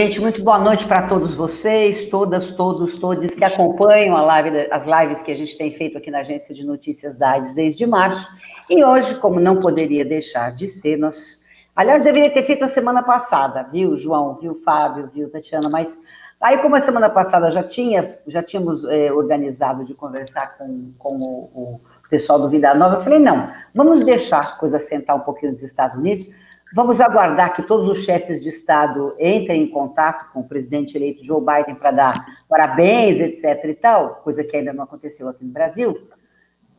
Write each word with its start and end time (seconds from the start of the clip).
Gente, 0.00 0.18
muito 0.18 0.42
boa 0.42 0.58
noite 0.58 0.86
para 0.86 1.06
todos 1.06 1.34
vocês, 1.34 2.06
todas, 2.06 2.52
todos, 2.52 2.98
todos 2.98 3.34
que 3.34 3.44
acompanham 3.44 4.16
live, 4.24 4.66
as 4.70 4.86
lives 4.86 5.22
que 5.22 5.30
a 5.30 5.36
gente 5.36 5.58
tem 5.58 5.70
feito 5.70 5.98
aqui 5.98 6.10
na 6.10 6.20
Agência 6.20 6.54
de 6.54 6.64
Notícias 6.64 7.18
da 7.18 7.32
AIDS 7.32 7.54
desde 7.54 7.86
março. 7.86 8.26
E 8.70 8.82
hoje, 8.82 9.16
como 9.16 9.38
não 9.38 9.60
poderia 9.60 10.02
deixar 10.02 10.52
de 10.52 10.66
ser, 10.68 10.96
nós. 10.96 11.44
Aliás, 11.76 12.00
deveria 12.00 12.32
ter 12.32 12.42
feito 12.44 12.64
a 12.64 12.66
semana 12.66 13.02
passada, 13.02 13.62
viu, 13.70 13.94
João, 13.94 14.36
viu, 14.36 14.54
Fábio, 14.54 15.10
viu, 15.12 15.28
Tatiana, 15.28 15.68
mas 15.68 15.98
aí, 16.40 16.56
como 16.62 16.76
a 16.76 16.80
semana 16.80 17.10
passada 17.10 17.50
já 17.50 17.62
tinha, 17.62 18.18
já 18.26 18.42
tínhamos 18.42 18.86
é, 18.86 19.12
organizado 19.12 19.84
de 19.84 19.92
conversar 19.92 20.56
com, 20.56 20.94
com 20.98 21.18
o, 21.18 21.50
o 21.54 21.80
pessoal 22.08 22.40
do 22.40 22.48
Vida 22.48 22.72
Nova, 22.72 22.96
eu 22.96 23.02
falei, 23.02 23.18
não, 23.18 23.50
vamos 23.74 24.02
deixar 24.02 24.40
a 24.40 24.56
coisa 24.56 24.80
sentar 24.80 25.14
um 25.14 25.20
pouquinho 25.20 25.52
nos 25.52 25.62
Estados 25.62 25.94
Unidos 25.94 26.26
Vamos 26.72 27.00
aguardar 27.00 27.52
que 27.52 27.62
todos 27.62 27.88
os 27.88 28.04
chefes 28.04 28.42
de 28.42 28.48
Estado 28.48 29.14
entrem 29.18 29.64
em 29.64 29.66
contato 29.66 30.30
com 30.32 30.40
o 30.40 30.48
presidente 30.48 30.96
eleito 30.96 31.24
Joe 31.24 31.40
Biden 31.40 31.74
para 31.74 31.90
dar 31.90 32.14
parabéns, 32.48 33.18
etc. 33.18 33.64
e 33.64 33.74
tal, 33.74 34.16
coisa 34.22 34.44
que 34.44 34.56
ainda 34.56 34.72
não 34.72 34.84
aconteceu 34.84 35.28
aqui 35.28 35.44
no 35.44 35.50
Brasil, 35.50 35.96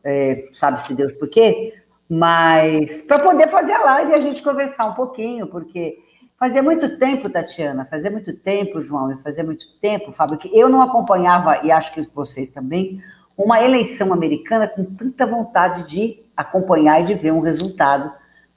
é, 0.02 0.48
sabe-se 0.54 0.94
Deus 0.94 1.12
por 1.12 1.28
quê, 1.28 1.74
mas 2.08 3.02
para 3.02 3.18
poder 3.18 3.48
fazer 3.48 3.72
a 3.72 3.84
live 3.84 4.12
e 4.12 4.14
a 4.14 4.20
gente 4.20 4.42
conversar 4.42 4.86
um 4.86 4.94
pouquinho, 4.94 5.46
porque 5.46 5.98
fazia 6.38 6.62
muito 6.62 6.98
tempo, 6.98 7.28
Tatiana, 7.28 7.84
fazia 7.84 8.10
muito 8.10 8.32
tempo, 8.34 8.80
João, 8.80 9.12
e 9.12 9.18
fazia 9.18 9.44
muito 9.44 9.66
tempo, 9.78 10.10
Fábio, 10.10 10.38
que 10.38 10.50
eu 10.58 10.70
não 10.70 10.80
acompanhava, 10.80 11.64
e 11.64 11.70
acho 11.70 11.92
que 11.92 12.08
vocês 12.14 12.50
também, 12.50 13.02
uma 13.36 13.62
eleição 13.62 14.10
americana 14.10 14.66
com 14.66 14.84
tanta 14.84 15.26
vontade 15.26 15.86
de 15.86 16.22
acompanhar 16.34 17.02
e 17.02 17.04
de 17.04 17.14
ver 17.14 17.32
um 17.32 17.40
resultado 17.40 18.10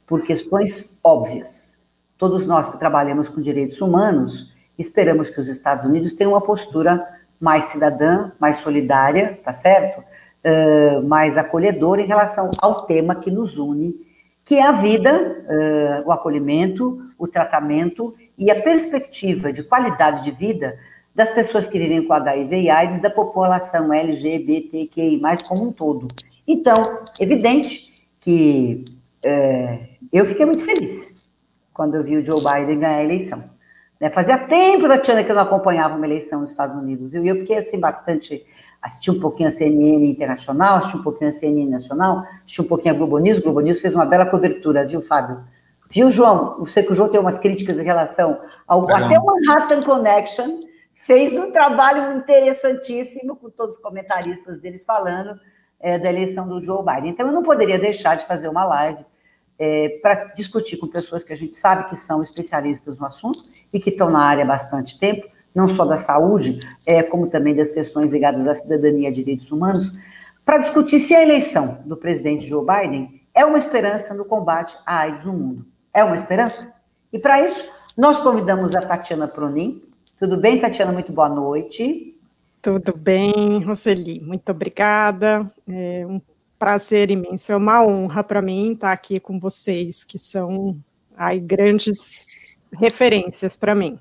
por 0.05 0.21
questões 0.25 0.97
óbvias. 1.03 1.75
Todos 2.17 2.45
nós 2.45 2.69
que 2.69 2.77
trabalhamos 2.77 3.29
com 3.29 3.41
direitos 3.41 3.81
humanos 3.81 4.53
esperamos 4.77 5.29
que 5.29 5.39
os 5.39 5.47
Estados 5.47 5.85
Unidos 5.85 6.13
tenham 6.13 6.33
uma 6.33 6.41
postura 6.41 7.05
mais 7.39 7.65
cidadã, 7.65 8.31
mais 8.39 8.57
solidária, 8.57 9.39
tá 9.43 9.51
certo? 9.51 10.03
Uh, 10.43 11.05
mais 11.07 11.37
acolhedora 11.37 12.01
em 12.01 12.07
relação 12.07 12.51
ao 12.59 12.85
tema 12.85 13.15
que 13.15 13.31
nos 13.31 13.57
une, 13.57 13.95
que 14.43 14.55
é 14.55 14.63
a 14.63 14.71
vida, 14.71 15.43
uh, 16.03 16.07
o 16.07 16.11
acolhimento, 16.11 17.01
o 17.17 17.27
tratamento 17.27 18.13
e 18.37 18.51
a 18.51 18.61
perspectiva 18.61 19.51
de 19.51 19.63
qualidade 19.63 20.23
de 20.23 20.31
vida 20.31 20.77
das 21.15 21.31
pessoas 21.31 21.67
que 21.67 21.79
vivem 21.79 22.05
com 22.05 22.13
HIV 22.13 22.61
e 22.61 22.69
AIDS, 22.69 23.01
da 23.01 23.09
população 23.09 23.93
LGBTQI, 23.93 25.21
como 25.47 25.69
um 25.69 25.71
todo. 25.71 26.07
Então, 26.45 26.99
evidente 27.19 28.05
que 28.19 28.83
é, 29.23 29.79
eu 30.11 30.25
fiquei 30.25 30.45
muito 30.45 30.63
feliz 30.63 31.15
quando 31.73 31.95
eu 31.95 32.03
vi 32.03 32.17
o 32.17 32.25
Joe 32.25 32.41
Biden 32.41 32.79
ganhar 32.79 32.97
a 32.97 33.03
eleição. 33.03 33.43
Né? 33.99 34.09
Fazia 34.09 34.37
tempo, 34.37 34.87
Tatiana, 34.87 35.23
que 35.23 35.31
eu 35.31 35.35
não 35.35 35.43
acompanhava 35.43 35.95
uma 35.95 36.05
eleição 36.05 36.41
nos 36.41 36.51
Estados 36.51 36.75
Unidos. 36.75 37.13
E 37.13 37.27
eu 37.27 37.35
fiquei 37.37 37.57
assim 37.57 37.79
bastante. 37.79 38.45
Assisti 38.81 39.09
um 39.11 39.19
pouquinho 39.19 39.47
a 39.47 39.51
CNN 39.51 40.09
Internacional, 40.09 40.77
assisti 40.77 40.97
um 40.97 41.03
pouquinho 41.03 41.29
a 41.29 41.33
CNN 41.33 41.69
Nacional, 41.69 42.23
assisti 42.43 42.61
um 42.61 42.67
pouquinho 42.67 42.93
a 42.93 42.97
Globo 42.97 43.17
News. 43.17 43.39
Globo 43.39 43.59
News 43.59 43.81
fez 43.81 43.95
uma 43.95 44.05
bela 44.05 44.25
cobertura, 44.25 44.85
viu, 44.85 45.01
Fábio? 45.01 45.43
Viu, 45.89 46.11
João? 46.11 46.57
Eu 46.59 46.65
sei 46.65 46.83
que 46.83 46.91
o 46.91 46.95
João 46.95 47.09
tem 47.09 47.19
umas 47.19 47.39
críticas 47.39 47.79
em 47.79 47.83
relação 47.83 48.39
ao. 48.67 48.81
Legal. 48.81 49.05
Até 49.05 49.19
o 49.19 49.25
Manhattan 49.25 49.81
Connection 49.81 50.59
fez 50.93 51.37
um 51.37 51.51
trabalho 51.51 52.17
interessantíssimo 52.17 53.35
com 53.35 53.49
todos 53.49 53.75
os 53.75 53.81
comentaristas 53.81 54.59
deles 54.59 54.83
falando 54.83 55.39
é, 55.79 55.99
da 55.99 56.09
eleição 56.09 56.47
do 56.47 56.63
Joe 56.63 56.83
Biden. 56.83 57.11
Então, 57.11 57.27
eu 57.27 57.33
não 57.33 57.43
poderia 57.43 57.77
deixar 57.77 58.15
de 58.15 58.25
fazer 58.25 58.47
uma 58.47 58.65
live 58.65 59.05
é, 59.57 59.99
para 60.01 60.33
discutir 60.35 60.77
com 60.77 60.87
pessoas 60.87 61.23
que 61.23 61.33
a 61.33 61.35
gente 61.35 61.55
sabe 61.55 61.89
que 61.89 61.95
são 61.95 62.21
especialistas 62.21 62.97
no 62.97 63.05
assunto 63.05 63.45
e 63.71 63.79
que 63.79 63.89
estão 63.89 64.09
na 64.09 64.19
área 64.19 64.43
há 64.43 64.47
bastante 64.47 64.99
tempo, 64.99 65.27
não 65.53 65.69
só 65.69 65.85
da 65.85 65.97
saúde, 65.97 66.59
é, 66.85 67.01
como 67.01 67.27
também 67.27 67.55
das 67.55 67.71
questões 67.71 68.11
ligadas 68.11 68.47
à 68.47 68.53
cidadania 68.53 69.09
e 69.09 69.13
direitos 69.13 69.51
humanos, 69.51 69.91
para 70.43 70.57
discutir 70.57 70.99
se 70.99 71.15
a 71.15 71.23
eleição 71.23 71.79
do 71.85 71.97
presidente 71.97 72.47
Joe 72.47 72.65
Biden 72.65 73.21
é 73.33 73.45
uma 73.45 73.57
esperança 73.57 74.13
no 74.13 74.25
combate 74.25 74.77
à 74.85 74.99
AIDS 74.99 75.25
no 75.25 75.33
mundo. 75.33 75.65
É 75.93 76.03
uma 76.03 76.15
esperança? 76.15 76.73
E 77.11 77.17
para 77.17 77.41
isso, 77.41 77.65
nós 77.97 78.19
convidamos 78.19 78.75
a 78.75 78.81
Tatiana 78.81 79.27
Pronin. 79.27 79.81
Tudo 80.19 80.37
bem, 80.37 80.59
Tatiana? 80.59 80.91
Muito 80.91 81.11
boa 81.11 81.29
noite. 81.29 82.17
Tudo 82.61 82.95
bem, 82.95 83.63
Roseli. 83.63 84.19
Muito 84.19 84.51
obrigada. 84.51 85.49
É 85.67 86.05
um 86.05 86.19
prazer 86.57 87.11
imenso, 87.11 87.51
é 87.51 87.55
uma 87.55 87.85
honra 87.85 88.23
para 88.23 88.41
mim 88.41 88.73
estar 88.73 88.91
aqui 88.91 89.19
com 89.19 89.39
vocês, 89.39 90.03
que 90.03 90.17
são 90.17 90.77
aí 91.15 91.39
grandes 91.39 92.27
referências 92.71 93.55
para 93.55 93.75
mim. 93.75 93.99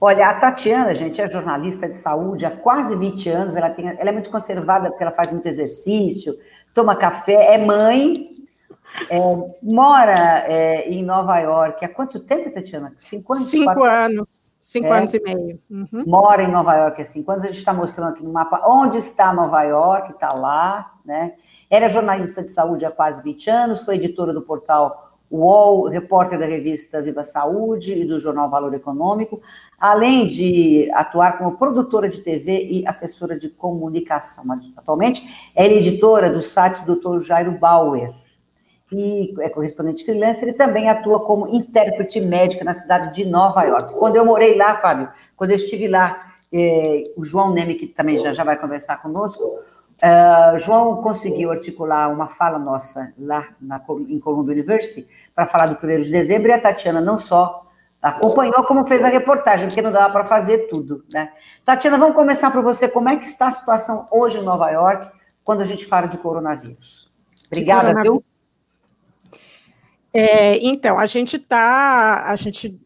Olha, 0.00 0.28
a 0.28 0.34
Tatiana, 0.34 0.92
gente, 0.92 1.20
é 1.20 1.30
jornalista 1.30 1.88
de 1.88 1.94
saúde 1.94 2.44
há 2.44 2.50
quase 2.50 2.96
20 2.96 3.28
anos, 3.30 3.56
ela, 3.56 3.70
tem, 3.70 3.88
ela 3.88 4.08
é 4.08 4.12
muito 4.12 4.30
conservada 4.30 4.90
porque 4.90 5.02
ela 5.02 5.12
faz 5.12 5.30
muito 5.30 5.46
exercício, 5.46 6.34
toma 6.74 6.96
café, 6.96 7.54
é 7.54 7.58
mãe, 7.58 8.32
é, 9.08 9.18
mora 9.62 10.44
é, 10.46 10.88
em 10.88 11.02
Nova 11.02 11.38
York. 11.38 11.84
Há 11.84 11.88
quanto 11.88 12.20
tempo, 12.20 12.52
Tatiana? 12.52 12.92
Cinco 12.98 13.32
anos? 13.32 13.48
Cinco 13.48 13.64
quatro... 13.64 13.84
anos, 13.84 14.50
cinco 14.60 14.86
é, 14.88 14.98
anos 14.98 15.14
e 15.14 15.20
meio. 15.20 15.60
Uhum. 15.70 16.04
Mora 16.06 16.42
em 16.42 16.50
Nova 16.50 16.74
York 16.76 17.00
há 17.00 17.04
cinco 17.04 17.30
anos. 17.30 17.44
A 17.44 17.46
gente 17.46 17.58
está 17.58 17.72
mostrando 17.72 18.10
aqui 18.10 18.22
no 18.22 18.32
mapa 18.32 18.62
onde 18.66 18.98
está 18.98 19.32
Nova 19.32 19.62
York, 19.62 20.12
está 20.12 20.34
lá, 20.34 20.92
né? 21.04 21.34
Era 21.72 21.88
jornalista 21.88 22.42
de 22.42 22.50
saúde 22.50 22.84
há 22.84 22.90
quase 22.90 23.22
20 23.22 23.48
anos, 23.48 23.82
foi 23.82 23.94
editora 23.94 24.30
do 24.30 24.42
portal 24.42 25.16
UOL, 25.30 25.88
repórter 25.88 26.38
da 26.38 26.44
revista 26.44 27.00
Viva 27.00 27.24
Saúde 27.24 27.94
e 27.94 28.04
do 28.04 28.18
jornal 28.18 28.50
Valor 28.50 28.74
Econômico, 28.74 29.40
além 29.80 30.26
de 30.26 30.90
atuar 30.92 31.38
como 31.38 31.56
produtora 31.56 32.10
de 32.10 32.20
TV 32.20 32.68
e 32.70 32.86
assessora 32.86 33.38
de 33.38 33.48
comunicação. 33.48 34.44
Atualmente, 34.76 35.50
ela 35.56 35.72
é 35.72 35.78
editora 35.78 36.28
do 36.28 36.42
site 36.42 36.84
do 36.84 36.96
Dr. 36.96 37.22
Jairo 37.22 37.52
Bauer 37.52 38.12
e 38.92 39.34
é 39.40 39.48
correspondente 39.48 40.04
freelancer 40.04 40.50
e 40.50 40.52
também 40.52 40.90
atua 40.90 41.20
como 41.20 41.48
intérprete 41.48 42.20
médica 42.20 42.66
na 42.66 42.74
cidade 42.74 43.14
de 43.14 43.24
Nova 43.24 43.62
York. 43.62 43.94
Quando 43.94 44.16
eu 44.16 44.26
morei 44.26 44.58
lá, 44.58 44.76
Fábio, 44.76 45.08
quando 45.34 45.52
eu 45.52 45.56
estive 45.56 45.88
lá, 45.88 46.34
eh, 46.52 47.04
o 47.16 47.24
João 47.24 47.50
Neme, 47.50 47.76
que 47.76 47.86
também 47.86 48.18
já, 48.18 48.30
já 48.34 48.44
vai 48.44 48.58
conversar 48.58 49.00
conosco, 49.00 49.58
Uh, 50.02 50.58
João 50.58 51.00
conseguiu 51.00 51.52
articular 51.52 52.08
uma 52.08 52.26
fala 52.26 52.58
nossa 52.58 53.14
lá 53.16 53.54
na, 53.60 53.80
em 54.08 54.18
Columbia 54.18 54.52
University 54.52 55.06
para 55.32 55.46
falar 55.46 55.66
do 55.66 55.78
1 55.86 56.00
de 56.00 56.10
dezembro 56.10 56.48
e 56.48 56.52
a 56.52 56.60
Tatiana 56.60 57.00
não 57.00 57.16
só 57.16 57.70
acompanhou, 58.02 58.64
como 58.64 58.84
fez 58.84 59.04
a 59.04 59.08
reportagem, 59.08 59.68
porque 59.68 59.80
não 59.80 59.92
dava 59.92 60.12
para 60.12 60.24
fazer 60.24 60.66
tudo. 60.66 61.04
Né? 61.12 61.32
Tatiana, 61.64 61.98
vamos 61.98 62.16
começar 62.16 62.50
por 62.50 62.62
você. 62.62 62.88
Como 62.88 63.08
é 63.08 63.16
que 63.16 63.24
está 63.24 63.46
a 63.46 63.52
situação 63.52 64.08
hoje 64.10 64.38
em 64.38 64.42
Nova 64.42 64.68
York 64.70 65.08
quando 65.44 65.60
a 65.60 65.64
gente 65.64 65.86
fala 65.86 66.08
de 66.08 66.18
coronavírus? 66.18 67.08
Obrigada, 67.46 67.88
de 67.88 67.94
coronavírus. 67.94 68.24
viu? 68.24 68.24
É, 70.12 70.56
então, 70.66 70.98
a 70.98 71.06
gente 71.06 71.36
está. 71.36 72.24
A 72.26 72.34
gente 72.34 72.76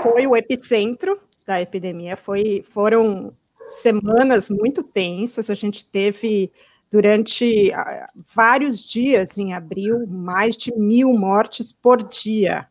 foi 0.00 0.26
o 0.26 0.34
epicentro 0.34 1.20
da 1.46 1.60
epidemia, 1.60 2.16
foi, 2.16 2.64
foram 2.70 3.32
semanas 3.68 4.48
muito 4.48 4.82
tensas. 4.82 5.50
A 5.50 5.54
gente 5.54 5.84
teve 5.84 6.52
durante 6.90 7.72
ah, 7.72 8.10
vários 8.34 8.88
dias 8.88 9.38
em 9.38 9.54
abril 9.54 10.06
mais 10.06 10.56
de 10.56 10.72
mil 10.76 11.12
mortes 11.14 11.72
por 11.72 12.02
dia, 12.02 12.68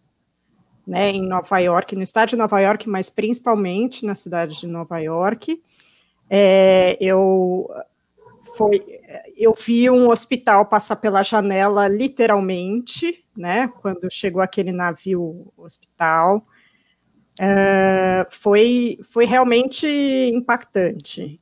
né, 0.86 1.10
em 1.10 1.28
Nova 1.28 1.58
York, 1.58 1.96
no 1.96 2.04
estado 2.04 2.30
de 2.30 2.36
Nova 2.36 2.60
York, 2.60 2.88
mas 2.88 3.10
principalmente 3.10 4.06
na 4.06 4.14
cidade 4.14 4.60
de 4.60 4.68
Nova 4.68 5.00
York. 5.00 5.62
É, 6.30 6.98
eu 7.02 7.68
foi, 8.56 8.84
eu 9.36 9.54
vi 9.54 9.90
um 9.90 10.10
hospital 10.10 10.66
passar 10.66 10.98
pela 10.98 11.24
janela 11.24 11.88
literalmente, 11.88 13.26
né, 13.36 13.68
quando 13.82 14.10
chegou 14.12 14.42
aquele 14.42 14.72
navio 14.72 15.52
hospital. 15.58 16.46
Uh, 17.40 18.28
foi, 18.30 19.00
foi 19.04 19.26
realmente 19.26 19.88
impactante 20.34 21.40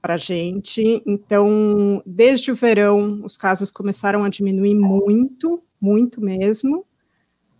para 0.00 0.14
a 0.14 0.18
gente. 0.18 1.02
Então, 1.04 2.02
desde 2.06 2.52
o 2.52 2.54
verão, 2.54 3.22
os 3.24 3.36
casos 3.36 3.70
começaram 3.70 4.24
a 4.24 4.28
diminuir 4.28 4.74
muito, 4.74 5.62
muito 5.80 6.20
mesmo. 6.20 6.86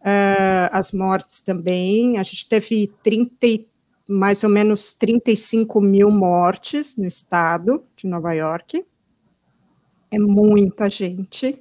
Uh, 0.01 0.71
as 0.71 0.93
mortes 0.93 1.41
também. 1.41 2.19
A 2.19 2.23
gente 2.23 2.49
teve 2.49 2.93
30, 3.03 3.65
mais 4.09 4.45
ou 4.45 4.51
menos 4.51 4.93
35 4.93 5.81
mil 5.81 6.11
mortes 6.11 6.97
no 6.97 7.07
estado 7.07 7.83
de 7.97 8.07
Nova 8.07 8.33
York. 8.33 8.87
É 10.11 10.19
muita 10.19 10.89
gente. 10.89 11.61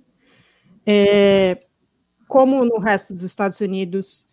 É, 0.86 1.64
como 2.28 2.64
no 2.64 2.78
resto 2.78 3.12
dos 3.12 3.24
Estados 3.24 3.60
Unidos, 3.60 4.28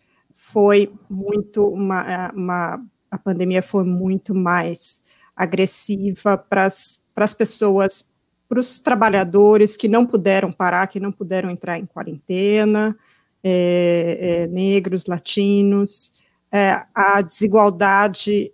foi 0.45 0.91
muito 1.09 1.65
uma, 1.65 2.29
uma 2.35 2.85
a 3.09 3.17
pandemia 3.17 3.63
foi 3.63 3.85
muito 3.85 4.35
mais 4.35 5.01
agressiva 5.33 6.37
para 6.37 6.65
as 6.65 7.33
pessoas, 7.33 8.09
para 8.49 8.59
os 8.59 8.77
trabalhadores 8.77 9.77
que 9.77 9.87
não 9.87 10.05
puderam 10.05 10.51
parar, 10.51 10.87
que 10.87 10.99
não 10.99 11.13
puderam 11.13 11.49
entrar 11.49 11.79
em 11.79 11.85
quarentena, 11.85 12.93
é, 13.41 14.17
é, 14.19 14.47
negros, 14.47 15.05
latinos, 15.05 16.13
é, 16.51 16.83
a 16.93 17.21
desigualdade 17.21 18.51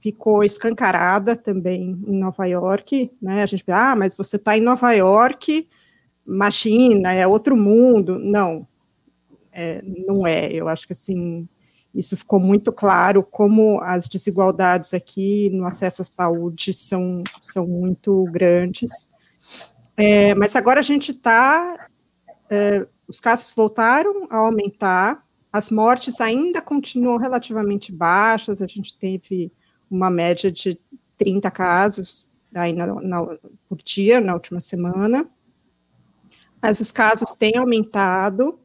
ficou 0.00 0.42
escancarada 0.42 1.36
também 1.36 2.02
em 2.04 2.18
Nova 2.18 2.46
York, 2.46 3.12
né? 3.22 3.44
A 3.44 3.46
gente 3.46 3.62
pensa, 3.62 3.92
ah, 3.92 3.96
mas 3.96 4.16
você 4.16 4.34
está 4.34 4.58
em 4.58 4.60
Nova 4.60 4.92
York, 4.92 5.68
machina, 6.26 7.12
é 7.12 7.28
outro 7.28 7.56
mundo. 7.56 8.18
Não, 8.18 8.66
é, 9.52 9.82
não 9.82 10.26
é. 10.26 10.50
Eu 10.50 10.68
acho 10.68 10.86
que 10.86 10.92
assim 10.92 11.48
isso 11.94 12.16
ficou 12.16 12.40
muito 12.40 12.72
claro 12.72 13.22
como 13.22 13.80
as 13.82 14.08
desigualdades 14.08 14.94
aqui 14.94 15.50
no 15.50 15.66
acesso 15.66 16.00
à 16.00 16.04
saúde 16.04 16.72
são, 16.72 17.22
são 17.40 17.66
muito 17.66 18.24
grandes. 18.30 19.10
É, 19.96 20.34
mas 20.34 20.56
agora 20.56 20.80
a 20.80 20.82
gente 20.82 21.10
está, 21.10 21.88
é, 22.48 22.86
os 23.06 23.20
casos 23.20 23.52
voltaram 23.54 24.26
a 24.30 24.38
aumentar, 24.38 25.22
as 25.52 25.68
mortes 25.68 26.18
ainda 26.18 26.62
continuam 26.62 27.18
relativamente 27.18 27.92
baixas, 27.92 28.62
a 28.62 28.66
gente 28.66 28.96
teve 28.96 29.52
uma 29.90 30.08
média 30.08 30.50
de 30.50 30.80
30 31.18 31.50
casos 31.50 32.26
aí 32.54 32.72
na, 32.72 32.86
na, 32.86 33.22
por 33.68 33.82
dia 33.84 34.18
na 34.18 34.32
última 34.32 34.60
semana, 34.60 35.28
mas 36.60 36.80
os 36.80 36.90
casos 36.90 37.34
têm 37.34 37.58
aumentado 37.58 38.58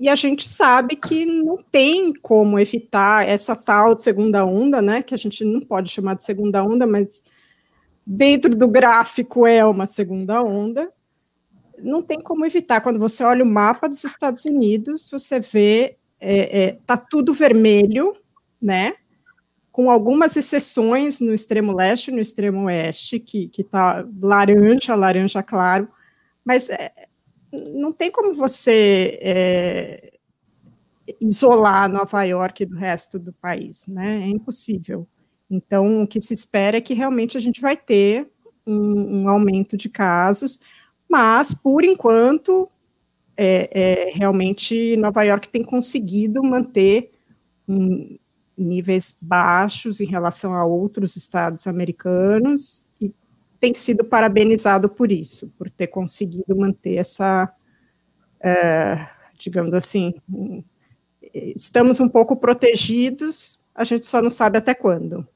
e, 0.00 0.08
a 0.08 0.14
gente 0.14 0.48
sabe 0.48 0.96
que 0.96 1.26
não 1.26 1.58
tem 1.58 2.12
como 2.12 2.58
evitar 2.58 3.28
essa 3.28 3.54
tal 3.54 3.94
de 3.94 4.02
segunda 4.02 4.44
onda, 4.44 4.80
né? 4.80 5.02
Que 5.02 5.14
a 5.14 5.18
gente 5.18 5.44
não 5.44 5.60
pode 5.60 5.90
chamar 5.90 6.14
de 6.14 6.24
segunda 6.24 6.64
onda, 6.64 6.86
mas 6.86 7.22
dentro 8.06 8.56
do 8.56 8.66
gráfico 8.66 9.46
é 9.46 9.64
uma 9.64 9.86
segunda 9.86 10.42
onda. 10.42 10.90
Não 11.78 12.02
tem 12.02 12.20
como 12.20 12.46
evitar. 12.46 12.80
Quando 12.80 12.98
você 12.98 13.22
olha 13.22 13.44
o 13.44 13.48
mapa 13.48 13.88
dos 13.88 14.02
Estados 14.04 14.44
Unidos, 14.44 15.08
você 15.10 15.38
vê 15.38 15.96
é, 16.18 16.62
é, 16.62 16.78
tá 16.86 16.96
tudo 16.96 17.32
vermelho, 17.32 18.16
né? 18.60 18.94
com 19.72 19.90
algumas 19.90 20.36
exceções 20.36 21.20
no 21.20 21.32
extremo 21.32 21.72
leste 21.72 22.08
e 22.08 22.14
no 22.14 22.20
extremo 22.20 22.64
oeste, 22.66 23.18
que 23.18 23.50
está 23.56 24.04
laranja, 24.20 24.94
laranja 24.94 25.42
claro, 25.42 25.88
mas 26.44 26.68
é, 26.68 26.92
não 27.52 27.92
tem 27.92 28.10
como 28.10 28.34
você 28.34 29.18
é, 29.20 30.18
isolar 31.20 31.88
Nova 31.88 32.22
York 32.24 32.64
do 32.66 32.76
resto 32.76 33.18
do 33.18 33.32
país, 33.32 33.86
né? 33.86 34.22
É 34.22 34.28
impossível. 34.28 35.06
Então, 35.50 36.02
o 36.02 36.06
que 36.06 36.20
se 36.20 36.32
espera 36.32 36.76
é 36.76 36.80
que 36.80 36.94
realmente 36.94 37.36
a 37.36 37.40
gente 37.40 37.60
vai 37.60 37.76
ter 37.76 38.30
um, 38.66 39.22
um 39.22 39.28
aumento 39.28 39.76
de 39.76 39.88
casos, 39.88 40.60
mas, 41.08 41.52
por 41.52 41.82
enquanto, 41.82 42.70
é, 43.36 43.68
é, 43.72 44.10
realmente 44.12 44.96
Nova 44.96 45.22
York 45.24 45.48
tem 45.48 45.64
conseguido 45.64 46.42
manter 46.42 47.10
um, 47.66 48.16
níveis 48.56 49.14
baixos 49.20 50.00
em 50.00 50.06
relação 50.06 50.54
a 50.54 50.64
outros 50.64 51.16
estados 51.16 51.66
americanos 51.66 52.86
e 53.00 53.12
tem 53.60 53.74
sido 53.74 54.04
parabenizado 54.04 54.88
por 54.88 55.12
isso, 55.12 55.52
por 55.58 55.70
ter 55.70 55.88
conseguido 55.88 56.56
manter 56.56 56.96
essa, 56.96 57.52
é, 58.40 59.06
digamos 59.38 59.74
assim, 59.74 60.14
estamos 61.32 62.00
um 62.00 62.08
pouco 62.08 62.34
protegidos, 62.36 63.60
a 63.74 63.84
gente 63.84 64.06
só 64.06 64.22
não 64.22 64.30
sabe 64.30 64.58
até 64.58 64.74
quando. 64.74 65.26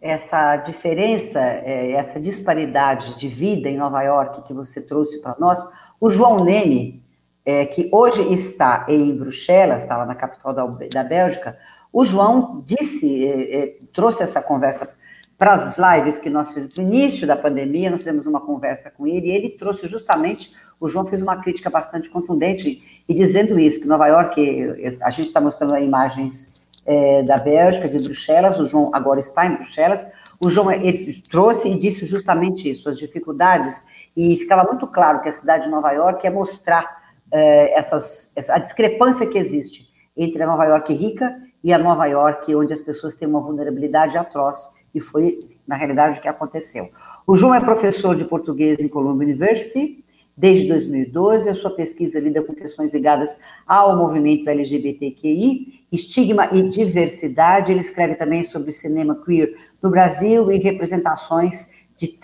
Essa 0.00 0.56
diferença, 0.56 1.40
é, 1.40 1.92
essa 1.92 2.20
disparidade 2.20 3.16
de 3.16 3.28
vida 3.28 3.70
em 3.70 3.76
Nova 3.76 4.02
York 4.02 4.42
que 4.42 4.52
você 4.52 4.82
trouxe 4.82 5.20
para 5.20 5.36
nós, 5.38 5.66
o 6.00 6.10
João 6.10 6.36
Neme, 6.36 7.02
é, 7.46 7.64
que 7.64 7.88
hoje 7.92 8.20
está 8.32 8.86
em 8.88 9.16
Bruxelas, 9.16 9.82
está 9.82 9.96
lá 9.96 10.04
na 10.04 10.14
capital 10.14 10.52
da, 10.52 10.66
da 10.66 11.04
Bélgica, 11.04 11.56
o 11.94 12.04
João 12.04 12.60
disse, 12.66 13.24
eh, 13.24 13.56
eh, 13.56 13.78
trouxe 13.92 14.24
essa 14.24 14.42
conversa 14.42 14.96
para 15.36 15.54
as 15.54 15.76
lives 15.78 16.18
que 16.18 16.30
nós 16.30 16.52
fizemos 16.52 16.76
no 16.76 16.82
início 16.84 17.26
da 17.26 17.36
pandemia, 17.36 17.90
nós 17.90 18.00
fizemos 18.00 18.26
uma 18.26 18.40
conversa 18.40 18.90
com 18.90 19.06
ele, 19.06 19.26
e 19.26 19.30
ele 19.30 19.50
trouxe 19.50 19.86
justamente, 19.86 20.52
o 20.80 20.88
João 20.88 21.06
fez 21.06 21.20
uma 21.22 21.36
crítica 21.36 21.68
bastante 21.68 22.08
contundente, 22.08 23.02
e 23.08 23.14
dizendo 23.14 23.58
isso, 23.58 23.80
que 23.80 23.86
Nova 23.86 24.06
York, 24.06 24.96
a 25.02 25.10
gente 25.10 25.26
está 25.26 25.40
mostrando 25.40 25.76
imagens 25.78 26.62
é, 26.86 27.22
da 27.22 27.38
Bélgica, 27.38 27.88
de 27.88 28.02
Bruxelas, 28.02 28.60
o 28.60 28.66
João 28.66 28.90
agora 28.92 29.20
está 29.20 29.46
em 29.46 29.56
Bruxelas, 29.56 30.06
o 30.40 30.50
João 30.50 30.70
ele 30.70 31.22
trouxe 31.30 31.70
e 31.70 31.78
disse 31.78 32.04
justamente 32.04 32.70
isso, 32.70 32.88
as 32.88 32.98
dificuldades, 32.98 33.84
e 34.16 34.36
ficava 34.36 34.64
muito 34.64 34.86
claro 34.86 35.20
que 35.20 35.28
a 35.28 35.32
cidade 35.32 35.64
de 35.64 35.70
Nova 35.70 35.90
York 35.92 36.26
é 36.26 36.30
mostrar 36.30 37.02
é, 37.32 37.76
essas, 37.76 38.32
a 38.50 38.58
discrepância 38.58 39.26
que 39.26 39.38
existe 39.38 39.88
entre 40.16 40.42
a 40.42 40.46
Nova 40.46 40.64
York 40.64 40.92
rica 40.92 41.36
e 41.62 41.72
a 41.72 41.78
Nova 41.78 42.06
York, 42.06 42.54
onde 42.54 42.72
as 42.72 42.80
pessoas 42.80 43.16
têm 43.16 43.26
uma 43.26 43.40
vulnerabilidade 43.40 44.16
atroz, 44.18 44.83
e 44.94 45.00
foi, 45.00 45.40
na 45.66 45.76
realidade, 45.76 46.18
o 46.18 46.22
que 46.22 46.28
aconteceu. 46.28 46.90
O 47.26 47.36
João 47.36 47.54
é 47.54 47.60
professor 47.60 48.14
de 48.14 48.24
português 48.24 48.80
em 48.80 48.88
Columbia 48.88 49.26
University 49.26 50.04
desde 50.36 50.68
2012, 50.68 51.48
a 51.48 51.54
sua 51.54 51.70
pesquisa 51.70 52.18
lida 52.18 52.42
com 52.42 52.54
questões 52.54 52.92
ligadas 52.92 53.38
ao 53.66 53.96
movimento 53.96 54.48
LGBTQI, 54.48 55.84
estigma 55.92 56.48
e 56.52 56.62
diversidade. 56.68 57.70
Ele 57.70 57.80
escreve 57.80 58.16
também 58.16 58.42
sobre 58.42 58.72
cinema 58.72 59.14
queer 59.24 59.54
no 59.80 59.90
Brasil 59.90 60.50
e 60.50 60.58
representações 60.58 61.84
de, 61.96 62.18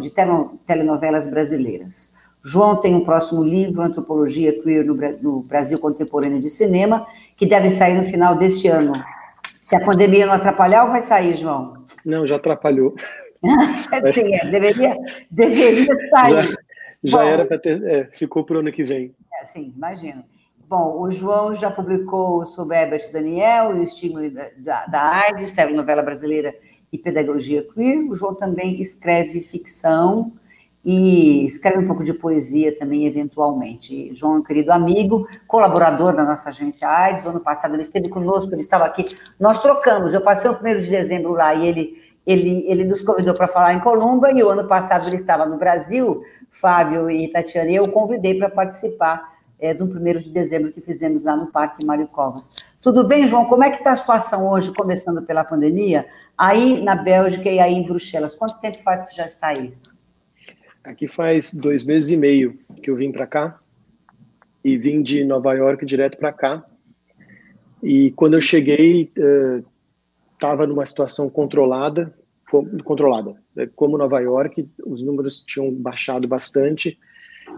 de 0.00 0.12
telenovelas 0.64 1.26
brasileiras. 1.26 2.14
João 2.44 2.76
tem 2.76 2.94
um 2.94 3.04
próximo 3.04 3.42
livro, 3.42 3.82
Antropologia 3.82 4.62
Queer 4.62 4.86
no 5.20 5.42
Brasil 5.42 5.80
Contemporâneo 5.80 6.40
de 6.40 6.48
Cinema, 6.48 7.04
que 7.36 7.44
deve 7.44 7.68
sair 7.68 7.96
no 7.96 8.04
final 8.04 8.36
deste 8.36 8.68
ano. 8.68 8.92
Se 9.66 9.74
a 9.74 9.80
pandemia 9.80 10.24
não 10.24 10.32
atrapalhar, 10.32 10.84
ou 10.84 10.90
vai 10.90 11.02
sair, 11.02 11.36
João? 11.36 11.84
Não, 12.04 12.24
já 12.24 12.36
atrapalhou. 12.36 12.94
Sim, 14.14 14.32
é, 14.32 14.48
deveria, 14.48 14.96
deveria 15.28 15.92
sair. 16.08 16.46
Já, 16.46 16.56
já 17.02 17.18
Bom, 17.18 17.28
era 17.28 17.44
para 17.44 17.58
ter. 17.58 17.82
É, 17.82 18.04
ficou 18.12 18.44
para 18.44 18.58
o 18.58 18.60
ano 18.60 18.70
que 18.70 18.84
vem. 18.84 19.12
É, 19.34 19.44
sim, 19.44 19.72
imagino. 19.76 20.22
Bom, 20.68 21.02
o 21.02 21.10
João 21.10 21.52
já 21.52 21.68
publicou 21.68 22.46
sobre 22.46 22.76
Herbert 22.76 23.10
Daniel 23.10 23.74
e 23.74 23.80
o 23.80 23.82
estímulo 23.82 24.30
da, 24.30 24.50
da, 24.56 24.86
da 24.86 25.02
AIDS, 25.22 25.50
telenovela 25.50 26.00
brasileira 26.00 26.54
e 26.92 26.96
pedagogia 26.96 27.66
queer. 27.74 28.08
O 28.08 28.14
João 28.14 28.36
também 28.36 28.80
escreve 28.80 29.42
ficção 29.42 30.32
e 30.88 31.44
escreve 31.44 31.78
um 31.78 31.86
pouco 31.88 32.04
de 32.04 32.14
poesia 32.14 32.78
também, 32.78 33.06
eventualmente. 33.06 34.14
João 34.14 34.36
é 34.36 34.38
um 34.38 34.42
querido 34.42 34.70
amigo, 34.70 35.26
colaborador 35.44 36.14
da 36.14 36.22
nossa 36.22 36.50
agência 36.50 36.88
AIDS, 36.88 37.24
o 37.24 37.28
ano 37.28 37.40
passado 37.40 37.74
ele 37.74 37.82
esteve 37.82 38.08
conosco, 38.08 38.54
ele 38.54 38.60
estava 38.60 38.84
aqui, 38.84 39.04
nós 39.38 39.60
trocamos, 39.60 40.14
eu 40.14 40.20
passei 40.20 40.48
o 40.48 40.54
primeiro 40.54 40.80
de 40.80 40.88
dezembro 40.88 41.32
lá 41.32 41.52
e 41.56 41.66
ele, 41.66 42.02
ele, 42.24 42.64
ele 42.68 42.84
nos 42.84 43.02
convidou 43.02 43.34
para 43.34 43.48
falar 43.48 43.74
em 43.74 43.80
Columba, 43.80 44.30
e 44.30 44.40
o 44.44 44.48
ano 44.48 44.68
passado 44.68 45.08
ele 45.08 45.16
estava 45.16 45.44
no 45.44 45.56
Brasil, 45.56 46.22
Fábio 46.52 47.10
e 47.10 47.32
Tatiana, 47.32 47.70
e 47.72 47.74
eu 47.74 47.82
o 47.82 47.90
convidei 47.90 48.38
para 48.38 48.48
participar 48.48 49.34
é, 49.58 49.74
do 49.74 49.88
primeiro 49.88 50.22
de 50.22 50.30
dezembro 50.30 50.70
que 50.70 50.80
fizemos 50.80 51.24
lá 51.24 51.34
no 51.34 51.48
Parque 51.48 51.84
Mário 51.84 52.06
Covas. 52.06 52.48
Tudo 52.80 53.02
bem, 53.02 53.26
João? 53.26 53.46
Como 53.46 53.64
é 53.64 53.70
que 53.70 53.78
está 53.78 53.90
a 53.90 53.96
situação 53.96 54.48
hoje, 54.48 54.72
começando 54.72 55.20
pela 55.22 55.42
pandemia, 55.42 56.06
aí 56.38 56.80
na 56.80 56.94
Bélgica 56.94 57.50
e 57.50 57.58
aí 57.58 57.74
em 57.74 57.84
Bruxelas? 57.84 58.36
Quanto 58.36 58.60
tempo 58.60 58.80
faz 58.84 59.10
que 59.10 59.16
já 59.16 59.26
está 59.26 59.48
aí? 59.48 59.74
Aqui 60.86 61.08
faz 61.08 61.52
dois 61.52 61.84
meses 61.84 62.10
e 62.10 62.16
meio 62.16 62.56
que 62.80 62.88
eu 62.88 62.94
vim 62.94 63.10
para 63.10 63.26
cá 63.26 63.58
e 64.64 64.78
vim 64.78 65.02
de 65.02 65.24
Nova 65.24 65.52
York 65.52 65.84
direto 65.84 66.16
para 66.16 66.32
cá. 66.32 66.64
E 67.82 68.12
quando 68.12 68.34
eu 68.34 68.40
cheguei, 68.40 69.10
estava 70.32 70.62
uh, 70.62 70.66
numa 70.68 70.86
situação 70.86 71.28
controlada, 71.28 72.14
controlada. 72.84 73.34
Né? 73.56 73.68
Como 73.74 73.98
Nova 73.98 74.20
York, 74.20 74.68
os 74.86 75.02
números 75.02 75.42
tinham 75.42 75.72
baixado 75.72 76.28
bastante 76.28 76.96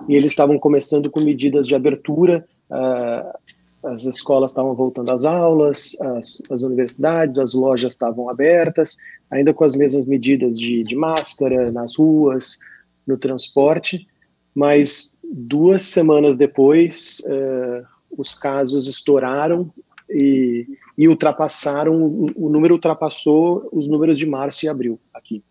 e 0.08 0.14
eles 0.14 0.30
estavam 0.30 0.58
começando 0.58 1.10
com 1.10 1.20
medidas 1.20 1.66
de 1.66 1.74
abertura. 1.74 2.48
Uh, 2.70 3.58
as 3.90 4.04
escolas 4.04 4.52
estavam 4.52 4.74
voltando 4.74 5.12
às 5.12 5.26
aulas, 5.26 6.00
as, 6.00 6.42
as, 6.50 6.62
universidades, 6.62 7.38
as 7.38 7.52
lojas 7.52 7.92
estavam 7.92 8.30
abertas, 8.30 8.96
ainda 9.30 9.52
com 9.52 9.64
as 9.64 9.76
mesmas 9.76 10.06
medidas 10.06 10.58
de, 10.58 10.82
de 10.82 10.96
máscara 10.96 11.70
nas 11.70 11.96
ruas, 11.98 12.58
no 13.08 13.16
transporte, 13.16 14.06
mas 14.54 15.18
duas 15.24 15.82
semanas 15.82 16.36
depois 16.36 17.22
uh, 17.26 17.86
os 18.10 18.34
casos 18.34 18.86
estouraram 18.86 19.72
e, 20.10 20.66
e 20.96 21.08
ultrapassaram, 21.08 22.02
o, 22.02 22.30
o, 22.36 22.48
número 22.48 22.74
ultrapassou 22.74 23.68
os 23.72 23.88
números 23.88 24.18
de 24.18 24.26
março 24.26 24.66
e 24.66 24.68
abril 24.68 25.00
aqui. 25.12 25.42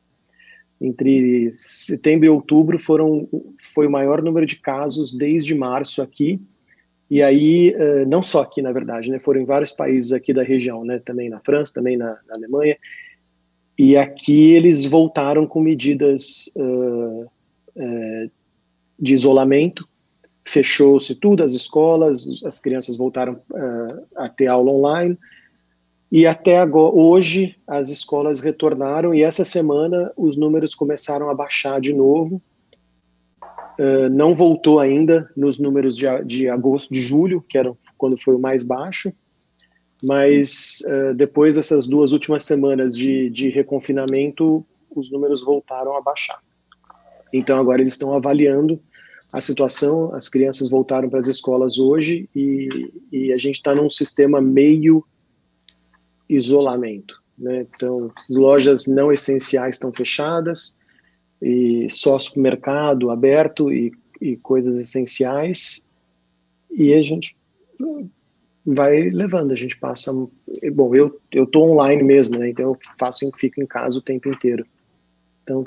Entre 0.80 1.52
setembro 1.52 2.28
e 2.28 2.30
outubro 2.30 2.80
foram, 2.80 3.28
foi 3.60 3.88
o 3.88 3.92
maior 3.92 4.22
número 4.22 4.46
de 4.46 4.58
casos 4.58 5.12
desde 5.14 5.56
março 5.56 6.02
aqui, 6.02 6.40
e 7.10 7.24
aí, 7.24 7.74
uh, 7.76 8.08
não 8.08 8.22
só 8.22 8.42
aqui, 8.42 8.62
na 8.62 8.72
verdade, 8.72 9.10
né, 9.10 9.20
foram 9.20 9.42
em 9.42 9.46
vários 9.46 9.72
países 9.72 10.12
aqui 10.12 10.34
da 10.34 10.44
região, 10.44 10.84
né, 10.84 11.00
também 11.00 11.30
na 11.30 11.40
França, 11.40 11.74
também 11.74 11.98
na, 11.98 12.18
na 12.28 12.36
Alemanha, 12.36 12.78
e 13.78 13.96
aqui 13.96 14.52
eles 14.52 14.86
voltaram 14.86 15.48
com 15.48 15.62
medidas 15.62 16.52
uh, 16.58 17.30
é, 17.78 18.30
de 19.00 19.14
isolamento, 19.14 19.88
fechou-se 20.48 21.14
tudo, 21.16 21.44
as 21.44 21.54
escolas, 21.54 22.44
as 22.46 22.60
crianças 22.60 22.98
voltaram 22.98 23.34
uh, 23.52 24.06
a 24.16 24.30
ter 24.30 24.48
aula 24.48 24.72
online, 24.72 25.18
e 26.12 26.26
até 26.26 26.58
agora, 26.58 26.96
hoje 26.96 27.56
as 27.68 27.90
escolas 27.90 28.40
retornaram 28.40 29.14
e 29.14 29.24
essa 29.24 29.44
semana 29.44 30.12
os 30.16 30.38
números 30.38 30.74
começaram 30.74 31.30
a 31.30 31.34
baixar 31.34 31.82
de 31.82 31.94
novo. 31.94 32.42
Uh, 33.78 34.10
não 34.10 34.34
voltou 34.34 34.80
ainda 34.80 35.30
nos 35.36 35.60
números 35.60 35.98
de, 35.98 36.06
de 36.24 36.50
agosto, 36.50 36.94
de 36.94 37.02
julho, 37.02 37.42
que 37.42 37.58
era 37.58 37.76
quando 37.98 38.18
foi 38.18 38.36
o 38.36 38.40
mais 38.40 38.64
baixo, 38.64 39.12
mas 40.04 40.82
uh, 40.88 41.14
depois 41.14 41.56
dessas 41.56 41.86
duas 41.86 42.14
últimas 42.14 42.44
semanas 42.44 42.96
de, 42.96 43.30
de 43.30 43.50
reconfinamento, 43.50 44.66
os 44.96 45.12
números 45.12 45.44
voltaram 45.44 45.96
a 45.96 46.02
baixar. 46.02 46.40
Então 47.32 47.60
agora 47.60 47.82
eles 47.82 47.94
estão 47.94 48.14
avaliando 48.14 48.80
a 49.32 49.42
situação, 49.42 50.14
as 50.16 50.30
crianças 50.30 50.70
voltaram 50.70 51.10
para 51.10 51.20
as 51.20 51.28
escolas 51.28 51.78
hoje 51.78 52.30
e, 52.36 52.92
e 53.12 53.34
a 53.34 53.38
gente 53.38 53.56
está 53.56 53.76
num 53.76 53.90
sistema 53.90 54.40
meio 54.40 55.04
isolamento. 56.30 57.22
Né? 57.38 57.68
Então, 57.76 58.12
lojas 58.30 58.88
não 58.88 59.12
essenciais 59.12 59.76
estão 59.76 59.92
fechadas 59.92 60.80
e 61.42 61.88
só 61.90 62.18
supermercado 62.18 63.12
aberto 63.12 63.72
e, 63.72 63.92
e 64.20 64.38
coisas 64.38 64.78
essenciais 64.78 65.84
e 66.72 66.94
a 66.94 67.02
gente 67.02 67.36
vai 68.66 69.10
levando, 69.10 69.52
a 69.52 69.56
gente 69.56 69.78
passa, 69.78 70.12
bom, 70.74 70.96
eu 70.96 71.20
eu 71.32 71.46
tô 71.46 71.64
online 71.64 72.04
mesmo, 72.04 72.38
né? 72.38 72.50
Então 72.50 72.66
eu 72.66 72.78
faço, 73.00 73.30
fico 73.38 73.62
em 73.62 73.66
casa 73.66 74.00
o 74.00 74.02
tempo 74.02 74.28
inteiro. 74.30 74.66
Então 75.44 75.64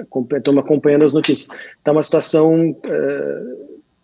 estou 0.00 0.54
me 0.54 0.60
acompanhando 0.60 1.04
as 1.04 1.12
notícias. 1.12 1.58
Está 1.78 1.92
uma 1.92 2.02
situação, 2.02 2.76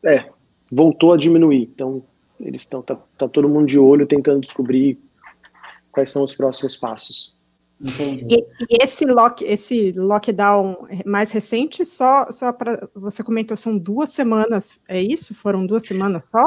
é, 0.04 0.16
é, 0.16 0.24
voltou 0.70 1.12
a 1.12 1.16
diminuir. 1.16 1.70
Então 1.74 2.02
eles 2.40 2.62
estão, 2.62 2.82
tá, 2.82 2.96
tá 3.16 3.28
todo 3.28 3.48
mundo 3.48 3.66
de 3.66 3.78
olho 3.78 4.06
tentando 4.06 4.40
descobrir 4.40 4.98
quais 5.90 6.10
são 6.10 6.22
os 6.22 6.34
próximos 6.34 6.76
passos. 6.76 7.34
E, 7.80 8.36
e, 8.36 8.82
esse, 8.82 9.04
lock, 9.04 9.44
esse 9.44 9.92
lockdown 9.92 10.88
mais 11.04 11.30
recente, 11.30 11.84
só, 11.84 12.30
só 12.30 12.52
para 12.52 12.88
você 12.94 13.22
comentou, 13.22 13.56
são 13.56 13.76
duas 13.76 14.10
semanas, 14.10 14.78
é 14.88 15.00
isso? 15.00 15.34
Foram 15.34 15.66
duas 15.66 15.84
semanas 15.84 16.24
só? 16.24 16.44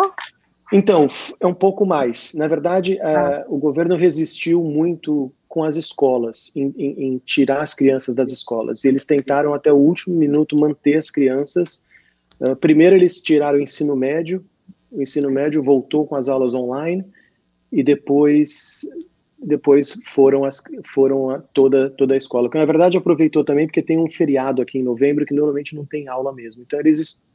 Então, 0.72 1.08
é 1.40 1.48
um 1.48 1.54
pouco 1.54 1.86
mais. 1.86 2.34
Na 2.34 2.48
verdade, 2.48 3.00
ah. 3.02 3.46
uh, 3.48 3.56
o 3.56 3.58
governo 3.58 3.96
resistiu 3.96 4.64
muito 4.64 5.32
com 5.48 5.64
as 5.64 5.76
escolas, 5.76 6.56
em, 6.56 6.74
em, 6.78 7.04
em, 7.06 7.18
tirar 7.26 7.62
as 7.62 7.74
crianças 7.74 8.14
das 8.14 8.32
escolas. 8.32 8.84
E 8.84 8.88
eles 8.88 9.04
tentaram 9.04 9.54
até 9.54 9.74
o 9.74 9.78
último 9.78 10.16
minuto 10.16 10.56
manter 10.56 10.98
as 10.98 11.10
crianças. 11.10 11.86
Uh, 12.40 12.56
primeiro, 12.56 12.96
eles 12.96 13.22
tiraram 13.22 13.58
o 13.58 13.62
ensino 13.62 13.96
médio, 13.96 14.46
o 14.92 15.02
ensino 15.02 15.30
médio 15.32 15.64
voltou 15.64 16.06
com 16.06 16.16
as 16.16 16.30
aulas 16.30 16.54
online, 16.54 17.04
e 17.72 17.84
depois 17.84 18.82
depois 19.42 19.94
foram 20.06 20.44
as 20.44 20.62
foram 20.86 21.30
a, 21.30 21.40
toda 21.40 21.90
toda 21.92 22.14
a 22.14 22.18
escola 22.18 22.50
que 22.50 22.58
na 22.58 22.66
verdade 22.66 22.98
aproveitou 22.98 23.42
também 23.44 23.68
porque 23.68 23.82
tem 23.82 23.98
um 23.98 24.10
feriado 24.10 24.62
aqui 24.62 24.80
em 24.80 24.84
novembro 24.84 25.26
que 25.26 25.34
normalmente 25.34 25.76
não 25.76 25.86
tem 25.86 26.10
aula 26.10 26.34
mesmo 26.34 26.62
então 26.62 26.78
eles 26.78 27.26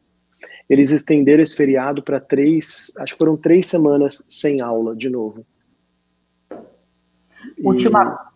eles 0.69 0.91
estenderam 0.91 1.43
esse 1.43 1.57
feriado 1.57 2.03
para 2.03 2.21
três 2.21 2.93
acho 2.99 3.13
que 3.13 3.19
foram 3.19 3.37
três 3.37 3.67
semanas 3.67 4.27
sem 4.29 4.61
aula 4.61 4.95
de 4.95 5.09
novo 5.09 5.45
última 7.63 8.31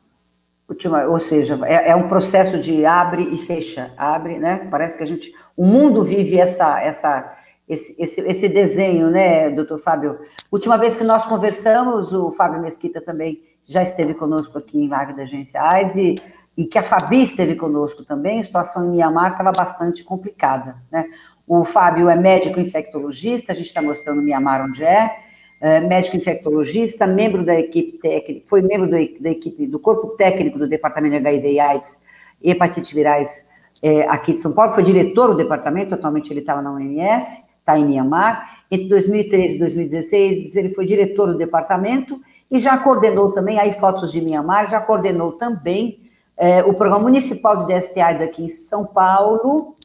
e... 0.69 0.73
última 0.73 1.05
ou 1.07 1.21
seja 1.21 1.59
é, 1.65 1.91
é, 1.91 1.97
um 1.97 2.09
processo 2.09 2.59
de 2.59 2.85
abre 2.85 3.23
e 3.35 3.39
fecha 3.39 3.93
abre 3.97 4.39
né 4.39 4.69
parece 4.71 4.97
que 4.97 5.03
a 5.03 5.07
gente 5.07 5.33
o 5.57 5.65
mundo 5.65 6.05
vive 6.05 6.39
essa 6.39 6.81
essa 6.81 7.37
esse, 7.69 7.95
esse, 8.03 8.21
esse 8.23 8.49
desenho, 8.49 9.11
né, 9.11 9.51
doutor 9.51 9.79
Fábio? 9.79 10.19
Última 10.51 10.79
vez 10.79 10.97
que 10.97 11.05
nós 11.05 11.27
conversamos, 11.27 12.15
o 12.15 12.31
Fábio 12.31 12.63
Mesquita 12.63 13.01
também 13.01 13.43
já 13.67 13.83
esteve 13.83 14.15
conosco 14.15 14.57
aqui 14.57 14.79
em 14.79 14.89
live 14.89 15.13
da 15.13 15.23
Agência 15.23 15.63
AIDS 15.63 15.95
e, 15.97 16.15
e 16.57 16.65
que 16.65 16.79
a 16.79 16.83
Fabi 16.83 17.23
esteve 17.23 17.55
conosco 17.55 18.03
também, 18.03 18.41
a 18.41 18.45
situação 18.45 18.87
em 18.87 18.97
Mianmar 18.97 19.33
estava 19.33 19.53
bastante 19.53 20.03
complicada, 20.03 20.77
né? 20.91 21.05
O 21.49 21.64
Fábio 21.64 22.11
é 22.11 22.14
médico 22.14 22.61
infectologista, 22.61 23.52
a 23.52 23.55
gente 23.55 23.67
está 23.67 23.81
mostrando 23.81 24.21
Mianmar 24.21 24.62
onde 24.64 24.85
é, 24.85 25.17
é, 25.61 25.81
médico 25.81 26.17
infectologista, 26.17 27.07
membro 27.07 27.45
da 27.45 27.59
equipe 27.59 27.99
técnica, 27.99 28.47
foi 28.47 28.61
membro 28.61 28.87
do, 28.87 29.23
da 29.23 29.31
equipe 29.31 29.67
do 29.67 29.78
corpo 29.78 30.09
técnico 30.09 30.59
do 30.59 30.69
Departamento 30.69 31.12
de 31.12 31.26
HIV 31.26 31.52
e 31.52 31.61
AIDS 31.61 32.02
e 32.43 32.50
hepatite 32.50 32.95
virais 32.95 33.49
é, 33.83 34.02
aqui 34.09 34.33
de 34.33 34.40
São 34.40 34.52
Paulo, 34.52 34.73
foi 34.73 34.83
diretor 34.83 35.28
do 35.28 35.37
departamento, 35.37 35.95
atualmente 35.95 36.33
ele 36.33 36.40
estava 36.40 36.61
na 36.61 36.73
OMS, 36.73 37.45
está 37.59 37.78
em 37.78 37.85
Mianmar. 37.85 38.59
Entre 38.71 38.88
2013 38.88 39.57
e 39.57 39.59
2016, 39.59 40.57
ele 40.57 40.71
foi 40.71 40.85
diretor 40.85 41.28
do 41.28 41.37
departamento 41.37 42.21
e 42.50 42.59
já 42.59 42.76
coordenou 42.76 43.33
também, 43.33 43.59
aí 43.59 43.73
fotos 43.73 44.12
de 44.12 44.21
Mianmar, 44.21 44.69
já 44.69 44.81
coordenou 44.81 45.33
também 45.33 46.00
é, 46.37 46.62
o 46.62 46.75
programa 46.75 47.05
municipal 47.05 47.64
de 47.64 47.75
DST-AIDS 47.75 48.23
aqui 48.23 48.45
em 48.45 48.49
São 48.49 48.85
Paulo, 48.85 49.76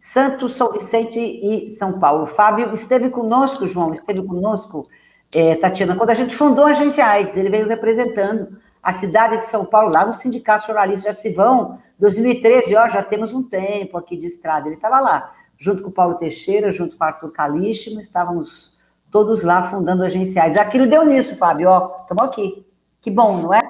Santos, 0.00 0.54
São 0.54 0.72
Vicente 0.72 1.18
e 1.18 1.70
São 1.70 1.98
Paulo. 1.98 2.26
Fábio 2.26 2.72
esteve 2.72 3.10
conosco, 3.10 3.66
João, 3.66 3.92
esteve 3.92 4.22
conosco, 4.22 4.88
é, 5.34 5.54
Tatiana, 5.54 5.94
quando 5.94 6.10
a 6.10 6.14
gente 6.14 6.34
fundou 6.34 6.64
a 6.64 6.70
agência 6.70 7.04
AIDS, 7.04 7.36
ele 7.36 7.50
veio 7.50 7.68
representando 7.68 8.58
a 8.82 8.92
cidade 8.92 9.38
de 9.38 9.46
São 9.46 9.64
Paulo, 9.64 9.92
lá 9.94 10.06
no 10.06 10.14
Sindicato 10.14 10.66
Jornalista, 10.66 11.12
já 11.12 11.16
se 11.16 11.30
vão, 11.30 11.78
2013, 11.98 12.74
ó, 12.76 12.88
já 12.88 13.02
temos 13.02 13.32
um 13.32 13.42
tempo 13.42 13.98
aqui 13.98 14.16
de 14.16 14.26
estrada, 14.26 14.66
ele 14.66 14.76
estava 14.76 14.98
lá, 15.00 15.32
junto 15.58 15.82
com 15.82 15.90
o 15.90 15.92
Paulo 15.92 16.16
Teixeira, 16.16 16.72
junto 16.72 16.96
com 16.96 17.04
o 17.04 17.06
Arthur 17.06 17.30
Calístimo, 17.30 18.00
estávamos 18.00 18.74
todos 19.10 19.42
lá 19.42 19.64
fundando 19.64 20.02
agenciais. 20.02 20.56
Aquilo 20.56 20.86
deu 20.86 21.04
nisso, 21.04 21.36
Fábio, 21.36 21.68
ó, 21.68 21.94
estamos 21.98 22.22
aqui. 22.24 22.66
Que 23.02 23.10
bom, 23.10 23.42
não 23.42 23.54
é? 23.54 23.60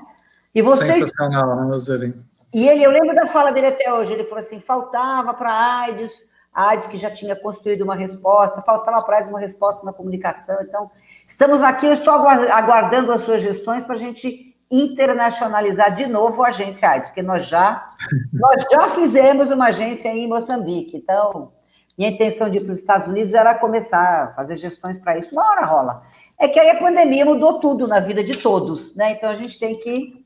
E 0.54 0.62
vocês... 0.62 0.94
Sensacional, 0.94 1.56
né, 1.56 1.62
Roseli? 1.72 2.14
E 2.52 2.68
ele, 2.68 2.82
eu 2.82 2.90
lembro 2.90 3.14
da 3.14 3.26
fala 3.26 3.52
dele 3.52 3.68
até 3.68 3.92
hoje, 3.92 4.12
ele 4.12 4.24
falou 4.24 4.38
assim, 4.38 4.60
faltava 4.60 5.32
para 5.32 5.50
a 5.50 5.80
AIDS, 5.82 6.28
a 6.52 6.70
AIDS 6.70 6.86
que 6.86 6.96
já 6.96 7.10
tinha 7.10 7.36
construído 7.36 7.82
uma 7.82 7.94
resposta, 7.94 8.60
faltava 8.62 9.04
para 9.04 9.16
a 9.16 9.18
AIDS 9.18 9.30
uma 9.30 9.38
resposta 9.38 9.86
na 9.86 9.92
comunicação, 9.92 10.60
então 10.62 10.90
estamos 11.26 11.62
aqui, 11.62 11.86
eu 11.86 11.92
estou 11.92 12.12
aguardando 12.12 13.12
as 13.12 13.22
suas 13.22 13.40
gestões 13.40 13.84
para 13.84 13.94
a 13.94 13.98
gente 13.98 14.56
internacionalizar 14.68 15.92
de 15.94 16.06
novo 16.06 16.42
a 16.42 16.48
agência 16.48 16.88
AIDS, 16.88 17.08
porque 17.08 17.22
nós 17.22 17.46
já, 17.46 17.88
nós 18.32 18.64
já 18.70 18.88
fizemos 18.90 19.50
uma 19.50 19.66
agência 19.66 20.08
em 20.08 20.28
Moçambique, 20.28 20.96
então 20.96 21.52
minha 22.00 22.10
intenção 22.10 22.48
de 22.48 22.56
ir 22.58 22.62
para 22.62 22.72
os 22.72 22.78
Estados 22.78 23.06
Unidos 23.06 23.34
era 23.34 23.54
começar 23.54 24.24
a 24.24 24.32
fazer 24.32 24.56
gestões 24.56 24.98
para 24.98 25.18
isso. 25.18 25.34
Uma 25.34 25.46
hora 25.50 25.66
rola. 25.66 26.02
É 26.38 26.48
que 26.48 26.58
aí 26.58 26.70
a 26.70 26.78
pandemia 26.78 27.26
mudou 27.26 27.60
tudo 27.60 27.86
na 27.86 28.00
vida 28.00 28.24
de 28.24 28.38
todos, 28.38 28.96
né? 28.96 29.12
Então 29.12 29.28
a 29.28 29.34
gente 29.34 29.58
tem 29.58 29.78
que 29.78 30.19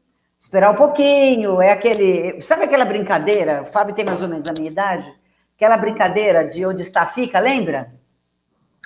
esperar 0.44 0.70
um 0.70 0.76
pouquinho. 0.76 1.60
É 1.60 1.72
aquele. 1.72 2.40
Sabe 2.42 2.64
aquela 2.64 2.84
brincadeira? 2.84 3.62
O 3.62 3.66
Fábio 3.66 3.94
tem 3.94 4.04
mais 4.04 4.20
ou 4.22 4.28
menos 4.28 4.48
a 4.48 4.52
minha 4.52 4.70
idade. 4.70 5.10
Aquela 5.56 5.76
brincadeira 5.76 6.44
de 6.44 6.66
onde 6.66 6.82
está 6.82 7.06
fica, 7.06 7.38
lembra? 7.38 7.92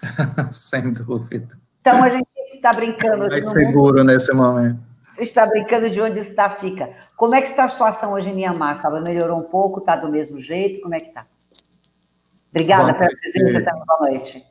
Sem 0.53 0.93
dúvida. 0.93 1.59
Então 1.81 2.03
a 2.03 2.09
gente 2.09 2.29
está 2.55 2.73
brincando. 2.73 3.27
Mais 3.29 3.51
seguro 3.51 3.99
mundo. 3.99 4.05
nesse 4.05 4.33
momento. 4.33 4.79
Você 5.13 5.23
está 5.23 5.47
brincando 5.47 5.91
de 5.91 6.01
onde 6.01 6.21
está 6.21 6.49
fica. 6.49 6.91
Como 7.17 7.35
é 7.35 7.41
que 7.41 7.49
está 7.49 7.65
a 7.65 7.69
situação 7.69 8.13
hoje 8.13 8.31
em 8.31 8.35
Mianmar, 8.35 8.81
Fábio? 8.81 9.03
Melhorou 9.03 9.39
um 9.39 9.43
pouco? 9.43 9.81
Está 9.81 9.97
do 9.97 10.09
mesmo 10.09 10.39
jeito? 10.39 10.81
Como 10.81 10.95
é 10.95 11.01
que 11.01 11.09
está? 11.09 11.27
Obrigada 12.53 12.95
pela 12.95 13.11
presença, 13.11 13.65
também. 13.65 13.85
boa 13.85 14.01
noite. 14.01 14.45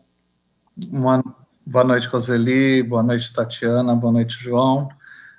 Uma, 0.91 1.23
boa 1.65 1.83
noite, 1.85 2.07
Roseli, 2.07 2.83
boa 2.83 3.01
noite, 3.01 3.33
Tatiana, 3.33 3.95
boa 3.95 4.11
noite, 4.11 4.37
João. 4.43 4.89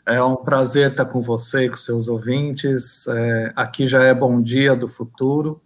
É 0.09 0.23
um 0.23 0.37
prazer 0.37 0.91
estar 0.91 1.05
com 1.05 1.21
você 1.21 1.67
e 1.67 1.69
com 1.69 1.77
seus 1.77 2.09
ouvintes. 2.09 3.07
É, 3.07 3.53
aqui 3.55 3.87
já 3.87 4.03
é 4.03 4.15
Bom 4.15 4.41
Dia 4.41 4.75
do 4.75 4.89
Futuro, 4.89 5.61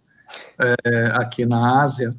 é, 0.59 1.13
aqui 1.13 1.45
na 1.45 1.81
Ásia. 1.81 2.13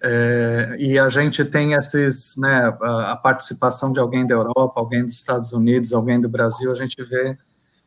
É, 0.00 0.76
e 0.78 0.98
a 0.98 1.08
gente 1.08 1.44
tem 1.44 1.72
esses, 1.72 2.36
né, 2.36 2.76
a, 2.80 3.16
participação 3.16 3.92
de 3.92 3.98
alguém 3.98 4.26
da 4.26 4.34
Europa, 4.34 4.74
alguém 4.76 5.04
dos 5.04 5.14
Estados 5.14 5.52
Unidos, 5.52 5.92
alguém 5.92 6.20
do 6.20 6.28
Brasil, 6.28 6.70
a 6.70 6.74
gente 6.74 7.02
vê 7.02 7.36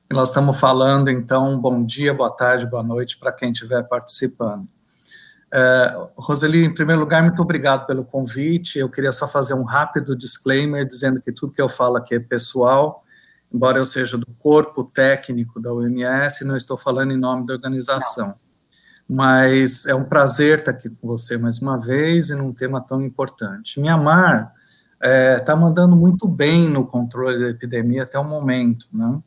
nós 0.09 0.29
estamos 0.29 0.57
falando, 0.57 1.09
então, 1.09 1.59
bom 1.59 1.83
dia, 1.83 2.13
boa 2.13 2.31
tarde, 2.31 2.65
boa 2.65 2.81
noite 2.81 3.17
para 3.19 3.31
quem 3.31 3.51
estiver 3.51 3.83
participando. 3.83 4.63
Uh, 5.47 6.09
Roseli, 6.15 6.63
em 6.63 6.73
primeiro 6.73 7.01
lugar, 7.01 7.21
muito 7.21 7.41
obrigado 7.41 7.85
pelo 7.85 8.05
convite. 8.05 8.79
Eu 8.79 8.89
queria 8.89 9.11
só 9.11 9.27
fazer 9.27 9.53
um 9.53 9.63
rápido 9.63 10.15
disclaimer 10.15 10.85
dizendo 10.85 11.19
que 11.19 11.31
tudo 11.31 11.51
que 11.51 11.61
eu 11.61 11.67
falo 11.67 11.97
aqui 11.97 12.15
é 12.15 12.19
pessoal, 12.19 13.03
embora 13.53 13.77
eu 13.77 13.85
seja 13.85 14.17
do 14.17 14.27
corpo 14.37 14.83
técnico 14.83 15.59
da 15.59 15.73
OMS, 15.73 16.45
não 16.45 16.55
estou 16.55 16.77
falando 16.77 17.11
em 17.11 17.17
nome 17.17 17.45
da 17.45 17.53
organização. 17.53 18.27
Não. 18.27 18.47
Mas 19.09 19.85
é 19.85 19.95
um 19.95 20.03
prazer 20.03 20.59
estar 20.59 20.71
aqui 20.71 20.89
com 20.89 21.07
você 21.07 21.37
mais 21.37 21.59
uma 21.59 21.77
vez 21.77 22.29
e 22.29 22.35
num 22.35 22.53
tema 22.53 22.81
tão 22.81 23.01
importante. 23.01 23.79
Mianmar 23.79 24.51
está 24.95 25.07
é, 25.09 25.39
tá 25.39 25.55
mandando 25.55 25.95
muito 25.95 26.27
bem 26.27 26.69
no 26.69 26.85
controle 26.85 27.39
da 27.39 27.49
epidemia 27.49 28.03
até 28.03 28.19
o 28.19 28.23
momento, 28.23 28.87
né? 28.91 29.21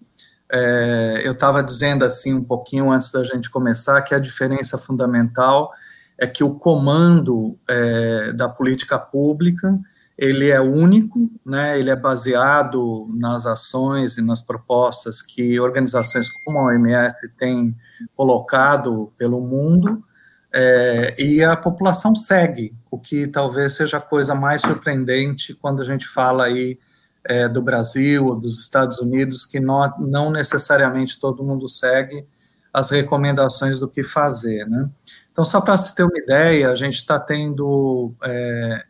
É, 0.53 1.23
eu 1.25 1.31
estava 1.31 1.62
dizendo 1.62 2.05
assim 2.05 2.35
um 2.35 2.43
pouquinho 2.43 2.91
antes 2.91 3.12
da 3.12 3.23
gente 3.23 3.49
começar 3.49 4.03
que 4.03 4.12
a 4.12 4.19
diferença 4.19 4.77
fundamental 4.77 5.71
é 6.19 6.27
que 6.27 6.43
o 6.43 6.55
comando 6.55 7.57
é, 7.69 8.33
da 8.33 8.49
política 8.49 8.99
pública 8.99 9.79
ele 10.21 10.50
é 10.50 10.61
único, 10.61 11.31
né, 11.43 11.79
ele 11.79 11.89
é 11.89 11.97
baseado 11.97 13.09
nas 13.15 13.47
ações 13.47 14.19
e 14.19 14.23
nas 14.23 14.43
propostas 14.43 15.23
que 15.23 15.59
organizações 15.59 16.29
como 16.29 16.59
a 16.59 16.65
OMS 16.67 17.17
têm 17.39 17.75
colocado 18.15 19.11
pelo 19.17 19.41
mundo, 19.41 20.05
é, 20.53 21.15
e 21.19 21.43
a 21.43 21.57
população 21.57 22.15
segue, 22.15 22.77
o 22.91 22.99
que 22.99 23.27
talvez 23.27 23.77
seja 23.77 23.97
a 23.97 24.00
coisa 24.00 24.35
mais 24.35 24.61
surpreendente 24.61 25.55
quando 25.55 25.81
a 25.81 25.85
gente 25.87 26.07
fala 26.07 26.45
aí 26.45 26.79
é, 27.25 27.49
do 27.49 27.62
Brasil 27.62 28.27
ou 28.27 28.39
dos 28.39 28.61
Estados 28.61 28.99
Unidos, 28.99 29.47
que 29.47 29.59
não, 29.59 29.91
não 30.00 30.31
necessariamente 30.31 31.19
todo 31.19 31.43
mundo 31.43 31.67
segue 31.67 32.27
as 32.75 32.91
recomendações 32.91 33.81
do 33.81 33.89
que 33.89 34.03
fazer, 34.03 34.67
né? 34.67 34.87
Então, 35.33 35.47
só 35.47 35.62
para 35.62 35.79
se 35.79 35.95
ter 35.95 36.03
uma 36.03 36.19
ideia, 36.19 36.71
a 36.71 36.75
gente 36.75 36.97
está 36.97 37.19
tendo, 37.19 38.12
é, 38.23 38.85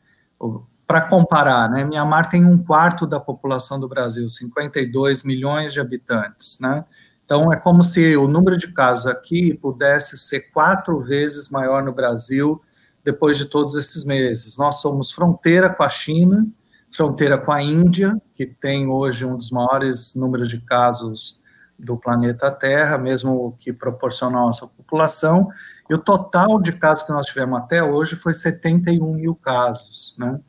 para 0.91 1.03
comparar, 1.03 1.71
né, 1.71 1.85
Mianmar 1.85 2.29
tem 2.29 2.45
um 2.45 2.59
quarto 2.59 3.07
da 3.07 3.21
população 3.21 3.79
do 3.79 3.87
Brasil, 3.87 4.29
52 4.29 5.23
milhões 5.23 5.73
de 5.73 5.79
habitantes, 5.79 6.59
né? 6.61 6.85
Então, 7.25 7.53
é 7.53 7.57
como 7.57 7.85
se 7.85 8.17
o 8.17 8.27
número 8.27 8.57
de 8.57 8.73
casos 8.73 9.07
aqui 9.07 9.55
pudesse 9.55 10.19
ser 10.19 10.51
quatro 10.51 10.99
vezes 10.99 11.49
maior 11.49 11.85
no 11.85 11.93
Brasil 11.93 12.61
depois 13.05 13.39
de 13.39 13.45
todos 13.45 13.77
esses 13.77 14.05
meses. 14.05 14.59
Nós 14.59 14.81
somos 14.81 15.13
fronteira 15.13 15.71
com 15.71 15.85
a 15.85 15.89
China, 15.89 16.45
fronteira 16.91 17.39
com 17.39 17.53
a 17.53 17.63
Índia, 17.63 18.21
que 18.35 18.45
tem 18.45 18.89
hoje 18.89 19.25
um 19.25 19.37
dos 19.37 19.53
maiores 19.53 20.17
números 20.17 20.49
de 20.49 20.61
casos 20.61 21.41
do 21.79 21.97
planeta 21.97 22.51
Terra, 22.51 22.99
mesmo 22.99 23.55
que 23.61 23.73
proporcional 23.73 24.49
à 24.49 24.53
sua 24.53 24.67
população, 24.67 25.51
e 25.89 25.95
o 25.95 25.99
total 25.99 26.61
de 26.61 26.73
casos 26.73 27.05
que 27.05 27.13
nós 27.13 27.27
tivemos 27.27 27.61
até 27.61 27.81
hoje 27.81 28.17
foi 28.17 28.35
71 28.35 29.15
mil 29.15 29.37
casos, 29.37 30.17
né? 30.19 30.41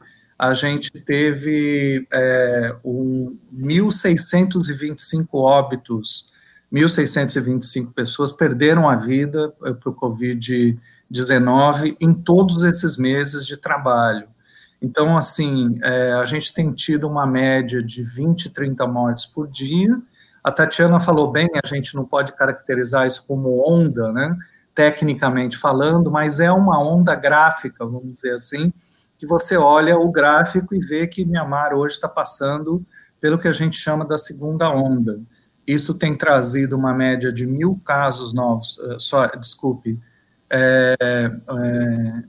A 0.42 0.54
gente 0.56 0.90
teve 0.90 2.08
é, 2.12 2.76
um 2.84 3.38
1.625 3.56 5.28
óbitos, 5.34 6.34
1.625 6.74 7.94
pessoas 7.94 8.34
perderam 8.34 8.90
a 8.90 8.96
vida 8.96 9.54
é, 9.64 9.72
para 9.72 9.92
o 9.92 9.96
Covid-19 9.96 11.96
em 12.02 12.12
todos 12.12 12.64
esses 12.64 12.98
meses 12.98 13.46
de 13.46 13.56
trabalho. 13.56 14.28
Então, 14.82 15.16
assim, 15.16 15.78
é, 15.84 16.14
a 16.14 16.26
gente 16.26 16.52
tem 16.52 16.74
tido 16.74 17.08
uma 17.08 17.28
média 17.28 17.84
de 17.84 18.02
20, 18.02 18.50
30 18.50 18.88
mortes 18.88 19.28
por 19.28 19.48
dia. 19.48 20.02
A 20.44 20.52
Tatiana 20.52 21.00
falou 21.00 21.32
bem, 21.32 21.48
a 21.64 21.68
gente 21.68 21.94
não 21.94 22.04
pode 22.04 22.34
caracterizar 22.34 23.06
isso 23.06 23.28
como 23.28 23.64
onda, 23.64 24.12
né? 24.12 24.36
Tecnicamente 24.74 25.56
falando, 25.56 26.10
mas 26.10 26.40
é 26.40 26.52
uma 26.52 26.82
onda 26.82 27.14
gráfica, 27.14 27.86
vamos 27.86 28.14
dizer 28.14 28.34
assim, 28.34 28.74
que 29.22 29.28
você 29.28 29.56
olha 29.56 29.96
o 30.00 30.12
gráfico 30.12 30.74
e 30.74 30.80
vê 30.80 31.06
que 31.06 31.24
Mianmar 31.24 31.76
hoje 31.76 31.94
está 31.94 32.10
passando 32.10 32.84
pelo 33.20 33.38
que 33.38 33.48
a 33.48 33.52
gente 33.52 33.78
chama 33.78 34.04
da 34.04 34.18
segunda 34.18 34.68
onda. 34.72 35.22
Isso 35.68 35.96
tem 35.96 36.18
trazido 36.18 36.76
uma 36.76 36.92
média 36.92 37.32
de 37.32 37.46
mil 37.46 37.80
casos 37.86 38.34
novos, 38.34 38.80
eh, 38.80 38.96
só, 38.98 39.28
desculpe, 39.28 40.00
é, 40.50 40.96
é, 41.00 41.32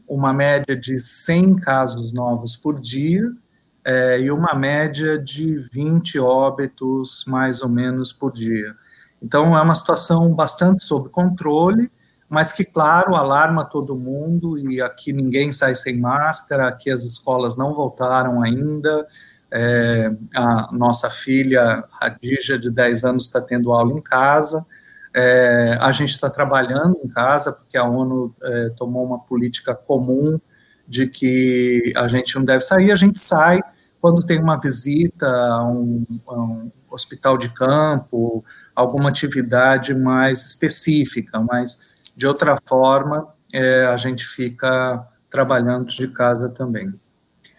uma 0.07 0.35
média 0.35 0.77
de 0.77 0.99
100 0.99 1.57
casos 1.61 2.13
novos 2.13 2.57
por 2.57 2.79
dia 2.79 3.27
é, 3.83 4.21
e 4.21 4.31
uma 4.31 4.55
média 4.55 5.19
de 5.19 5.61
20 5.73 6.19
óbitos, 6.19 7.25
mais 7.27 7.63
ou 7.63 7.71
menos, 7.71 8.13
por 8.13 8.31
dia. 8.31 8.75
Então, 9.23 9.57
é 9.57 9.63
uma 9.63 9.75
situação 9.75 10.35
bastante 10.35 10.85
sob 10.85 11.09
controle, 11.09 11.91
mas 12.33 12.51
que, 12.51 12.65
claro, 12.65 13.15
alarma 13.15 13.63
todo 13.63 13.95
mundo, 13.95 14.59
e 14.59 14.81
aqui 14.81 15.13
ninguém 15.13 15.53
sai 15.53 15.75
sem 15.75 16.01
máscara, 16.01 16.67
aqui 16.67 16.91
as 16.91 17.05
escolas 17.05 17.59
não 17.59 17.75
voltaram 17.75 18.41
ainda, 18.43 19.07
é, 19.51 20.11
a 20.35 20.73
nossa 20.73 21.11
filha, 21.11 21.85
Radija, 21.91 22.59
de 22.59 22.71
10 22.71 23.05
anos, 23.05 23.25
está 23.25 23.39
tendo 23.39 23.71
aula 23.71 23.93
em 23.93 24.01
casa, 24.01 24.65
é, 25.15 25.77
a 25.79 25.93
gente 25.93 26.13
está 26.13 26.31
trabalhando 26.31 26.99
em 27.05 27.09
casa, 27.09 27.53
porque 27.53 27.77
a 27.77 27.85
ONU 27.85 28.35
é, 28.43 28.71
tomou 28.79 29.05
uma 29.05 29.19
política 29.19 29.75
comum 29.75 30.41
de 30.89 31.09
que 31.09 31.93
a 31.95 32.09
gente 32.09 32.35
não 32.37 32.47
deve 32.47 32.63
sair, 32.63 32.91
a 32.91 32.97
gente 32.97 33.19
sai 33.19 33.61
quando 34.01 34.25
tem 34.25 34.41
uma 34.41 34.59
visita 34.59 35.27
a 35.27 35.67
um, 35.67 36.07
a 36.29 36.35
um 36.35 36.73
hospital 36.91 37.37
de 37.37 37.51
campo, 37.51 38.43
alguma 38.75 39.11
atividade 39.11 39.95
mais 39.95 40.47
específica, 40.47 41.39
mas 41.39 41.92
de 42.17 42.27
outra 42.27 42.59
forma 42.67 43.29
é, 43.53 43.85
a 43.87 43.97
gente 43.97 44.25
fica 44.25 45.07
trabalhando 45.31 45.87
de 45.87 46.09
casa 46.09 46.49
também. 46.49 46.93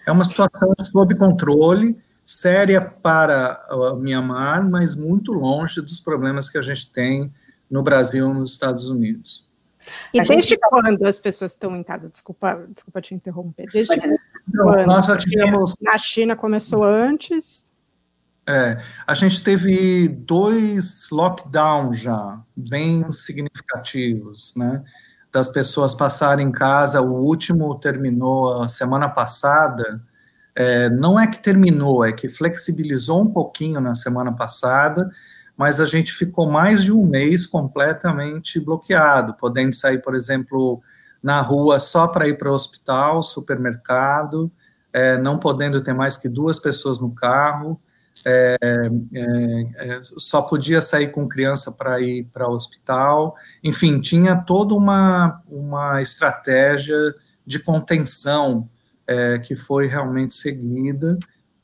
É 0.06 0.12
uma 0.12 0.24
situação 0.24 0.74
sob 0.82 1.16
controle, 1.16 1.98
séria 2.26 2.82
para 2.82 3.66
o 3.72 3.96
Mianmar, 3.96 4.70
mas 4.70 4.96
muito 4.96 5.32
longe 5.32 5.82
dos 5.82 6.00
problemas 6.00 6.50
que 6.50 6.58
a 6.58 6.62
gente 6.62 6.92
tem 6.92 7.32
no 7.70 7.82
Brasil 7.82 8.28
ou 8.28 8.34
nos 8.34 8.52
Estados 8.52 8.90
Unidos. 8.90 9.52
E 10.14 10.20
a 10.20 10.24
desde 10.24 10.52
gente... 10.52 10.62
quando 10.70 11.06
as 11.06 11.20
pessoas 11.20 11.52
estão 11.52 11.76
em 11.76 11.84
casa? 11.84 12.08
Desculpa, 12.10 12.66
desculpa 12.70 13.02
te 13.02 13.14
interromper. 13.14 13.66
Desde 13.72 13.96
Não, 14.48 14.66
quando? 14.66 14.86
Nós 14.86 15.06
já 15.06 15.18
tivemos... 15.18 15.76
Na 15.82 15.98
China 15.98 16.36
começou 16.36 16.84
antes. 16.84 17.68
É, 18.48 18.78
a 19.08 19.14
gente 19.14 19.42
teve 19.42 20.08
dois 20.08 21.10
lockdowns 21.12 22.00
já, 22.00 22.42
bem 22.56 23.10
significativos, 23.12 24.54
né? 24.56 24.84
Das 25.32 25.50
pessoas 25.50 25.96
passarem 25.96 26.48
em 26.48 26.52
casa. 26.52 27.02
O 27.02 27.14
último 27.14 27.74
terminou 27.80 28.62
a 28.62 28.68
semana 28.68 29.10
passada. 29.10 30.02
É, 30.56 30.90
não 30.90 31.20
é 31.20 31.26
que 31.26 31.42
terminou, 31.42 32.06
é 32.06 32.12
que 32.12 32.30
flexibilizou 32.30 33.24
um 33.24 33.32
pouquinho 33.32 33.82
na 33.82 33.96
semana 33.96 34.32
passada 34.32 35.10
mas 35.58 35.80
a 35.80 35.86
gente 35.86 36.12
ficou 36.12 36.50
mais 36.50 36.84
de 36.84 36.92
um 36.92 37.06
mês 37.06 37.46
completamente 37.46 38.60
bloqueado, 38.60 39.36
podendo 39.36 39.74
sair, 39.74 40.02
por 40.02 40.16
exemplo, 40.16 40.82
na 41.22 41.42
rua 41.42 41.80
só 41.80 42.08
para 42.08 42.28
ir 42.28 42.38
para 42.38 42.52
o 42.52 42.54
hospital, 42.54 43.22
supermercado, 43.22 44.52
é, 44.92 45.18
não 45.18 45.38
podendo 45.38 45.82
ter 45.82 45.94
mais 45.94 46.18
que 46.18 46.28
duas 46.28 46.60
pessoas 46.60 47.00
no 47.00 47.14
carro, 47.14 47.80
é, 48.26 48.58
é, 48.62 49.96
é 49.96 50.00
só 50.04 50.42
podia 50.42 50.82
sair 50.82 51.12
com 51.12 51.28
criança 51.28 51.72
para 51.72 52.00
ir 52.00 52.26
para 52.32 52.48
o 52.48 52.54
hospital, 52.54 53.36
enfim, 53.64 54.00
tinha 54.00 54.36
toda 54.36 54.74
uma, 54.74 55.42
uma 55.48 56.02
estratégia 56.02 56.96
de 57.46 57.60
contenção 57.60 58.70
é, 59.06 59.40
que 59.40 59.56
foi 59.56 59.88
realmente 59.88 60.34
seguida, 60.34 61.18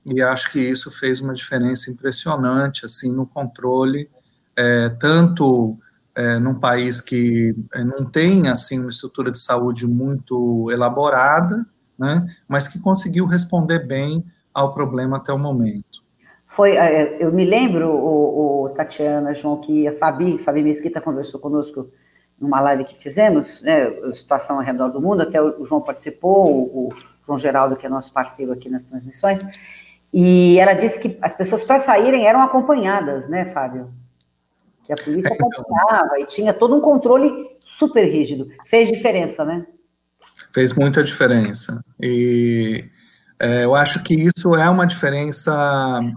e 0.06 0.22
acho 0.22 0.52
que 0.52 0.60
isso 0.60 0.92
fez 0.92 1.22
uma 1.22 1.34
diferença 1.34 1.92
impressionante, 1.92 2.86
assim, 2.86 3.12
no 3.12 3.26
controle, 3.26 4.10
é, 4.56 4.90
tanto 4.90 5.78
é, 6.16 6.40
num 6.40 6.60
país 6.60 7.00
que 7.00 7.56
não 7.76 8.04
tem, 8.04 8.48
assim, 8.48 8.80
uma 8.80 8.90
estrutura 8.90 9.32
de 9.32 9.40
saúde 9.40 9.88
muito 9.88 10.70
elaborada, 10.72 11.66
né, 11.98 12.26
mas 12.48 12.68
que 12.68 12.80
conseguiu 12.80 13.26
responder 13.26 13.86
bem 13.86 14.26
ao 14.54 14.74
problema 14.74 15.18
até 15.18 15.32
o 15.32 15.38
momento. 15.38 16.04
Foi, 16.50 16.76
é, 16.76 17.18
eu 17.20 17.32
me 17.32 17.46
lembro, 17.46 17.90
o, 17.90 18.64
o 18.64 18.70
Tatiana, 18.70 19.36
João, 19.36 19.62
que 19.62 19.88
a 19.88 19.94
Fabi, 19.94 20.40
Fabi 20.40 20.64
Mesquita 20.64 21.00
conversou 21.00 21.40
conosco 21.40 21.92
numa 22.42 22.60
live 22.60 22.86
que 22.86 22.98
fizemos, 22.98 23.62
né, 23.62 23.92
situação 24.14 24.58
ao 24.58 24.64
redor 24.64 24.90
do 24.90 25.00
mundo, 25.00 25.22
até 25.22 25.40
o 25.42 25.64
João 25.64 25.80
participou, 25.80 26.50
o, 26.50 26.88
o 26.88 26.94
João 27.26 27.38
Geraldo, 27.38 27.76
que 27.76 27.86
é 27.86 27.90
nosso 27.90 28.12
parceiro 28.12 28.52
aqui 28.52 28.68
nas 28.68 28.84
transmissões, 28.84 29.42
e 30.12 30.58
ela 30.58 30.74
disse 30.74 31.00
que 31.00 31.18
as 31.22 31.36
pessoas 31.36 31.64
para 31.66 31.78
saírem 31.78 32.26
eram 32.26 32.42
acompanhadas, 32.42 33.28
né, 33.28 33.46
Fábio? 33.46 33.94
Que 34.86 34.94
a 34.94 34.96
polícia 34.96 35.32
é, 35.32 35.36
então. 35.36 35.50
acompanhava 35.50 36.20
e 36.20 36.26
tinha 36.26 36.52
todo 36.52 36.76
um 36.76 36.82
controle 36.82 37.32
super 37.64 38.06
rígido. 38.06 38.50
Fez 38.66 38.92
diferença, 38.92 39.46
né? 39.46 39.68
Fez 40.52 40.74
muita 40.74 41.04
diferença. 41.04 41.84
E 42.02 42.90
é, 43.40 43.64
eu 43.64 43.74
acho 43.74 44.04
que 44.04 44.14
isso 44.14 44.54
é 44.54 44.70
uma 44.70 44.86
diferença 44.86 45.52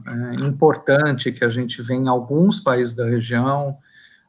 é, 0.07 0.35
importante 0.45 1.31
que 1.31 1.45
a 1.45 1.49
gente 1.49 1.81
vê 1.81 1.95
em 1.95 2.09
alguns 2.09 2.59
países 2.59 2.95
da 2.95 3.07
região. 3.07 3.79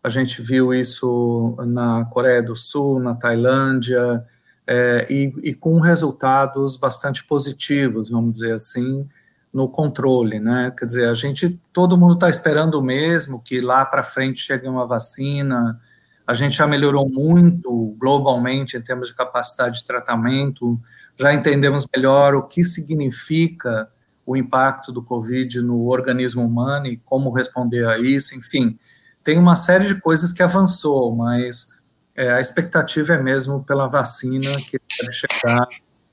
A 0.03 0.09
gente 0.09 0.41
viu 0.41 0.73
isso 0.73 1.55
na 1.65 2.05
Coreia 2.05 2.43
do 2.43 2.55
Sul, 2.55 2.99
na 2.99 3.15
Tailândia, 3.15 4.23
é, 4.67 5.07
e, 5.09 5.33
e 5.41 5.53
com 5.55 5.79
resultados 5.79 6.77
bastante 6.77 7.23
positivos, 7.23 8.09
vamos 8.09 8.33
dizer 8.33 8.53
assim, 8.53 9.07
no 9.51 9.67
controle, 9.67 10.39
né? 10.39 10.71
Quer 10.77 10.85
dizer, 10.85 11.09
a 11.09 11.15
gente, 11.15 11.59
todo 11.71 11.97
mundo 11.97 12.13
está 12.13 12.29
esperando 12.29 12.81
mesmo, 12.81 13.41
que 13.41 13.59
lá 13.59 13.85
para 13.85 14.03
frente 14.03 14.39
chegue 14.39 14.67
uma 14.67 14.85
vacina. 14.85 15.79
A 16.25 16.33
gente 16.33 16.55
já 16.55 16.65
melhorou 16.65 17.09
muito 17.09 17.95
globalmente 17.99 18.77
em 18.77 18.81
termos 18.81 19.09
de 19.09 19.15
capacidade 19.15 19.79
de 19.79 19.85
tratamento, 19.85 20.79
já 21.19 21.33
entendemos 21.33 21.85
melhor 21.95 22.33
o 22.35 22.43
que 22.43 22.63
significa 22.63 23.89
o 24.25 24.37
impacto 24.37 24.91
do 24.91 25.03
Covid 25.03 25.61
no 25.61 25.87
organismo 25.89 26.43
humano 26.43 26.87
e 26.87 26.97
como 26.97 27.29
responder 27.29 27.85
a 27.87 27.97
isso, 27.97 28.35
enfim, 28.35 28.77
tem 29.23 29.37
uma 29.37 29.55
série 29.55 29.87
de 29.87 29.99
coisas 29.99 30.31
que 30.31 30.41
avançou, 30.41 31.15
mas 31.15 31.69
é, 32.15 32.31
a 32.31 32.39
expectativa 32.39 33.13
é 33.13 33.21
mesmo 33.21 33.63
pela 33.63 33.87
vacina 33.87 34.57
que 34.61 34.79
deve 34.99 35.11
chegar 35.11 35.67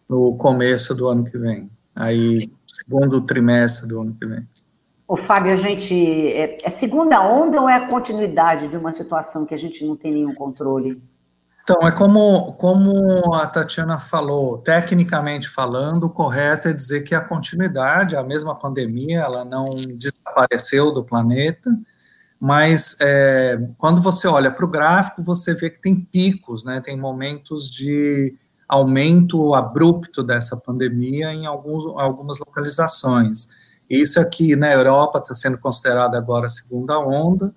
no 0.09 0.37
começo 0.37 0.95
do 0.95 1.09
ano 1.09 1.25
que 1.25 1.39
vem, 1.39 1.71
aí 1.95 2.51
segundo 2.67 3.21
trimestre 3.21 3.89
do 3.89 4.01
ano 4.01 4.15
que 4.15 4.27
vem. 4.27 4.47
O 5.11 5.17
Fábio, 5.17 5.53
a 5.53 5.57
gente 5.57 5.93
é, 6.29 6.57
é 6.63 6.71
segunda 6.71 7.21
onda 7.21 7.61
ou 7.61 7.69
é 7.69 7.75
a 7.75 7.89
continuidade 7.89 8.69
de 8.69 8.77
uma 8.77 8.93
situação 8.93 9.45
que 9.45 9.53
a 9.53 9.59
gente 9.59 9.85
não 9.85 9.97
tem 9.97 10.13
nenhum 10.13 10.33
controle? 10.33 11.03
Então, 11.65 11.81
é 11.83 11.91
como, 11.91 12.53
como 12.53 13.35
a 13.35 13.45
Tatiana 13.49 13.99
falou, 13.99 14.59
tecnicamente 14.59 15.49
falando, 15.49 16.05
o 16.05 16.11
correto 16.11 16.69
é 16.69 16.73
dizer 16.73 17.03
que 17.03 17.13
a 17.13 17.21
continuidade, 17.21 18.15
a 18.15 18.23
mesma 18.23 18.55
pandemia, 18.55 19.19
ela 19.23 19.45
não 19.45 19.69
desapareceu 19.97 20.93
do 20.93 21.03
planeta, 21.03 21.69
mas 22.39 22.97
é, 23.01 23.59
quando 23.79 24.01
você 24.01 24.29
olha 24.29 24.53
para 24.53 24.65
o 24.65 24.71
gráfico, 24.71 25.25
você 25.25 25.55
vê 25.55 25.71
que 25.71 25.83
tem 25.83 25.97
picos, 25.97 26.65
né, 26.65 26.81
tem 26.81 26.97
momentos 26.97 27.69
de 27.69 28.33
aumento 28.69 29.57
abrupto 29.57 30.23
dessa 30.23 30.57
pandemia 30.57 31.35
em 31.35 31.47
alguns, 31.47 31.85
algumas 31.85 32.39
localizações. 32.39 33.60
Isso 33.91 34.21
aqui 34.21 34.55
na 34.55 34.73
Europa 34.73 35.19
está 35.19 35.35
sendo 35.35 35.59
considerado 35.59 36.15
agora 36.15 36.47
a 36.47 36.49
segunda 36.49 36.97
onda, 37.01 37.53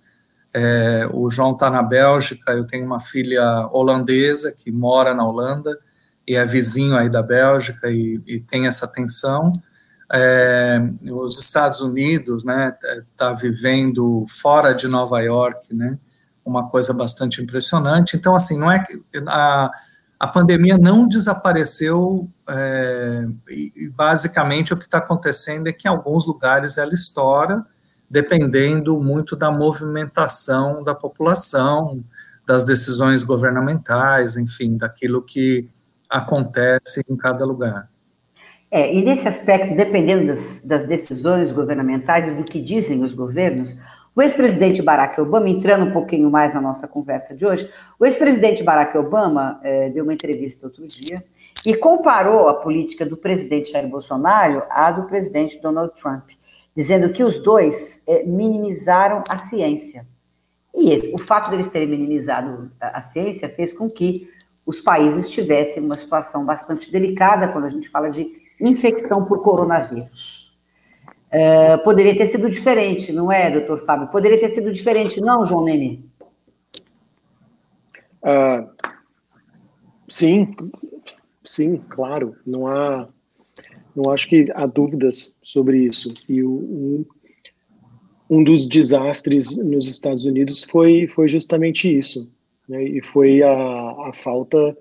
é, 0.51 1.07
o 1.13 1.29
João 1.29 1.51
está 1.51 1.69
na 1.69 1.83
Bélgica, 1.83 2.51
eu 2.51 2.65
tenho 2.65 2.85
uma 2.85 2.99
filha 2.99 3.67
holandesa 3.71 4.51
que 4.51 4.71
mora 4.71 5.13
na 5.13 5.25
Holanda 5.25 5.77
e 6.27 6.35
é 6.35 6.45
vizinho 6.45 6.95
aí 6.95 7.09
da 7.09 7.21
Bélgica 7.21 7.89
e, 7.89 8.21
e 8.25 8.39
tem 8.39 8.67
essa 8.67 8.87
tensão. 8.87 9.53
É, 10.11 10.79
os 11.11 11.39
Estados 11.39 11.81
Unidos, 11.81 12.43
né, 12.43 12.75
está 13.11 13.33
vivendo 13.33 14.25
fora 14.27 14.73
de 14.73 14.87
Nova 14.87 15.19
York, 15.21 15.73
né, 15.73 15.97
uma 16.45 16.69
coisa 16.69 16.93
bastante 16.93 17.41
impressionante. 17.41 18.15
Então, 18.15 18.35
assim, 18.35 18.57
não 18.57 18.71
é 18.71 18.83
que 18.83 19.01
a, 19.27 19.71
a 20.23 20.27
pandemia 20.27 20.77
não 20.77 21.05
desapareceu 21.05 22.29
é, 22.47 23.25
e, 23.49 23.89
basicamente 23.89 24.73
o 24.73 24.77
que 24.77 24.85
está 24.85 24.99
acontecendo 24.99 25.67
é 25.67 25.73
que 25.73 25.85
em 25.85 25.91
alguns 25.91 26.25
lugares 26.25 26.77
ela 26.77 26.93
estoura 26.93 27.65
dependendo 28.09 28.97
muito 29.01 29.35
da 29.35 29.51
movimentação 29.51 30.81
da 30.81 30.95
população, 30.95 32.01
das 32.47 32.63
decisões 32.63 33.21
governamentais, 33.21 34.37
enfim, 34.37 34.77
daquilo 34.77 35.21
que 35.21 35.67
acontece 36.09 37.01
em 37.09 37.17
cada 37.17 37.43
lugar. 37.43 37.89
É, 38.71 38.95
e 38.95 39.03
nesse 39.03 39.27
aspecto, 39.27 39.75
dependendo 39.75 40.27
das, 40.27 40.61
das 40.63 40.85
decisões 40.85 41.51
governamentais 41.51 42.29
e 42.29 42.31
do 42.31 42.45
que 42.45 42.61
dizem 42.61 43.03
os 43.03 43.13
governos, 43.13 43.75
o 44.15 44.21
ex-presidente 44.21 44.81
Barack 44.81 45.19
Obama, 45.19 45.49
entrando 45.49 45.85
um 45.85 45.91
pouquinho 45.91 46.29
mais 46.29 46.53
na 46.53 46.61
nossa 46.61 46.87
conversa 46.87 47.35
de 47.35 47.45
hoje, 47.45 47.69
o 47.99 48.05
ex-presidente 48.05 48.63
Barack 48.63 48.97
Obama 48.97 49.59
é, 49.63 49.89
deu 49.89 50.03
uma 50.03 50.13
entrevista 50.13 50.67
outro 50.67 50.85
dia 50.87 51.23
e 51.65 51.75
comparou 51.75 52.47
a 52.47 52.53
política 52.53 53.05
do 53.05 53.17
presidente 53.17 53.71
Jair 53.71 53.87
Bolsonaro 53.87 54.63
à 54.69 54.91
do 54.91 55.03
presidente 55.03 55.59
Donald 55.59 55.93
Trump 55.99 56.29
dizendo 56.75 57.09
que 57.09 57.23
os 57.23 57.39
dois 57.39 58.03
é, 58.07 58.23
minimizaram 58.23 59.23
a 59.29 59.37
ciência. 59.37 60.05
E 60.75 60.89
esse, 60.89 61.13
o 61.13 61.19
fato 61.19 61.49
deles 61.51 61.67
terem 61.67 61.87
minimizado 61.87 62.71
a, 62.81 62.97
a, 62.97 63.01
ciência 63.01 63.47
fez 63.47 63.71
com 63.71 63.89
que 63.89 64.27
os 64.65 64.81
países 64.81 65.29
tivessem 65.29 65.83
uma 65.83 65.95
situação 65.95 66.45
bastante 66.45 66.91
delicada 66.91 67.47
quando 67.47 67.65
a 67.65 67.69
gente 67.69 67.89
fala 67.89 68.09
de 68.09 68.27
infecção 68.59 69.23
por 69.25 69.41
coronavírus. 69.41 70.42
É, 71.33 71.77
poderia 71.77 72.15
ter 72.15 72.27
sido 72.27 72.47
diferente, 72.47 73.11
não 73.11 73.31
é, 73.31 73.49
doutor 73.49 73.79
Fábio? 73.79 74.07
Poderia 74.09 74.39
ter 74.39 74.49
sido 74.49 74.71
diferente, 74.71 75.19
não, 75.19 75.43
João 75.43 75.65
Nene? 75.65 76.05
Uh, 78.21 78.69
sim, 80.07 80.55
sim, 81.43 81.77
claro. 81.89 82.35
Não 82.45 82.67
há 82.67 83.07
não 83.95 84.11
acho 84.11 84.27
que 84.27 84.47
há 84.53 84.65
dúvidas 84.65 85.39
sobre 85.41 85.85
isso. 85.85 86.13
E 86.27 86.43
o, 86.43 86.51
um, 86.51 87.05
um 88.29 88.43
dos 88.43 88.67
desastres 88.67 89.57
nos 89.57 89.87
Estados 89.87 90.25
Unidos 90.25 90.63
foi, 90.63 91.07
foi 91.07 91.27
justamente 91.27 91.95
isso. 91.95 92.31
Né? 92.67 92.83
E 92.83 93.03
foi 93.03 93.41
a, 93.43 93.51
a 93.51 94.11
falta 94.13 94.75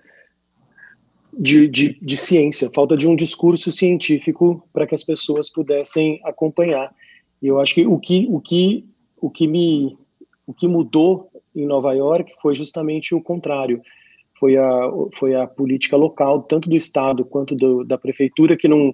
de, 1.32 1.68
de, 1.68 1.98
de, 2.00 2.16
ciência, 2.16 2.70
falta 2.74 2.96
de 2.96 3.08
um 3.08 3.16
discurso 3.16 3.72
científico 3.72 4.66
para 4.72 4.86
que 4.86 4.94
as 4.94 5.02
pessoas 5.02 5.50
pudessem 5.50 6.20
acompanhar. 6.24 6.94
E 7.40 7.46
eu 7.46 7.60
acho 7.60 7.74
que 7.74 7.86
o 7.86 7.98
que, 7.98 8.26
o 8.30 8.40
que, 8.40 8.84
o 9.20 9.30
que 9.30 9.48
me 9.48 9.96
o 10.46 10.52
que 10.52 10.66
mudou 10.66 11.30
em 11.54 11.66
Nova 11.66 11.92
York 11.92 12.32
foi 12.40 12.54
justamente 12.54 13.14
o 13.14 13.22
contrário. 13.22 13.80
Foi 14.38 14.56
a, 14.56 14.90
foi 15.14 15.34
a 15.34 15.46
política 15.46 15.96
local, 15.96 16.42
tanto 16.42 16.68
do 16.68 16.76
Estado 16.76 17.24
quanto 17.24 17.54
do, 17.54 17.84
da 17.84 17.96
Prefeitura, 17.96 18.56
que 18.56 18.68
num, 18.68 18.92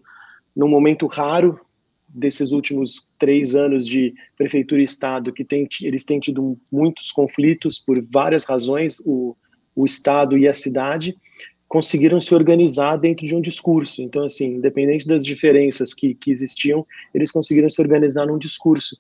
num 0.55 0.69
momento 0.69 1.07
raro 1.07 1.59
desses 2.07 2.53
últimos 2.53 3.15
três 3.19 3.55
anos 3.55 3.87
de 3.87 4.15
Prefeitura 4.37 4.81
e 4.81 4.85
Estado, 4.85 5.33
que 5.33 5.45
tem, 5.45 5.67
eles 5.83 6.05
têm 6.05 6.21
tido 6.21 6.59
muitos 6.71 7.11
conflitos 7.11 7.79
por 7.79 8.01
várias 8.11 8.45
razões, 8.45 9.01
o, 9.05 9.37
o 9.75 9.85
Estado 9.85 10.37
e 10.37 10.47
a 10.47 10.53
cidade, 10.53 11.17
conseguiram 11.69 12.19
se 12.19 12.35
organizar 12.35 12.97
dentro 12.97 13.27
de 13.27 13.35
um 13.35 13.41
discurso. 13.41 14.01
Então, 14.01 14.25
assim, 14.25 14.55
independente 14.55 15.07
das 15.07 15.25
diferenças 15.25 15.93
que, 15.93 16.15
que 16.15 16.31
existiam, 16.31 16.87
eles 17.15 17.31
conseguiram 17.31 17.69
se 17.69 17.81
organizar 17.81 18.27
num 18.27 18.39
discurso. 18.39 18.99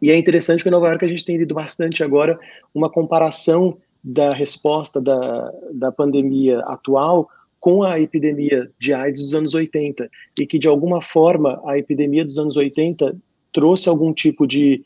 E 0.00 0.10
é 0.10 0.16
interessante 0.16 0.62
que 0.62 0.68
em 0.68 0.72
Nova 0.72 0.88
York 0.88 1.04
a 1.04 1.08
gente 1.08 1.24
tem 1.24 1.36
lido 1.36 1.54
bastante 1.54 2.04
agora 2.04 2.38
uma 2.74 2.88
comparação 2.88 3.76
da 4.02 4.30
resposta 4.30 5.00
da, 5.00 5.52
da 5.72 5.90
pandemia 5.90 6.60
atual 6.60 7.28
com 7.58 7.82
a 7.82 7.98
epidemia 7.98 8.70
de 8.78 8.92
AIDS 8.92 9.22
dos 9.22 9.34
anos 9.34 9.54
80 9.54 10.10
e 10.38 10.46
que 10.46 10.58
de 10.58 10.68
alguma 10.68 11.00
forma 11.00 11.60
a 11.64 11.78
epidemia 11.78 12.22
dos 12.22 12.38
anos 12.38 12.58
80 12.58 13.16
trouxe 13.50 13.88
algum 13.88 14.12
tipo 14.12 14.46
de, 14.46 14.84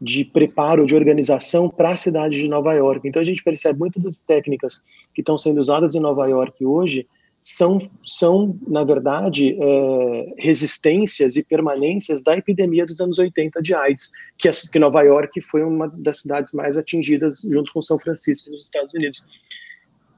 de 0.00 0.24
preparo, 0.24 0.86
de 0.86 0.94
organização 0.94 1.68
para 1.68 1.90
a 1.90 1.96
cidade 1.96 2.40
de 2.40 2.48
Nova 2.48 2.72
York. 2.72 3.06
Então 3.06 3.20
a 3.20 3.24
gente 3.24 3.44
percebe 3.44 3.78
muitas 3.78 4.02
das 4.02 4.24
técnicas 4.24 4.86
que 5.16 5.22
estão 5.22 5.38
sendo 5.38 5.58
usadas 5.58 5.94
em 5.94 6.00
Nova 6.00 6.26
York 6.26 6.62
hoje 6.62 7.08
são, 7.40 7.78
são 8.04 8.58
na 8.68 8.84
verdade, 8.84 9.56
é, 9.58 10.34
resistências 10.36 11.36
e 11.36 11.42
permanências 11.42 12.22
da 12.22 12.36
epidemia 12.36 12.84
dos 12.84 13.00
anos 13.00 13.18
80 13.18 13.62
de 13.62 13.74
AIDS, 13.74 14.10
que, 14.36 14.50
que 14.70 14.78
Nova 14.78 15.00
York 15.02 15.40
foi 15.40 15.62
uma 15.62 15.88
das 15.88 16.20
cidades 16.20 16.52
mais 16.52 16.76
atingidas, 16.76 17.40
junto 17.50 17.72
com 17.72 17.80
São 17.80 17.98
Francisco, 17.98 18.50
nos 18.50 18.64
Estados 18.64 18.92
Unidos. 18.92 19.24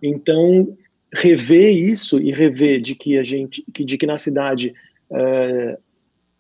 Então, 0.02 0.76
rever 1.14 1.76
isso 1.76 2.20
e 2.20 2.32
rever 2.32 2.80
de 2.80 2.96
que 2.96 3.16
a 3.16 3.22
gente, 3.22 3.64
de 3.68 3.96
que 3.96 4.06
na 4.06 4.16
cidade 4.16 4.74
é, 5.12 5.78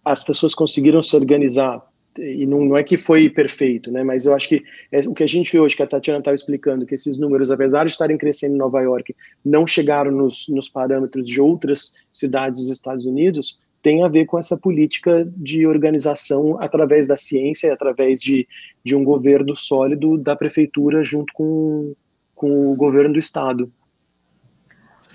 as 0.04 0.24
pessoas 0.24 0.52
conseguiram 0.52 1.00
se 1.00 1.14
organizar 1.14 1.80
e 2.18 2.46
não, 2.46 2.64
não 2.64 2.76
é 2.76 2.82
que 2.82 2.96
foi 2.96 3.30
perfeito, 3.30 3.90
né? 3.90 4.02
Mas 4.02 4.26
eu 4.26 4.34
acho 4.34 4.48
que 4.48 4.64
é, 4.90 5.00
o 5.00 5.14
que 5.14 5.22
a 5.22 5.26
gente 5.26 5.52
vê 5.52 5.60
hoje, 5.60 5.76
que 5.76 5.82
a 5.82 5.86
Tatiana 5.86 6.18
estava 6.18 6.34
explicando, 6.34 6.84
que 6.84 6.94
esses 6.94 7.18
números, 7.18 7.50
apesar 7.50 7.84
de 7.84 7.92
estarem 7.92 8.18
crescendo 8.18 8.54
em 8.54 8.58
Nova 8.58 8.80
York, 8.80 9.14
não 9.44 9.66
chegaram 9.66 10.10
nos, 10.10 10.46
nos 10.48 10.68
parâmetros 10.68 11.26
de 11.26 11.40
outras 11.40 11.94
cidades 12.12 12.62
dos 12.62 12.70
Estados 12.70 13.06
Unidos, 13.06 13.62
tem 13.80 14.02
a 14.02 14.08
ver 14.08 14.26
com 14.26 14.38
essa 14.38 14.56
política 14.56 15.26
de 15.36 15.66
organização 15.66 16.60
através 16.60 17.06
da 17.06 17.16
ciência, 17.16 17.72
através 17.72 18.20
de, 18.20 18.46
de 18.82 18.96
um 18.96 19.04
governo 19.04 19.54
sólido 19.54 20.18
da 20.18 20.34
prefeitura 20.34 21.04
junto 21.04 21.32
com, 21.32 21.94
com 22.34 22.72
o 22.72 22.76
governo 22.76 23.12
do 23.12 23.18
estado. 23.18 23.72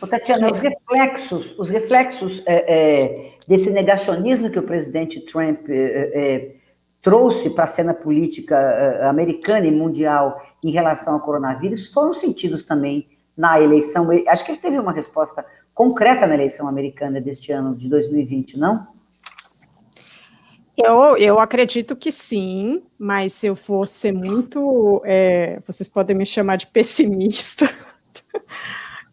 Ô, 0.01 0.07
Tatiana, 0.07 0.49
os 0.49 0.59
reflexos, 0.59 1.53
os 1.57 1.69
reflexos 1.69 2.41
é, 2.45 2.73
é, 2.73 3.31
desse 3.47 3.69
negacionismo 3.69 4.49
que 4.49 4.59
o 4.59 4.63
presidente 4.63 5.19
Trump 5.21 5.69
é, 5.69 6.11
é 6.13 6.62
trouxe 7.03 7.49
para 7.49 7.65
a 7.65 7.67
cena 7.67 7.93
política 7.93 8.55
é, 8.55 9.05
americana 9.05 9.67
e 9.67 9.71
mundial 9.71 10.41
em 10.63 10.71
relação 10.71 11.15
ao 11.15 11.19
coronavírus 11.19 11.89
foram 11.89 12.13
sentidos 12.13 12.63
também 12.63 13.07
na 13.35 13.59
eleição. 13.59 14.07
Acho 14.27 14.45
que 14.45 14.51
ele 14.51 14.59
teve 14.59 14.79
uma 14.79 14.93
resposta 14.93 15.45
concreta 15.73 16.25
na 16.25 16.33
eleição 16.33 16.67
americana 16.67 17.19
deste 17.19 17.51
ano 17.51 17.75
de 17.75 17.89
2020, 17.89 18.57
não? 18.57 18.87
Eu, 20.77 21.17
eu 21.17 21.39
acredito 21.39 21.95
que 21.95 22.11
sim, 22.11 22.81
mas 22.97 23.33
se 23.33 23.47
eu 23.47 23.55
for 23.55 23.87
ser 23.87 24.11
muito. 24.13 25.01
É, 25.05 25.59
vocês 25.67 25.87
podem 25.87 26.15
me 26.15 26.25
chamar 26.25 26.55
de 26.55 26.67
pessimista. 26.67 27.69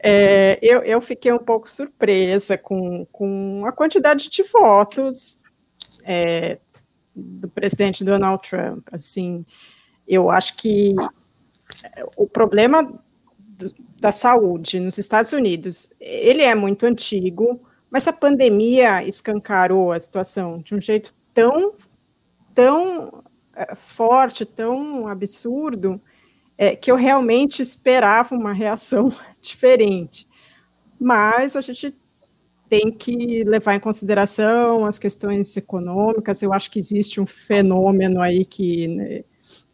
É, 0.03 0.59
eu, 0.63 0.81
eu, 0.83 1.01
fiquei 1.01 1.33
um 1.33 1.39
pouco 1.39 1.69
surpresa 1.69 2.57
com, 2.57 3.05
com 3.13 3.65
a 3.67 3.73
quantidade 3.73 4.31
de 4.31 4.43
votos 4.45 5.41
é, 6.05 6.59
do 7.21 7.49
presidente 7.49 8.05
Donald 8.05 8.49
Trump. 8.49 8.87
Assim, 8.93 9.45
eu 10.07 10.31
acho 10.31 10.57
que 10.57 10.95
o 12.17 12.27
problema 12.27 12.83
do, 13.39 13.75
da 13.99 14.13
saúde 14.13 14.81
nos 14.81 14.99
Estados 14.99 15.33
Unidos 15.33 15.93
ele 16.01 16.43
é 16.43 16.55
muito 16.55 16.87
antigo, 16.87 17.61
mas 17.91 18.07
a 18.09 18.13
pandemia 18.13 19.05
escancarou 19.05 19.93
a 19.93 20.01
situação 20.01 20.59
de 20.59 20.75
um 20.75 20.81
jeito 20.81 21.15
tão 21.33 21.75
tão 22.55 23.23
é, 23.55 23.75
forte, 23.75 24.45
tão 24.45 25.07
absurdo 25.07 26.01
é, 26.59 26.77
que 26.77 26.91
eu 26.91 26.97
realmente 26.97 27.63
esperava 27.63 28.35
uma 28.35 28.53
reação 28.53 29.11
diferente. 29.41 30.29
Mas 30.99 31.57
a 31.57 31.61
gente 31.61 31.97
tem 32.71 32.93
que 32.93 33.43
levar 33.43 33.75
em 33.75 33.81
consideração 33.81 34.87
as 34.87 34.97
questões 34.97 35.57
econômicas. 35.57 36.41
Eu 36.41 36.53
acho 36.53 36.71
que 36.71 36.79
existe 36.79 37.21
um 37.21 37.27
fenômeno 37.27 38.23
aí 38.23 38.45
que 38.45 38.87
né, 38.87 39.25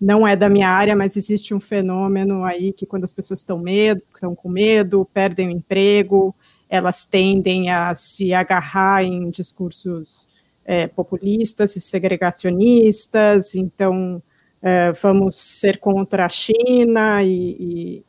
não 0.00 0.26
é 0.26 0.34
da 0.34 0.48
minha 0.48 0.70
área, 0.70 0.96
mas 0.96 1.14
existe 1.14 1.52
um 1.52 1.60
fenômeno 1.60 2.42
aí 2.42 2.72
que 2.72 2.86
quando 2.86 3.04
as 3.04 3.12
pessoas 3.12 3.40
estão 3.40 3.58
medo, 3.58 4.02
estão 4.14 4.34
com 4.34 4.48
medo, 4.48 5.06
perdem 5.12 5.48
o 5.48 5.50
emprego, 5.50 6.34
elas 6.70 7.04
tendem 7.04 7.70
a 7.70 7.94
se 7.94 8.32
agarrar 8.32 9.04
em 9.04 9.28
discursos 9.28 10.30
é, 10.64 10.86
populistas 10.86 11.76
e 11.76 11.82
segregacionistas. 11.82 13.54
Então, 13.54 14.22
é, 14.62 14.90
vamos 14.92 15.36
ser 15.36 15.78
contra 15.80 16.24
a 16.24 16.30
China 16.30 17.22
e, 17.22 17.56
e, 17.60 18.04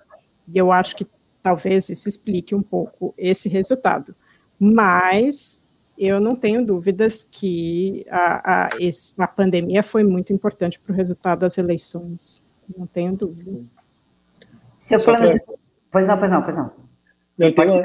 e 0.47 0.57
eu 0.57 0.71
acho 0.71 0.95
que 0.95 1.05
talvez 1.43 1.89
isso 1.89 2.07
explique 2.07 2.55
um 2.55 2.61
pouco 2.61 3.13
esse 3.17 3.49
resultado 3.49 4.15
mas 4.59 5.61
eu 5.97 6.19
não 6.19 6.35
tenho 6.35 6.65
dúvidas 6.65 7.27
que 7.29 8.05
a, 8.09 8.65
a, 8.65 8.69
a 9.17 9.27
pandemia 9.27 9.81
foi 9.81 10.03
muito 10.03 10.31
importante 10.31 10.79
para 10.79 10.93
o 10.93 10.95
resultado 10.95 11.39
das 11.39 11.57
eleições. 11.57 12.43
Não 12.77 12.85
tenho 12.85 13.15
dúvida. 13.15 13.63
Seu 14.77 14.99
plano. 14.99 15.39
Pois 15.91 16.05
não, 16.05 16.17
pois 16.17 16.31
não, 16.31 16.41
pois 16.43 16.57
não. 16.57 16.71
não 17.37 17.53
uma, 17.71 17.83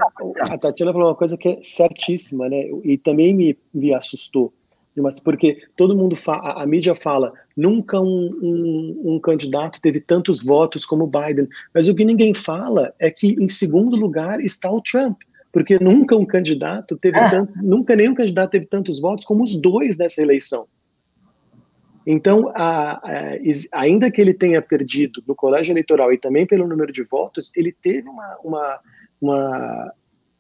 a 0.51 0.59
Tatiana 0.59 0.93
falou 0.93 1.09
uma 1.09 1.15
coisa 1.15 1.37
que 1.37 1.49
é 1.49 1.63
certíssima, 1.63 2.49
né? 2.49 2.65
E 2.85 2.99
também 2.99 3.35
me, 3.35 3.59
me 3.73 3.95
assustou. 3.95 4.53
Mas 4.95 5.19
porque 5.19 5.59
todo 5.75 5.97
mundo 5.97 6.15
fala, 6.15 6.63
a 6.63 6.67
mídia 6.67 6.95
fala, 6.95 7.33
nunca 7.57 7.99
um, 7.99 8.31
um, 8.43 9.15
um, 9.15 9.21
candidato 9.21 9.81
teve 9.81 10.01
tantos 10.01 10.43
votos 10.43 10.85
como 10.85 11.07
Biden. 11.07 11.49
Mas 11.73 11.89
o 11.89 11.95
que 11.95 12.05
ninguém 12.05 12.35
fala 12.35 12.93
é 12.99 13.11
que 13.11 13.29
em 13.41 13.49
segundo 13.49 13.97
lugar 13.97 14.41
está 14.41 14.71
o 14.71 14.83
Trump 14.83 15.23
porque 15.53 15.79
nunca 15.79 16.17
um 16.17 16.25
candidato 16.25 16.97
teve 16.97 17.19
ah. 17.19 17.31
tanto, 17.31 17.53
nunca 17.63 17.95
nenhum 17.95 18.15
candidato 18.15 18.51
teve 18.51 18.67
tantos 18.67 18.99
votos 18.99 19.27
como 19.27 19.43
os 19.43 19.61
dois 19.61 19.99
nessa 19.99 20.23
eleição. 20.23 20.67
Então, 22.07 22.51
a, 22.55 22.93
a, 22.95 23.39
ainda 23.73 24.11
que 24.11 24.21
ele 24.21 24.35
tenha 24.35 24.61
perdido 24.63 25.23
no 25.29 25.37
colégio 25.37 25.73
eleitoral 25.73 26.13
e 26.13 26.19
também 26.19 26.47
pelo 26.47 26.67
número 26.67 26.91
de 26.91 27.05
votos, 27.05 27.53
ele 27.55 27.71
teve 27.71 28.09
uma, 28.09 28.39
uma, 28.43 28.81
uma, 29.21 29.93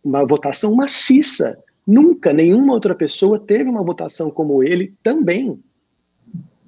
uma 0.02 0.26
votação 0.26 0.74
maciça. 0.74 1.62
Nunca 1.86 2.32
nenhuma 2.32 2.72
outra 2.72 2.94
pessoa 2.94 3.38
teve 3.38 3.68
uma 3.68 3.84
votação 3.84 4.30
como 4.30 4.62
ele 4.62 4.94
também. 5.02 5.62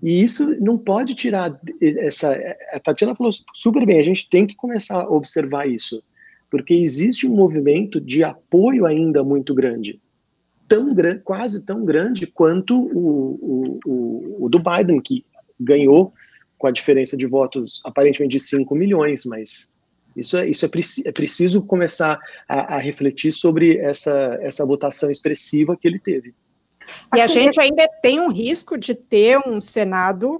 E 0.02 0.22
isso 0.22 0.54
não 0.60 0.76
pode 0.76 1.14
tirar 1.14 1.58
essa. 1.80 2.36
A 2.72 2.78
Tatiana 2.78 3.14
falou 3.14 3.32
super 3.54 3.86
bem, 3.86 3.98
a 3.98 4.04
gente 4.04 4.28
tem 4.28 4.46
que 4.46 4.54
começar 4.54 5.00
a 5.00 5.10
observar 5.10 5.66
isso 5.66 6.04
porque 6.54 6.72
existe 6.72 7.26
um 7.26 7.34
movimento 7.34 8.00
de 8.00 8.22
apoio 8.22 8.86
ainda 8.86 9.24
muito 9.24 9.52
grande, 9.52 10.00
tão 10.68 10.94
quase 11.24 11.64
tão 11.64 11.84
grande 11.84 12.28
quanto 12.28 12.80
o, 12.80 13.34
o, 13.42 13.80
o, 13.84 14.44
o 14.44 14.48
do 14.48 14.60
Biden, 14.60 15.00
que 15.00 15.24
ganhou 15.58 16.14
com 16.56 16.68
a 16.68 16.70
diferença 16.70 17.16
de 17.16 17.26
votos 17.26 17.80
aparentemente 17.84 18.36
de 18.36 18.40
5 18.44 18.72
milhões, 18.72 19.24
mas 19.24 19.72
isso 20.16 20.36
é, 20.36 20.46
isso 20.48 20.64
é, 20.64 20.68
é 21.08 21.10
preciso 21.10 21.66
começar 21.66 22.20
a, 22.48 22.76
a, 22.76 22.78
refletir 22.78 23.32
sobre 23.32 23.78
essa, 23.78 24.38
essa 24.40 24.64
votação 24.64 25.10
expressiva 25.10 25.76
que 25.76 25.88
ele 25.88 25.98
teve. 25.98 26.36
E 27.16 27.20
a 27.20 27.26
gente 27.26 27.60
ainda 27.60 27.88
tem 28.00 28.20
um 28.20 28.30
risco 28.30 28.78
de 28.78 28.94
ter 28.94 29.40
um 29.44 29.60
Senado. 29.60 30.36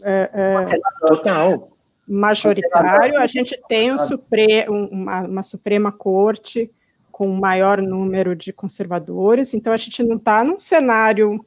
Uh, 0.00 0.62
uh, 0.62 1.08
Total 1.08 1.75
majoritário, 2.06 3.18
a 3.18 3.26
gente 3.26 3.60
tem 3.68 3.92
um 3.92 3.98
supre, 3.98 4.66
uma, 4.68 5.22
uma, 5.22 5.42
Suprema 5.42 5.90
Corte 5.90 6.70
com 7.10 7.28
um 7.28 7.40
maior 7.40 7.82
número 7.82 8.36
de 8.36 8.52
conservadores, 8.52 9.54
então 9.54 9.72
a 9.72 9.76
gente 9.76 10.02
não 10.02 10.16
está 10.16 10.44
num 10.44 10.60
cenário 10.60 11.44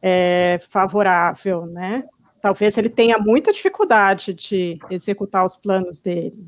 é, 0.00 0.60
favorável, 0.68 1.66
né? 1.66 2.04
Talvez 2.40 2.78
ele 2.78 2.88
tenha 2.88 3.18
muita 3.18 3.52
dificuldade 3.52 4.32
de 4.32 4.78
executar 4.90 5.44
os 5.44 5.56
planos 5.56 5.98
dele. 5.98 6.46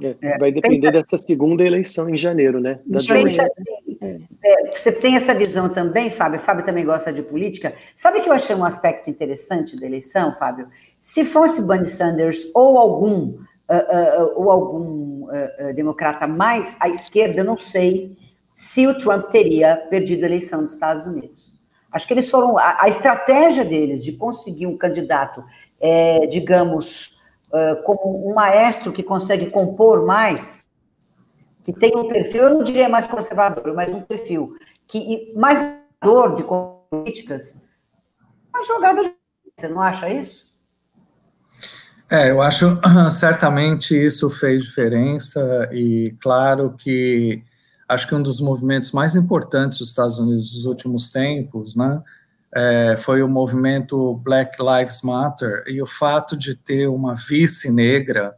É, 0.00 0.38
vai 0.38 0.50
depender 0.50 0.90
dessa 0.90 1.18
segunda 1.18 1.62
eleição 1.62 2.08
em 2.08 2.16
janeiro, 2.16 2.58
né? 2.58 2.80
Da. 2.86 2.96
Assim, 2.96 3.36
é, 4.02 4.70
você 4.70 4.90
tem 4.90 5.16
essa 5.16 5.34
visão 5.34 5.68
também, 5.68 6.08
Fábio? 6.08 6.40
Fábio 6.40 6.64
também 6.64 6.84
gosta 6.84 7.12
de 7.12 7.22
política. 7.22 7.74
Sabe 7.94 8.20
que 8.20 8.28
eu 8.28 8.32
achei 8.32 8.56
um 8.56 8.64
aspecto 8.64 9.10
interessante 9.10 9.78
da 9.78 9.84
eleição, 9.84 10.34
Fábio? 10.36 10.68
Se 11.00 11.24
fosse 11.24 11.62
Bernie 11.62 11.86
Sanders 11.86 12.50
ou 12.54 12.78
algum 12.78 13.28
uh, 13.28 13.36
uh, 13.36 14.32
ou 14.36 14.50
algum 14.50 15.24
uh, 15.24 15.74
democrata 15.74 16.26
mais 16.26 16.78
à 16.80 16.88
esquerda, 16.88 17.40
eu 17.40 17.44
não 17.44 17.58
sei 17.58 18.16
se 18.50 18.86
o 18.86 18.98
Trump 18.98 19.30
teria 19.30 19.76
perdido 19.90 20.24
a 20.24 20.26
eleição 20.26 20.62
dos 20.62 20.72
Estados 20.72 21.06
Unidos. 21.06 21.52
Acho 21.92 22.06
que 22.06 22.14
eles 22.14 22.30
foram 22.30 22.56
a, 22.56 22.84
a 22.84 22.88
estratégia 22.88 23.64
deles 23.64 24.02
de 24.02 24.12
conseguir 24.12 24.66
um 24.66 24.78
candidato, 24.78 25.44
é, 25.80 26.26
digamos, 26.26 27.18
como 27.84 28.30
um 28.30 28.32
maestro 28.32 28.92
que 28.92 29.02
consegue 29.02 29.46
compor 29.46 30.06
mais 30.06 30.64
que 31.72 31.78
tem 31.78 31.96
um 31.96 32.08
perfil, 32.08 32.44
eu 32.44 32.50
não 32.50 32.62
diria 32.62 32.88
mais 32.88 33.06
conservador, 33.06 33.72
mas 33.74 33.92
um 33.92 34.00
perfil 34.00 34.56
que 34.86 35.32
mais 35.36 35.58
dor 36.02 36.34
de 36.34 36.42
políticas, 36.42 37.64
uma 38.52 38.64
jogada 38.64 39.02
de... 39.04 39.14
Você 39.56 39.68
não 39.68 39.80
acha 39.80 40.08
isso? 40.08 40.46
É, 42.10 42.30
eu 42.30 42.42
acho 42.42 42.80
certamente 43.12 43.94
isso 43.94 44.28
fez 44.28 44.64
diferença 44.64 45.68
e 45.72 46.16
claro 46.20 46.74
que 46.76 47.42
acho 47.88 48.08
que 48.08 48.14
um 48.14 48.22
dos 48.22 48.40
movimentos 48.40 48.92
mais 48.92 49.14
importantes 49.14 49.78
dos 49.78 49.88
Estados 49.88 50.18
Unidos 50.18 50.54
nos 50.54 50.64
últimos 50.64 51.10
tempos, 51.10 51.76
né, 51.76 52.02
é, 52.52 52.96
foi 52.96 53.22
o 53.22 53.28
movimento 53.28 54.14
Black 54.24 54.56
Lives 54.60 55.02
Matter 55.02 55.62
e 55.66 55.80
o 55.80 55.86
fato 55.86 56.36
de 56.36 56.56
ter 56.56 56.88
uma 56.88 57.14
vice 57.14 57.70
negra 57.70 58.34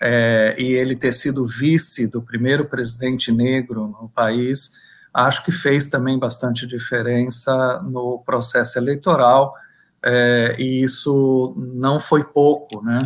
é, 0.00 0.54
e 0.58 0.72
ele 0.72 0.94
ter 0.94 1.12
sido 1.12 1.46
vice 1.46 2.06
do 2.06 2.22
primeiro 2.22 2.64
presidente 2.66 3.32
negro 3.32 3.88
no 4.00 4.08
país, 4.08 4.72
acho 5.12 5.44
que 5.44 5.50
fez 5.50 5.88
também 5.88 6.18
bastante 6.18 6.66
diferença 6.66 7.82
no 7.82 8.20
processo 8.24 8.78
eleitoral, 8.78 9.54
é, 10.02 10.54
e 10.58 10.82
isso 10.82 11.54
não 11.56 11.98
foi 11.98 12.22
pouco, 12.22 12.82
né? 12.84 12.98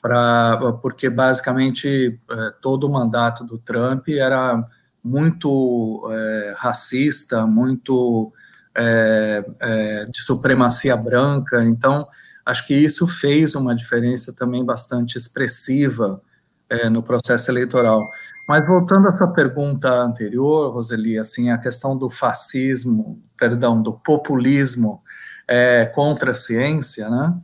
Pra, 0.00 0.58
porque 0.80 1.10
basicamente 1.10 2.18
é, 2.30 2.50
todo 2.62 2.84
o 2.84 2.92
mandato 2.92 3.44
do 3.44 3.58
Trump 3.58 4.08
era 4.08 4.64
muito 5.02 6.08
é, 6.10 6.54
racista, 6.56 7.44
muito 7.46 8.32
é, 8.74 9.44
é, 9.60 10.04
de 10.06 10.22
supremacia 10.22 10.96
branca, 10.96 11.64
então 11.64 12.06
acho 12.46 12.66
que 12.66 12.74
isso 12.74 13.06
fez 13.06 13.54
uma 13.54 13.74
diferença 13.74 14.32
também 14.32 14.64
bastante 14.64 15.18
expressiva 15.18 16.22
é, 16.68 16.88
no 16.88 17.02
processo 17.02 17.50
eleitoral. 17.50 18.10
Mas 18.46 18.66
voltando 18.66 19.08
à 19.08 19.12
sua 19.12 19.28
pergunta 19.28 19.90
anterior, 19.90 20.72
Roseli, 20.72 21.18
assim, 21.18 21.50
a 21.50 21.58
questão 21.58 21.96
do 21.96 22.08
fascismo, 22.08 23.22
perdão, 23.36 23.80
do 23.80 23.92
populismo 23.92 25.02
é, 25.46 25.86
contra 25.86 26.32
a 26.32 26.34
ciência, 26.34 27.08
né? 27.08 27.34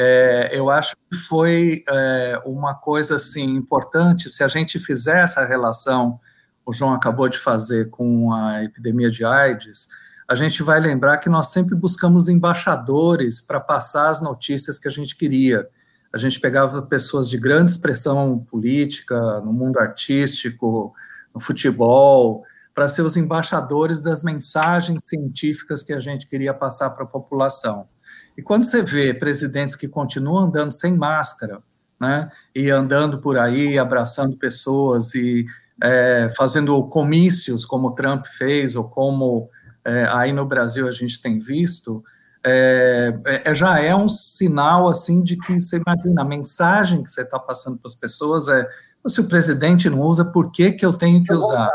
É, 0.00 0.50
eu 0.52 0.70
acho 0.70 0.94
que 1.10 1.16
foi 1.16 1.82
é, 1.88 2.40
uma 2.46 2.72
coisa 2.72 3.16
assim 3.16 3.56
importante 3.56 4.30
se 4.30 4.44
a 4.44 4.48
gente 4.48 4.78
fizer 4.78 5.24
essa 5.24 5.44
relação, 5.44 6.20
o 6.64 6.72
João 6.72 6.94
acabou 6.94 7.28
de 7.28 7.36
fazer 7.36 7.90
com 7.90 8.32
a 8.32 8.62
epidemia 8.62 9.10
de 9.10 9.24
AIDS, 9.24 9.88
a 10.28 10.36
gente 10.36 10.62
vai 10.62 10.78
lembrar 10.78 11.18
que 11.18 11.28
nós 11.28 11.48
sempre 11.48 11.74
buscamos 11.74 12.28
embaixadores 12.28 13.40
para 13.40 13.58
passar 13.58 14.10
as 14.10 14.20
notícias 14.20 14.78
que 14.78 14.86
a 14.86 14.90
gente 14.90 15.16
queria 15.16 15.66
a 16.12 16.18
gente 16.18 16.40
pegava 16.40 16.82
pessoas 16.82 17.28
de 17.28 17.38
grande 17.38 17.70
expressão 17.70 18.38
política, 18.38 19.40
no 19.40 19.52
mundo 19.52 19.78
artístico, 19.78 20.94
no 21.34 21.40
futebol, 21.40 22.44
para 22.74 22.88
ser 22.88 23.02
os 23.02 23.16
embaixadores 23.16 24.00
das 24.00 24.22
mensagens 24.22 25.00
científicas 25.04 25.82
que 25.82 25.92
a 25.92 26.00
gente 26.00 26.26
queria 26.26 26.54
passar 26.54 26.90
para 26.90 27.04
a 27.04 27.08
população. 27.08 27.88
E 28.36 28.42
quando 28.42 28.64
você 28.64 28.82
vê 28.82 29.12
presidentes 29.12 29.74
que 29.74 29.88
continuam 29.88 30.46
andando 30.46 30.72
sem 30.72 30.96
máscara, 30.96 31.60
né, 32.00 32.30
e 32.54 32.70
andando 32.70 33.18
por 33.18 33.36
aí, 33.36 33.78
abraçando 33.78 34.36
pessoas 34.36 35.14
e 35.14 35.44
é, 35.82 36.32
fazendo 36.36 36.80
comícios, 36.84 37.64
como 37.64 37.94
Trump 37.94 38.24
fez, 38.26 38.76
ou 38.76 38.88
como 38.88 39.50
é, 39.84 40.04
aí 40.12 40.32
no 40.32 40.46
Brasil 40.46 40.86
a 40.86 40.92
gente 40.92 41.20
tem 41.20 41.38
visto, 41.38 42.02
é, 42.44 43.42
é, 43.44 43.54
já 43.54 43.80
é 43.80 43.94
um 43.94 44.08
sinal 44.08 44.88
assim 44.88 45.22
de 45.22 45.36
que 45.36 45.58
você 45.58 45.80
imagina 45.84 46.22
a 46.22 46.24
mensagem 46.24 47.02
que 47.02 47.10
você 47.10 47.22
está 47.22 47.38
passando 47.38 47.78
para 47.78 47.88
as 47.88 47.94
pessoas 47.94 48.48
é 48.48 48.68
se 49.06 49.20
o 49.20 49.28
presidente 49.28 49.88
não 49.88 50.00
usa, 50.00 50.24
por 50.24 50.50
que, 50.50 50.72
que 50.72 50.84
eu 50.84 50.92
tenho 50.92 51.22
que 51.24 51.32
usar? 51.32 51.70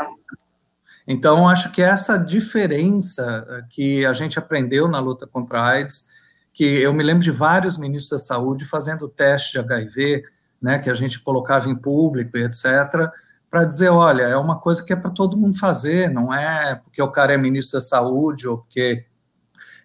Então, 1.06 1.48
acho 1.48 1.72
que 1.72 1.82
essa 1.82 2.16
diferença 2.16 3.44
eh, 3.48 3.62
que 3.68 4.06
a 4.06 4.12
gente 4.12 4.38
aprendeu 4.38 4.88
na 4.88 5.00
luta 5.00 5.26
contra 5.26 5.60
a 5.60 5.68
AIDS, 5.70 6.06
que 6.52 6.64
eu 6.64 6.92
me 6.92 7.02
lembro 7.02 7.22
de 7.22 7.30
vários 7.30 7.76
ministros 7.76 8.10
da 8.10 8.18
saúde 8.18 8.64
fazendo 8.64 9.08
teste 9.08 9.52
de 9.52 9.58
HIV 9.58 10.22
né, 10.62 10.78
que 10.78 10.88
a 10.88 10.94
gente 10.94 11.20
colocava 11.20 11.68
em 11.68 11.76
público 11.76 12.38
e 12.38 12.44
etc., 12.44 13.10
para 13.50 13.64
dizer, 13.64 13.90
olha, 13.90 14.22
é 14.22 14.36
uma 14.36 14.58
coisa 14.58 14.82
que 14.82 14.92
é 14.92 14.96
para 14.96 15.10
todo 15.10 15.36
mundo 15.36 15.58
fazer, 15.58 16.10
não 16.10 16.34
é 16.34 16.74
porque 16.74 17.00
o 17.00 17.10
cara 17.10 17.34
é 17.34 17.36
ministro 17.36 17.78
da 17.78 17.82
saúde 17.82 18.48
ou 18.48 18.58
porque 18.58 19.04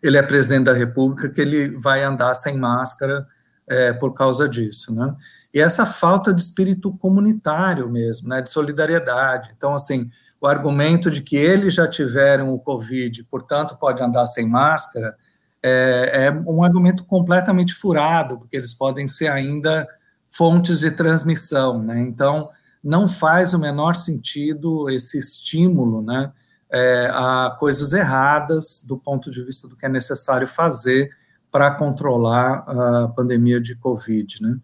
ele 0.02 0.18
é 0.18 0.22
presidente 0.22 0.66
da 0.66 0.74
república 0.74 1.30
que 1.30 1.42
ele 1.42 1.78
vai 1.78 2.04
andar 2.04 2.34
sem 2.34 2.58
máscara 2.58 3.28
é, 3.68 3.94
por 3.94 4.14
causa 4.14 4.48
disso, 4.48 4.94
né? 4.96 5.16
E 5.54 5.60
essa 5.60 5.86
falta 5.86 6.34
de 6.34 6.42
espírito 6.42 6.92
comunitário 6.98 7.90
mesmo, 7.90 8.30
né, 8.30 8.42
de 8.42 8.50
solidariedade. 8.50 9.52
Então, 9.56 9.74
assim, 9.74 10.10
o 10.40 10.48
argumento 10.48 11.10
de 11.10 11.22
que 11.22 11.36
eles 11.36 11.74
já 11.74 11.88
tiveram 11.88 12.54
o 12.54 12.60
Covid, 12.60 13.24
portanto, 13.26 13.78
pode 13.78 14.02
andar 14.02 14.26
sem 14.28 14.48
máscara, 14.48 15.16
é, 15.62 16.26
é 16.26 16.32
um 16.32 16.64
argumento 16.64 17.04
completamente 17.04 17.74
furado, 17.74 18.38
porque 18.38 18.56
eles 18.56 18.74
podem 18.74 19.08
ser 19.08 19.28
ainda 19.28 19.88
fontes 20.30 20.80
de 20.80 20.92
transmissão, 20.92 21.84
né? 21.84 22.00
Então, 22.00 22.50
não 22.84 23.08
faz 23.08 23.54
o 23.54 23.60
menor 23.60 23.96
sentido 23.96 24.90
esse 24.90 25.18
estímulo, 25.18 26.02
né, 26.02 26.32
é, 26.72 27.10
a 27.12 27.56
coisas 27.60 27.94
erradas 27.94 28.84
do 28.88 28.98
ponto 28.98 29.32
de 29.32 29.44
vista 29.44 29.68
do 29.68 29.76
que 29.76 29.86
é 29.86 29.90
necessário 29.90 30.48
fazer 30.48 31.10
para 31.52 31.72
controlar 31.72 32.64
a 32.68 33.08
pandemia 33.08 33.60
de 33.60 33.76
Covid, 33.76 34.42
né. 34.42 34.58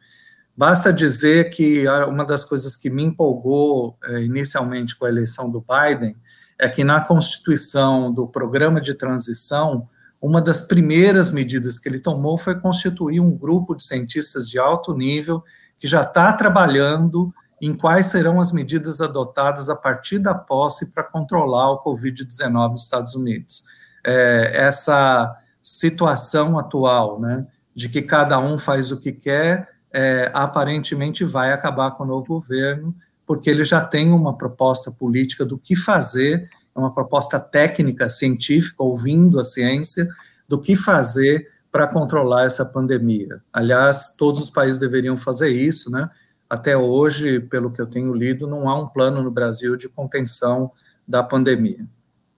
Basta 0.57 0.93
dizer 0.93 1.49
que 1.49 1.85
uma 2.07 2.23
das 2.23 2.45
coisas 2.45 2.77
que 2.77 2.89
me 2.89 3.03
empolgou 3.03 3.97
é, 4.05 4.23
inicialmente 4.23 4.95
com 4.95 5.05
a 5.05 5.09
eleição 5.09 5.51
do 5.51 5.59
Biden 5.61 6.15
é 6.57 6.69
que 6.69 6.81
na 6.81 7.01
constituição 7.01 8.13
do 8.13 8.25
programa 8.25 8.79
de 8.79 8.93
transição, 8.93 9.85
uma 10.21 10.41
das 10.41 10.61
primeiras 10.61 11.29
medidas 11.29 11.77
que 11.77 11.89
ele 11.89 11.99
tomou 11.99 12.37
foi 12.37 12.57
constituir 12.57 13.19
um 13.19 13.31
grupo 13.31 13.75
de 13.75 13.83
cientistas 13.83 14.49
de 14.49 14.57
alto 14.57 14.93
nível 14.93 15.43
que 15.77 15.87
já 15.87 16.03
está 16.03 16.31
trabalhando 16.31 17.33
em 17.61 17.73
quais 17.73 18.07
serão 18.07 18.39
as 18.39 18.51
medidas 18.51 19.01
adotadas 19.01 19.69
a 19.69 19.75
partir 19.75 20.19
da 20.19 20.33
posse 20.33 20.91
para 20.91 21.03
controlar 21.03 21.71
o 21.71 21.83
Covid-19 21.83 22.71
nos 22.71 22.83
Estados 22.83 23.15
Unidos. 23.15 23.63
É, 24.05 24.51
essa 24.53 25.35
situação 25.61 26.59
atual, 26.59 27.19
né, 27.19 27.45
de 27.73 27.89
que 27.89 28.01
cada 28.01 28.39
um 28.39 28.57
faz 28.57 28.91
o 28.91 28.99
que 28.99 29.11
quer, 29.11 29.69
é, 29.91 30.29
aparentemente 30.33 31.23
vai 31.23 31.53
acabar 31.53 31.91
com 31.91 32.03
o 32.03 32.07
novo 32.07 32.25
governo, 32.25 32.95
porque 33.25 33.49
ele 33.49 33.63
já 33.63 33.81
tem 33.81 34.11
uma 34.11 34.37
proposta 34.37 34.91
política 34.91 35.45
do 35.45 35.57
que 35.57 35.75
fazer, 35.75 36.47
uma 36.75 36.93
proposta 36.93 37.39
técnica, 37.39 38.09
científica, 38.09 38.83
ouvindo 38.83 39.39
a 39.39 39.43
ciência, 39.43 40.07
do 40.47 40.59
que 40.59 40.75
fazer 40.75 41.47
para 41.71 41.87
controlar 41.87 42.45
essa 42.45 42.65
pandemia. 42.65 43.41
Aliás, 43.51 44.13
todos 44.17 44.41
os 44.41 44.49
países 44.49 44.79
deveriam 44.79 45.17
fazer 45.17 45.49
isso, 45.49 45.89
né? 45.89 46.09
Até 46.49 46.77
hoje, 46.77 47.39
pelo 47.39 47.71
que 47.71 47.81
eu 47.81 47.87
tenho 47.87 48.13
lido, 48.13 48.47
não 48.47 48.69
há 48.69 48.79
um 48.79 48.87
plano 48.87 49.21
no 49.21 49.31
Brasil 49.31 49.75
de 49.75 49.89
contenção 49.89 50.71
da 51.07 51.23
pandemia. 51.23 51.85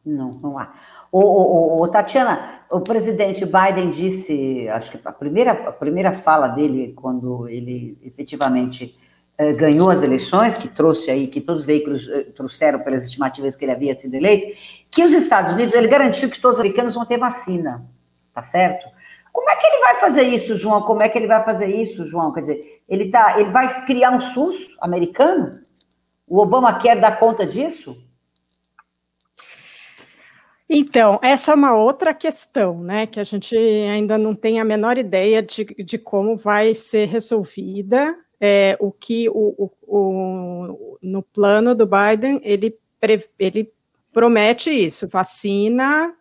Não, 0.06 0.32
não 0.32 0.58
há. 0.58 0.74
O, 1.12 1.20
o, 1.20 1.82
o, 1.82 1.88
Tatiana, 1.89 2.62
o 2.72 2.80
presidente 2.80 3.46
Biden 3.46 3.89
disse, 3.89 4.67
acho 4.70 4.91
que 4.91 5.00
a 5.04 5.12
primeira, 5.12 5.52
a 5.52 5.72
primeira 5.72 6.13
fala 6.13 6.48
dele, 6.48 6.93
quando 6.96 7.48
ele 7.50 7.98
efetivamente 8.02 8.98
eh, 9.38 9.52
ganhou 9.54 9.89
as 9.89 10.04
eleições, 10.04 10.58
que 10.58 10.70
trouxe 10.70 11.12
aí, 11.12 11.28
que 11.28 11.41
todos 11.41 11.62
os 11.62 11.67
veículos 11.67 12.08
eh, 12.08 12.24
trouxeram 12.36 12.80
pelas 12.80 13.04
estimativas 13.04 13.56
que 13.56 13.65
ele 13.65 13.74
havia 13.74 13.98
sido 14.00 14.13
eleito, 14.13 14.58
que 14.89 15.04
os 15.04 15.12
Estados 15.12 15.52
Unidos, 15.52 15.74
ele 15.74 15.88
garantiu 15.88 16.30
que 16.30 16.39
todos 16.39 16.58
os 16.58 16.62
americanos 16.62 16.96
vão 16.96 17.06
ter 17.06 17.17
vacina, 17.17 17.86
tá 18.34 18.41
certo? 18.41 18.88
Como 19.38 19.52
é 19.52 19.56
que 19.56 19.67
ele 19.67 19.80
vai 19.82 19.95
fazer 19.97 20.23
isso, 20.23 20.56
João? 20.56 20.82
Como 20.82 21.04
é 21.04 21.08
que 21.08 21.15
ele 21.15 21.28
vai 21.28 21.43
fazer 21.43 21.67
isso, 21.67 22.04
João? 22.04 22.34
Quer 22.34 22.41
dizer, 22.41 22.82
ele, 22.89 23.12
tá, 23.12 23.39
ele 23.39 23.52
vai 23.52 23.86
criar 23.86 24.10
um 24.10 24.19
SUS 24.19 24.76
americano? 24.82 25.60
O 26.26 26.39
Obama 26.39 26.80
quer 26.80 27.00
dar 27.00 27.19
conta 27.19 27.45
disso? 27.45 27.95
Então, 30.67 31.19
essa 31.21 31.52
é 31.52 31.56
uma 31.56 31.76
outra 31.76 32.15
questão, 32.15 32.82
né, 32.82 33.06
que 33.06 33.19
a 33.19 33.23
gente 33.23 33.56
ainda 33.56 34.17
não 34.17 34.34
tem 34.34 34.60
a 34.60 34.65
menor 34.65 34.97
ideia 34.97 35.43
de, 35.43 35.65
de 35.84 36.00
como 36.00 36.36
vai 36.36 36.73
ser 36.73 37.06
resolvida. 37.06 38.17
É, 38.41 38.76
o 38.80 38.91
que 38.91 39.30
o, 39.30 39.54
o, 39.56 39.71
o, 39.84 40.97
no 41.00 41.21
plano 41.21 41.76
do 41.76 41.86
Biden 41.86 42.41
ele, 42.43 42.76
ele 43.38 43.71
promete 44.12 44.71
isso: 44.71 45.08
vacina 45.08 46.12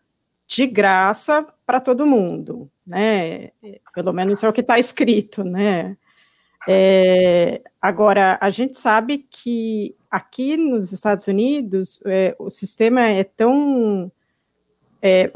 de 0.46 0.66
graça 0.66 1.46
para 1.64 1.80
todo 1.80 2.06
mundo 2.06 2.70
né? 2.86 3.50
Pelo 3.94 4.12
menos 4.12 4.42
é 4.42 4.48
o 4.48 4.52
que 4.52 4.60
está 4.60 4.78
escrito, 4.78 5.42
né? 5.42 5.96
É, 6.68 7.62
agora, 7.80 8.38
a 8.40 8.50
gente 8.50 8.76
sabe 8.76 9.18
que 9.30 9.94
aqui 10.10 10.56
nos 10.56 10.92
Estados 10.92 11.26
Unidos 11.28 12.00
é, 12.04 12.34
o 12.38 12.50
sistema 12.50 13.02
é 13.02 13.22
tão. 13.22 14.10
É, 15.00 15.30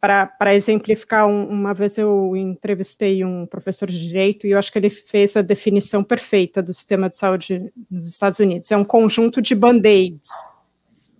Para 0.00 0.54
exemplificar, 0.54 1.26
um, 1.26 1.48
uma 1.48 1.74
vez 1.74 1.98
eu 1.98 2.36
entrevistei 2.36 3.24
um 3.24 3.46
professor 3.46 3.88
de 3.88 4.00
direito 4.00 4.46
e 4.46 4.50
eu 4.50 4.58
acho 4.58 4.70
que 4.70 4.78
ele 4.78 4.90
fez 4.90 5.36
a 5.36 5.42
definição 5.42 6.04
perfeita 6.04 6.62
do 6.62 6.72
sistema 6.72 7.08
de 7.08 7.16
saúde 7.16 7.72
nos 7.90 8.08
Estados 8.08 8.38
Unidos. 8.38 8.70
É 8.70 8.76
um 8.76 8.84
conjunto 8.84 9.42
de 9.42 9.54
band-aids, 9.54 10.30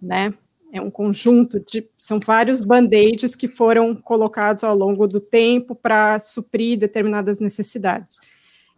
né? 0.00 0.32
É 0.72 0.80
um 0.80 0.90
conjunto 0.90 1.60
de. 1.60 1.86
São 1.98 2.18
vários 2.18 2.62
band-aids 2.62 3.36
que 3.36 3.46
foram 3.46 3.94
colocados 3.94 4.64
ao 4.64 4.74
longo 4.74 5.06
do 5.06 5.20
tempo 5.20 5.74
para 5.74 6.18
suprir 6.18 6.78
determinadas 6.78 7.38
necessidades. 7.38 8.18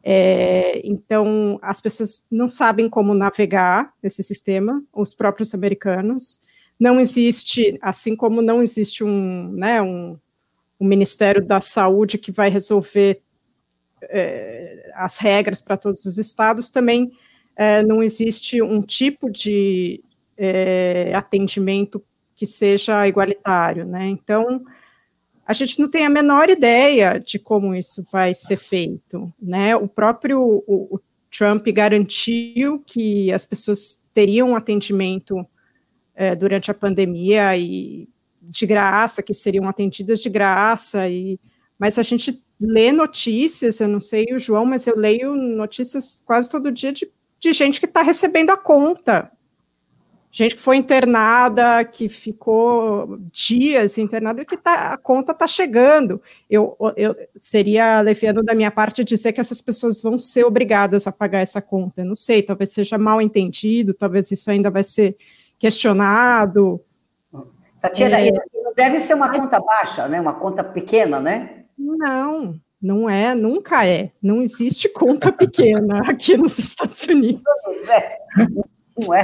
É, 0.02 0.86
então, 0.86 1.58
as 1.62 1.80
pessoas 1.80 2.26
não 2.30 2.48
sabem 2.48 2.90
como 2.90 3.14
navegar 3.14 3.94
esse 4.02 4.22
sistema, 4.24 4.82
os 4.92 5.14
próprios 5.14 5.54
americanos. 5.54 6.40
Não 6.78 6.98
existe, 7.00 7.78
assim 7.80 8.16
como 8.16 8.42
não 8.42 8.60
existe 8.60 9.04
um, 9.04 9.52
né, 9.52 9.80
um, 9.80 10.18
um 10.78 10.86
Ministério 10.86 11.46
da 11.46 11.60
Saúde 11.60 12.18
que 12.18 12.32
vai 12.32 12.50
resolver 12.50 13.22
é, 14.02 14.90
as 14.96 15.16
regras 15.18 15.62
para 15.62 15.76
todos 15.76 16.04
os 16.04 16.18
estados, 16.18 16.70
também 16.70 17.12
é, 17.56 17.82
não 17.84 18.02
existe 18.02 18.60
um 18.60 18.82
tipo 18.82 19.30
de, 19.30 20.02
é, 20.36 21.12
atendimento 21.14 22.02
que 22.36 22.46
seja 22.46 23.06
igualitário, 23.06 23.84
né? 23.84 24.08
Então, 24.08 24.64
a 25.46 25.52
gente 25.52 25.78
não 25.78 25.88
tem 25.88 26.04
a 26.04 26.10
menor 26.10 26.48
ideia 26.48 27.20
de 27.20 27.38
como 27.38 27.74
isso 27.74 28.02
vai 28.10 28.34
ser 28.34 28.56
feito, 28.56 29.32
né? 29.40 29.76
O 29.76 29.86
próprio 29.86 30.40
o, 30.40 30.96
o 30.96 31.00
Trump 31.36 31.66
garantiu 31.68 32.82
que 32.86 33.32
as 33.32 33.44
pessoas 33.44 34.00
teriam 34.12 34.54
atendimento 34.54 35.46
é, 36.14 36.34
durante 36.34 36.70
a 36.70 36.74
pandemia 36.74 37.56
e 37.56 38.08
de 38.40 38.66
graça, 38.66 39.22
que 39.22 39.34
seriam 39.34 39.68
atendidas 39.68 40.20
de 40.20 40.28
graça, 40.28 41.08
e 41.08 41.38
mas 41.78 41.98
a 41.98 42.02
gente 42.02 42.42
lê 42.60 42.92
notícias, 42.92 43.80
eu 43.80 43.88
não 43.88 44.00
sei 44.00 44.26
o 44.32 44.38
João, 44.38 44.64
mas 44.64 44.86
eu 44.86 44.96
leio 44.96 45.34
notícias 45.34 46.22
quase 46.24 46.48
todo 46.48 46.70
dia 46.70 46.92
de, 46.92 47.10
de 47.40 47.52
gente 47.52 47.80
que 47.80 47.86
está 47.86 48.00
recebendo 48.00 48.50
a 48.50 48.56
conta 48.56 49.30
gente 50.36 50.56
que 50.56 50.60
foi 50.60 50.76
internada, 50.76 51.84
que 51.84 52.08
ficou 52.08 53.18
dias 53.30 53.96
internada, 53.98 54.42
e 54.42 54.44
que 54.44 54.56
tá, 54.56 54.92
a 54.92 54.98
conta 54.98 55.30
está 55.30 55.46
chegando. 55.46 56.20
Eu, 56.50 56.76
eu 56.96 57.14
seria 57.36 58.00
leviano 58.00 58.42
da 58.42 58.52
minha 58.52 58.72
parte 58.72 59.04
dizer 59.04 59.32
que 59.32 59.40
essas 59.40 59.60
pessoas 59.60 60.02
vão 60.02 60.18
ser 60.18 60.44
obrigadas 60.44 61.06
a 61.06 61.12
pagar 61.12 61.40
essa 61.40 61.62
conta. 61.62 62.00
Eu 62.00 62.06
não 62.06 62.16
sei, 62.16 62.42
talvez 62.42 62.72
seja 62.72 62.98
mal 62.98 63.22
entendido, 63.22 63.94
talvez 63.94 64.28
isso 64.32 64.50
ainda 64.50 64.72
vai 64.72 64.82
ser 64.82 65.16
questionado. 65.56 66.80
Tatiana, 67.80 68.20
é, 68.20 68.32
deve 68.74 68.98
ser 68.98 69.14
uma 69.14 69.30
conta 69.30 69.60
baixa, 69.60 70.08
né? 70.08 70.20
Uma 70.20 70.34
conta 70.34 70.64
pequena, 70.64 71.20
né? 71.20 71.62
Não, 71.78 72.58
não 72.82 73.08
é, 73.08 73.36
nunca 73.36 73.86
é. 73.86 74.10
Não 74.20 74.42
existe 74.42 74.88
conta 74.88 75.30
pequena 75.30 76.02
aqui 76.10 76.36
nos 76.36 76.58
Estados 76.58 77.06
Unidos. 77.06 77.40
É, 77.88 78.18
não 78.98 79.14
é? 79.14 79.22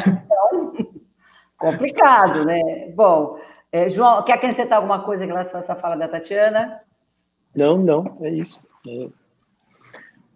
Complicado, 1.60 2.46
né? 2.46 2.90
Bom, 2.94 3.38
é, 3.70 3.90
João, 3.90 4.24
quer 4.24 4.32
acrescentar 4.32 4.78
alguma 4.78 5.04
coisa 5.04 5.24
em 5.24 5.28
relação 5.28 5.60
a 5.60 5.62
essa 5.62 5.76
fala 5.76 5.94
da 5.94 6.08
Tatiana? 6.08 6.80
Não, 7.54 7.76
não, 7.76 8.16
é 8.22 8.30
isso. 8.30 8.66
É, 8.88 9.08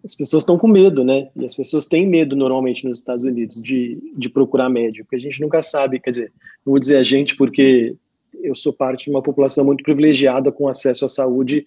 as 0.03 0.15
pessoas 0.15 0.43
estão 0.43 0.55
com 0.55 0.67
medo, 0.67 1.03
né? 1.03 1.29
E 1.35 1.43
as 1.43 1.55
pessoas 1.55 1.87
têm 1.87 2.07
medo 2.07 2.35
normalmente 2.35 2.87
nos 2.87 2.99
Estados 2.99 3.23
Unidos 3.23 3.59
de, 3.59 4.13
de 4.15 4.29
procurar 4.29 4.69
médico, 4.69 5.05
porque 5.05 5.15
a 5.15 5.19
gente 5.19 5.41
nunca 5.41 5.63
sabe, 5.63 5.99
quer 5.99 6.11
dizer, 6.11 6.31
não 6.63 6.73
vou 6.73 6.79
dizer 6.79 6.97
a 6.97 7.03
gente 7.03 7.35
porque 7.35 7.95
eu 8.43 8.53
sou 8.53 8.71
parte 8.71 9.05
de 9.05 9.09
uma 9.09 9.23
população 9.23 9.65
muito 9.65 9.83
privilegiada 9.83 10.51
com 10.51 10.67
acesso 10.67 11.05
à 11.05 11.09
saúde 11.09 11.65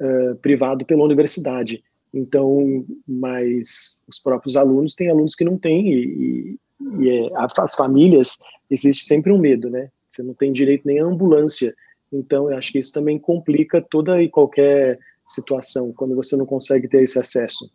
uh, 0.00 0.34
privado 0.36 0.86
pela 0.86 1.04
universidade. 1.04 1.84
Então, 2.12 2.86
mas 3.06 4.02
os 4.08 4.18
próprios 4.18 4.56
alunos 4.56 4.94
têm 4.94 5.10
alunos 5.10 5.34
que 5.34 5.44
não 5.44 5.58
têm 5.58 5.92
e, 5.92 6.04
e, 6.04 7.04
e 7.04 7.08
é, 7.10 7.30
as 7.34 7.74
famílias 7.74 8.38
existe 8.70 9.04
sempre 9.04 9.32
um 9.32 9.38
medo, 9.38 9.70
né? 9.70 9.90
Você 10.08 10.22
não 10.22 10.34
tem 10.34 10.52
direito 10.52 10.86
nem 10.86 11.00
à 11.00 11.04
ambulância. 11.04 11.74
Então, 12.12 12.50
eu 12.50 12.56
acho 12.56 12.70
que 12.70 12.78
isso 12.78 12.92
também 12.92 13.18
complica 13.18 13.80
toda 13.82 14.22
e 14.22 14.28
qualquer 14.28 14.98
situação, 15.26 15.92
quando 15.92 16.14
você 16.14 16.36
não 16.36 16.46
consegue 16.46 16.86
ter 16.86 17.02
esse 17.02 17.18
acesso. 17.18 17.72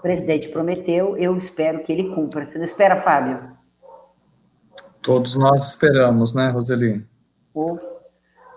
presidente 0.00 0.48
prometeu, 0.48 1.16
eu 1.16 1.36
espero 1.36 1.82
que 1.82 1.92
ele 1.92 2.14
cumpra. 2.14 2.46
Você 2.46 2.58
não 2.58 2.64
espera, 2.64 2.96
Fábio? 2.96 3.50
Todos 5.02 5.34
nós 5.34 5.68
esperamos, 5.68 6.34
né, 6.34 6.48
Roseli? 6.50 7.04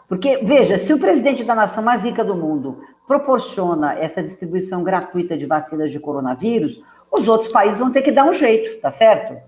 Porque, 0.07 0.37
veja, 0.43 0.77
se 0.77 0.93
o 0.93 0.99
presidente 0.99 1.43
da 1.43 1.53
nação 1.53 1.83
mais 1.83 2.03
rica 2.03 2.23
do 2.23 2.35
mundo 2.35 2.81
proporciona 3.05 3.93
essa 3.93 4.23
distribuição 4.23 4.83
gratuita 4.83 5.37
de 5.37 5.45
vacinas 5.45 5.91
de 5.91 5.99
coronavírus, 5.99 6.81
os 7.11 7.27
outros 7.27 7.51
países 7.51 7.79
vão 7.79 7.91
ter 7.91 8.01
que 8.01 8.11
dar 8.11 8.25
um 8.25 8.33
jeito, 8.33 8.79
tá 8.81 8.89
certo? 8.89 9.41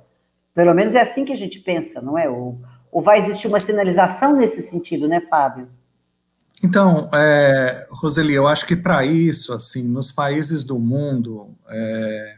Pelo 0.54 0.74
menos 0.74 0.96
é 0.96 1.02
assim 1.02 1.26
que 1.26 1.34
a 1.34 1.38
gente 1.38 1.60
pensa, 1.60 2.02
não 2.02 2.18
é? 2.18 2.30
Ou, 2.30 2.60
ou 2.92 3.02
vai 3.02 3.20
existir 3.20 3.48
uma 3.48 3.60
sinalização 3.60 4.34
nesse 4.34 4.62
sentido, 4.62 5.08
né, 5.08 5.22
Fábio? 5.22 5.68
Então, 6.64 7.10
é, 7.14 7.88
Roseli, 7.90 8.34
eu 8.34 8.48
acho 8.48 8.66
que 8.66 8.76
para 8.76 9.06
isso, 9.06 9.54
assim, 9.54 9.84
nos 9.84 10.12
países 10.12 10.66
do 10.66 10.78
mundo, 10.78 11.56
é, 11.70 12.36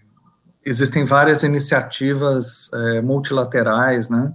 existem 0.64 1.04
várias 1.06 1.42
iniciativas 1.42 2.72
é, 2.74 3.02
multilaterais, 3.02 4.10
né, 4.10 4.32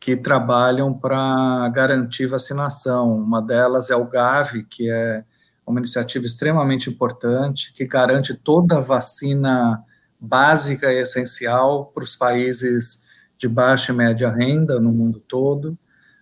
que 0.00 0.16
trabalham 0.16 0.94
para 0.94 1.68
garantir 1.68 2.26
vacinação. 2.26 3.16
Uma 3.16 3.42
delas 3.42 3.90
é 3.90 3.96
o 3.96 4.06
Gavi, 4.06 4.64
que 4.64 4.90
é 4.90 5.24
uma 5.66 5.80
iniciativa 5.80 6.24
extremamente 6.24 6.88
importante, 6.88 7.74
que 7.74 7.84
garante 7.84 8.32
toda 8.32 8.76
a 8.78 8.80
vacina 8.80 9.84
básica 10.18 10.90
e 10.90 11.00
essencial 11.00 11.86
para 11.86 12.02
os 12.02 12.16
países 12.16 13.06
de 13.38 13.48
baixa 13.48 13.92
e 13.92 13.94
média 13.94 14.30
renda 14.30 14.80
no 14.80 14.92
mundo 14.92 15.20
todo 15.20 15.78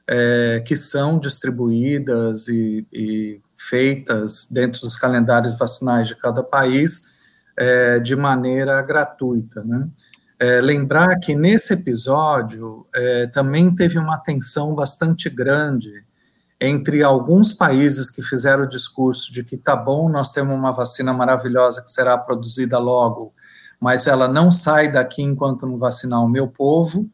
é, 0.07 0.63
que 0.65 0.77
são 0.77 1.19
distribuídas 1.19 2.47
e, 2.49 2.87
e, 2.93 3.41
feitas 3.57 4.49
dentro 4.51 4.83
dos 4.83 4.97
calendários 4.97 5.59
vacinais 5.59 6.07
de 6.07 6.15
cada 6.15 6.43
país 6.43 7.17
é, 7.57 7.99
de 7.99 8.15
maneira 8.15 8.81
gratuita. 8.83 9.65
Né? 9.65 9.89
É, 10.39 10.61
lembrar 10.61 11.19
que 11.19 11.35
nesse 11.35 11.73
episódio 11.73 12.87
é, 12.95 13.27
também 13.29 13.75
teve 13.75 13.99
uma 13.99 14.19
tensão 14.19 14.75
bastante 14.75 15.29
grande 15.31 16.05
entre 16.61 17.03
alguns 17.03 17.53
países 17.53 18.11
que 18.11 18.23
fizeram 18.23 18.65
o 18.65 18.69
discurso 18.69 19.33
de 19.33 19.43
que 19.43 19.57
tá 19.57 19.75
bom, 19.75 20.09
nós 20.09 20.31
temos 20.31 20.55
uma 20.55 20.71
vacina 20.71 21.13
maravilhosa 21.13 21.83
que 21.83 21.91
será 21.91 22.17
produzida 22.17 22.79
logo, 22.79 23.35
mas 23.81 24.07
ela 24.07 24.29
não 24.29 24.51
sai 24.51 24.91
daqui 24.91 25.23
enquanto 25.23 25.67
não 25.67 25.79
vacinar 25.79 26.23
o 26.23 26.29
meu 26.29 26.49
povo, 26.49 27.09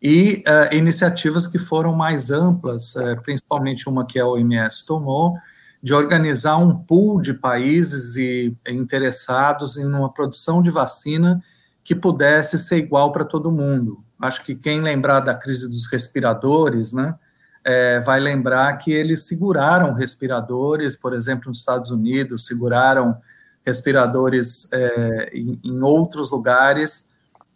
e 0.00 0.42
uh, 0.48 0.74
iniciativas 0.74 1.46
que 1.46 1.58
foram 1.58 1.94
mais 1.94 2.30
amplas, 2.30 2.94
uh, 2.96 3.20
principalmente 3.22 3.88
uma 3.88 4.04
que 4.04 4.18
a 4.18 4.26
OMS 4.26 4.84
tomou, 4.84 5.36
de 5.82 5.94
organizar 5.94 6.56
um 6.56 6.76
pool 6.76 7.20
de 7.20 7.34
países 7.34 8.16
e 8.16 8.56
interessados 8.68 9.76
em 9.76 9.84
uma 9.84 10.12
produção 10.12 10.62
de 10.62 10.70
vacina 10.70 11.42
que 11.84 11.94
pudesse 11.94 12.58
ser 12.58 12.78
igual 12.78 13.10
para 13.10 13.24
todo 13.24 13.50
mundo. 13.50 14.02
Acho 14.20 14.44
que 14.44 14.54
quem 14.54 14.80
lembrar 14.80 15.20
da 15.20 15.34
crise 15.34 15.68
dos 15.68 15.86
respiradores, 15.86 16.92
né, 16.92 17.14
é, 17.64 18.00
vai 18.00 18.20
lembrar 18.20 18.72
que 18.74 18.92
eles 18.92 19.26
seguraram 19.26 19.94
respiradores, 19.94 20.96
por 20.96 21.12
exemplo, 21.12 21.48
nos 21.48 21.58
Estados 21.58 21.90
Unidos, 21.90 22.46
seguraram 22.46 23.16
respiradores 23.64 24.70
é, 24.72 25.30
em, 25.32 25.58
em 25.62 25.80
outros 25.82 26.30
lugares, 26.30 27.10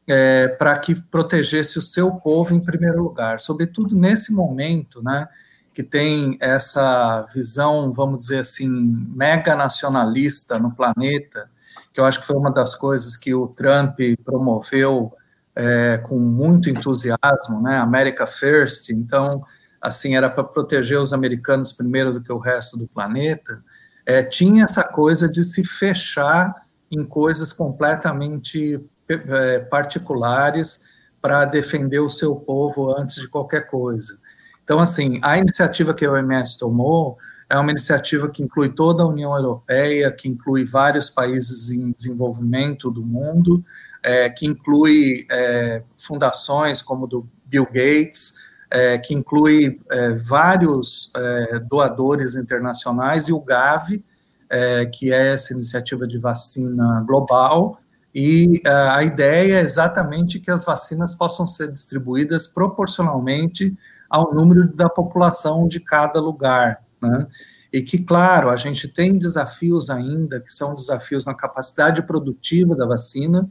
é, 0.07 0.49
para 0.49 0.79
que 0.79 0.95
protegesse 0.95 1.79
o 1.79 1.83
seu 1.83 2.13
povo 2.13 2.55
em 2.55 2.61
primeiro 2.61 3.03
lugar, 3.03 3.41
sobretudo 3.41 3.97
nesse 3.97 4.33
momento, 4.33 5.03
né, 5.03 5.27
que 5.75 5.83
tem 5.83 6.39
essa 6.41 7.27
visão, 7.35 7.93
vamos 7.93 8.19
dizer 8.19 8.39
assim, 8.39 8.69
mega 9.15 9.57
nacionalista 9.57 10.59
no 10.59 10.75
planeta, 10.75 11.51
que 11.93 12.01
eu 12.01 12.05
acho 12.05 12.21
que 12.21 12.27
foi 12.27 12.37
uma 12.37 12.53
das 12.53 12.75
coisas 12.77 13.17
que 13.17 13.35
o 13.35 13.49
Trump 13.49 13.99
promoveu 14.25 15.13
é, 15.55 15.99
com 15.99 16.19
muito 16.19 16.71
entusiasmo, 16.71 17.61
né, 17.61 17.79
America 17.79 18.27
First, 18.27 18.91
então, 18.91 19.43
assim, 19.83 20.15
era 20.15 20.31
para 20.31 20.45
proteger 20.45 21.01
os 21.01 21.13
americanos 21.13 21.73
primeiro 21.73 22.13
do 22.13 22.23
que 22.23 22.33
o 22.33 22.39
resto 22.39 22.79
do 22.79 22.87
planeta, 22.87 23.63
é, 24.07 24.23
tinha 24.23 24.65
essa 24.65 24.85
coisa 24.85 25.29
de 25.29 25.43
se 25.43 25.65
fechar 25.65 26.55
em 26.91 27.05
coisas 27.05 27.53
completamente 27.53 28.81
é, 29.09 29.59
particulares 29.59 30.85
para 31.21 31.45
defender 31.45 31.99
o 31.99 32.09
seu 32.09 32.37
povo 32.37 32.97
antes 32.97 33.17
de 33.17 33.29
qualquer 33.29 33.67
coisa. 33.67 34.19
Então, 34.63 34.79
assim, 34.79 35.19
a 35.23 35.37
iniciativa 35.37 35.93
que 35.93 36.05
a 36.05 36.13
OMS 36.13 36.57
tomou 36.57 37.19
é 37.49 37.59
uma 37.59 37.71
iniciativa 37.71 38.29
que 38.29 38.43
inclui 38.43 38.69
toda 38.69 39.03
a 39.03 39.07
União 39.07 39.35
Europeia, 39.35 40.11
que 40.11 40.29
inclui 40.29 40.65
vários 40.65 41.09
países 41.11 41.71
em 41.71 41.93
desenvolvimento 41.93 42.91
do 42.91 43.05
mundo, 43.05 43.65
é, 44.03 44.29
que 44.31 44.47
inclui 44.47 45.27
é, 45.31 45.83
fundações 45.97 46.83
como 46.83 47.07
do 47.07 47.29
Bill 47.45 47.67
Gates, 47.67 48.35
é, 48.71 48.99
que 48.99 49.15
inclui 49.15 49.81
é, 49.91 50.15
vários 50.15 51.11
é, 51.15 51.59
doadores 51.61 52.35
internacionais, 52.37 53.29
e 53.29 53.33
o 53.33 53.41
GAVI, 53.41 54.05
é, 54.49 54.87
que 54.87 55.13
é 55.13 55.35
essa 55.35 55.53
iniciativa 55.53 56.07
de 56.07 56.19
vacina 56.19 57.05
global, 57.07 57.79
e 58.19 58.63
uh, 58.67 58.93
a 58.93 59.05
ideia 59.05 59.59
é 59.59 59.61
exatamente 59.61 60.41
que 60.41 60.51
as 60.51 60.65
vacinas 60.65 61.13
possam 61.13 61.47
ser 61.47 61.71
distribuídas 61.71 62.47
proporcionalmente 62.47 63.77
ao 64.09 64.33
número 64.33 64.75
da 64.75 64.89
população 64.89 65.69
de 65.69 65.81
cada 65.81 66.19
lugar, 66.19 66.83
né? 67.03 67.27
E 67.71 67.83
que, 67.83 67.99
claro, 67.99 68.49
a 68.49 68.57
gente 68.57 68.89
tem 68.89 69.19
desafios 69.19 69.91
ainda, 69.91 70.41
que 70.41 70.51
são 70.51 70.75
desafios 70.75 71.27
na 71.27 71.35
capacidade 71.35 72.01
produtiva 72.05 72.75
da 72.75 72.87
vacina. 72.87 73.47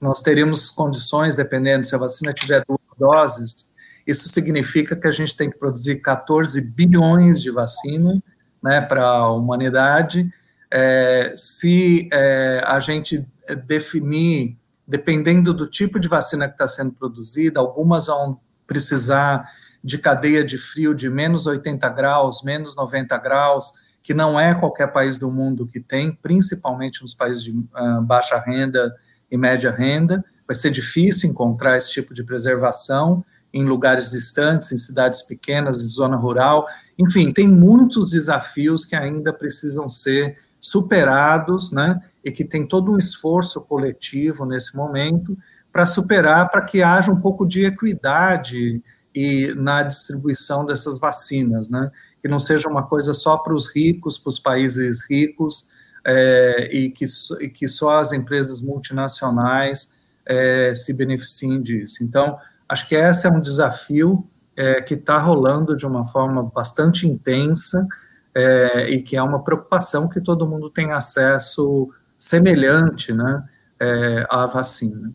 Nós 0.00 0.20
teremos 0.20 0.68
condições, 0.68 1.36
dependendo 1.36 1.86
se 1.86 1.94
a 1.94 1.98
vacina 1.98 2.32
tiver 2.32 2.64
duas 2.66 2.80
doses, 2.98 3.70
isso 4.08 4.30
significa 4.30 4.96
que 4.96 5.06
a 5.06 5.10
gente 5.10 5.36
tem 5.36 5.50
que 5.50 5.58
produzir 5.58 5.96
14 5.96 6.62
bilhões 6.62 7.42
de 7.42 7.50
vacina 7.50 8.22
né, 8.62 8.80
para 8.80 9.06
a 9.06 9.30
humanidade. 9.30 10.32
É, 10.70 11.34
se 11.36 12.08
é, 12.10 12.62
a 12.64 12.80
gente 12.80 13.28
definir, 13.66 14.56
dependendo 14.86 15.52
do 15.52 15.66
tipo 15.66 16.00
de 16.00 16.08
vacina 16.08 16.48
que 16.48 16.54
está 16.54 16.66
sendo 16.66 16.94
produzida, 16.94 17.60
algumas 17.60 18.06
vão 18.06 18.40
precisar 18.66 19.46
de 19.84 19.98
cadeia 19.98 20.42
de 20.42 20.56
frio 20.56 20.94
de 20.94 21.10
menos 21.10 21.46
80 21.46 21.86
graus, 21.90 22.42
menos 22.42 22.74
90 22.74 23.14
graus, 23.18 23.72
que 24.02 24.14
não 24.14 24.40
é 24.40 24.54
qualquer 24.54 24.86
país 24.86 25.18
do 25.18 25.30
mundo 25.30 25.66
que 25.66 25.80
tem, 25.80 26.12
principalmente 26.12 27.02
nos 27.02 27.12
países 27.12 27.44
de 27.44 27.50
uh, 27.50 28.00
baixa 28.00 28.38
renda 28.38 28.94
e 29.30 29.36
média 29.36 29.70
renda. 29.70 30.24
Vai 30.46 30.56
ser 30.56 30.70
difícil 30.70 31.28
encontrar 31.28 31.76
esse 31.76 31.92
tipo 31.92 32.14
de 32.14 32.24
preservação 32.24 33.22
em 33.52 33.64
lugares 33.64 34.10
distantes, 34.10 34.72
em 34.72 34.78
cidades 34.78 35.22
pequenas, 35.22 35.82
em 35.82 35.86
zona 35.86 36.16
rural. 36.16 36.66
Enfim, 36.98 37.32
tem 37.32 37.48
muitos 37.48 38.10
desafios 38.10 38.84
que 38.84 38.94
ainda 38.94 39.32
precisam 39.32 39.88
ser 39.88 40.36
superados, 40.60 41.72
né? 41.72 42.00
e 42.28 42.32
que 42.32 42.44
tem 42.44 42.66
todo 42.66 42.92
um 42.92 42.98
esforço 42.98 43.60
coletivo 43.60 44.44
nesse 44.44 44.76
momento 44.76 45.36
para 45.72 45.86
superar, 45.86 46.50
para 46.50 46.62
que 46.62 46.82
haja 46.82 47.10
um 47.10 47.20
pouco 47.20 47.46
de 47.46 47.64
equidade 47.64 48.82
e 49.14 49.52
na 49.54 49.82
distribuição 49.82 50.64
dessas 50.64 50.98
vacinas, 50.98 51.68
né? 51.70 51.90
Que 52.20 52.28
não 52.28 52.38
seja 52.38 52.68
uma 52.68 52.82
coisa 52.86 53.14
só 53.14 53.36
para 53.38 53.54
os 53.54 53.74
ricos, 53.74 54.18
para 54.18 54.28
os 54.28 54.38
países 54.38 55.08
ricos, 55.08 55.70
é, 56.04 56.68
e, 56.72 56.90
que, 56.90 57.04
e 57.40 57.48
que 57.48 57.68
só 57.68 57.98
as 57.98 58.12
empresas 58.12 58.60
multinacionais 58.60 59.98
é, 60.24 60.72
se 60.74 60.92
beneficiem 60.92 61.60
disso. 61.60 62.04
Então, 62.04 62.38
acho 62.68 62.88
que 62.88 62.94
esse 62.94 63.26
é 63.26 63.30
um 63.30 63.40
desafio 63.40 64.24
é, 64.56 64.80
que 64.80 64.94
está 64.94 65.18
rolando 65.18 65.76
de 65.76 65.86
uma 65.86 66.04
forma 66.04 66.42
bastante 66.42 67.06
intensa 67.06 67.86
é, 68.34 68.90
e 68.90 69.02
que 69.02 69.16
é 69.16 69.22
uma 69.22 69.42
preocupação 69.42 70.08
que 70.08 70.20
todo 70.20 70.46
mundo 70.46 70.68
tem 70.68 70.92
acesso 70.92 71.88
semelhante 72.18 73.12
né, 73.12 73.44
é, 73.80 74.26
à 74.28 74.46
vacina. 74.46 75.12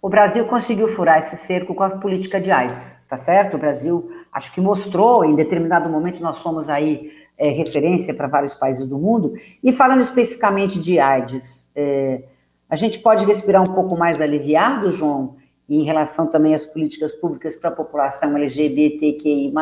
O 0.00 0.08
Brasil 0.08 0.46
conseguiu 0.46 0.88
furar 0.88 1.18
esse 1.18 1.36
cerco 1.36 1.74
com 1.74 1.82
a 1.82 1.90
política 1.90 2.40
de 2.40 2.50
AIDS, 2.50 2.96
tá 3.06 3.18
certo? 3.18 3.56
O 3.56 3.58
Brasil, 3.58 4.10
acho 4.32 4.52
que 4.54 4.60
mostrou, 4.60 5.24
em 5.24 5.36
determinado 5.36 5.90
momento, 5.90 6.22
nós 6.22 6.38
fomos 6.38 6.70
aí 6.70 7.12
é, 7.36 7.50
referência 7.50 8.14
para 8.14 8.26
vários 8.26 8.54
países 8.54 8.86
do 8.86 8.98
mundo. 8.98 9.34
E 9.62 9.72
falando 9.72 10.00
especificamente 10.00 10.80
de 10.80 10.98
AIDS, 10.98 11.70
é, 11.76 12.22
a 12.68 12.76
gente 12.76 12.98
pode 13.00 13.26
respirar 13.26 13.60
um 13.60 13.74
pouco 13.74 13.96
mais 13.96 14.20
aliviado, 14.20 14.90
João, 14.90 15.36
em 15.76 15.84
relação 15.84 16.26
também 16.26 16.54
às 16.54 16.66
políticas 16.66 17.14
públicas 17.14 17.56
para 17.56 17.70
a 17.70 17.74
população 17.74 18.36
LGBTQI+, 18.36 19.52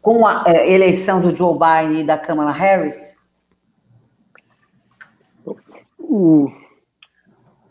com 0.00 0.26
a 0.26 0.44
é, 0.46 0.72
eleição 0.72 1.20
do 1.20 1.34
Joe 1.34 1.54
Biden 1.58 2.00
e 2.00 2.06
da 2.06 2.18
Kamala 2.18 2.52
Harris? 2.52 3.18
o, 6.08 6.50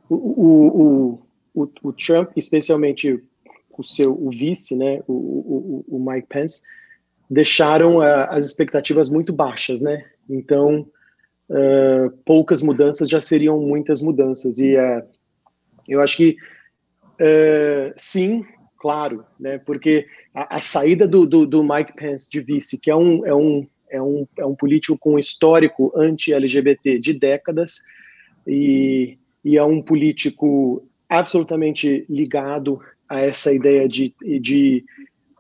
o, 0.10 1.20
o, 1.54 1.70
o, 1.84 1.94
Trump, 1.94 2.32
especialmente 2.36 3.24
o 3.78 3.84
seu 3.84 4.14
o 4.14 4.30
vice, 4.30 4.76
né, 4.76 5.02
o, 5.08 5.14
o, 5.14 5.86
o 5.98 6.12
Mike 6.12 6.28
Pence, 6.28 6.62
deixaram 7.30 7.98
uh, 7.98 8.28
as 8.30 8.46
expectativas 8.46 9.10
muito 9.10 9.34
baixas, 9.34 9.82
né? 9.82 10.06
Então, 10.30 10.88
uh, 11.50 12.10
poucas 12.26 12.62
mudanças 12.62 13.10
já 13.10 13.20
seriam 13.20 13.60
muitas 13.60 14.02
mudanças. 14.02 14.58
E 14.60 14.78
uh, 14.78 15.04
eu 15.88 16.02
acho 16.02 16.16
que 16.16 16.38
uh, 17.20 17.94
sim, 17.96 18.46
claro, 18.78 19.26
né? 19.40 19.58
Porque 19.58 20.08
a, 20.34 20.58
a 20.58 20.60
saída 20.60 21.08
do, 21.08 21.26
do, 21.26 21.46
do, 21.46 21.64
Mike 21.64 21.94
Pence 21.96 22.30
de 22.30 22.42
vice, 22.42 22.80
que 22.80 22.90
é 22.90 22.96
um, 22.96 23.26
é 23.26 23.34
um, 23.34 23.68
é 23.90 24.02
um, 24.02 24.28
é 24.38 24.46
um 24.46 24.56
político 24.56 24.98
com 24.98 25.18
histórico 25.18 25.92
anti-LGBT 25.96 27.00
de 27.00 27.14
décadas, 27.14 27.82
e, 28.46 29.18
e 29.44 29.58
é 29.58 29.64
um 29.64 29.82
político 29.82 30.88
absolutamente 31.10 32.06
ligado 32.10 32.80
a 33.10 33.22
essa 33.22 33.54
ideia 33.54 33.88
de, 33.88 34.14
de 34.42 34.84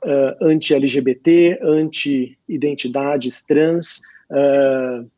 uh, 0.03 0.45
anti-LGBT, 0.45 1.59
anti-identidades 1.61 3.45
trans, 3.45 4.01
uh, 4.31 5.09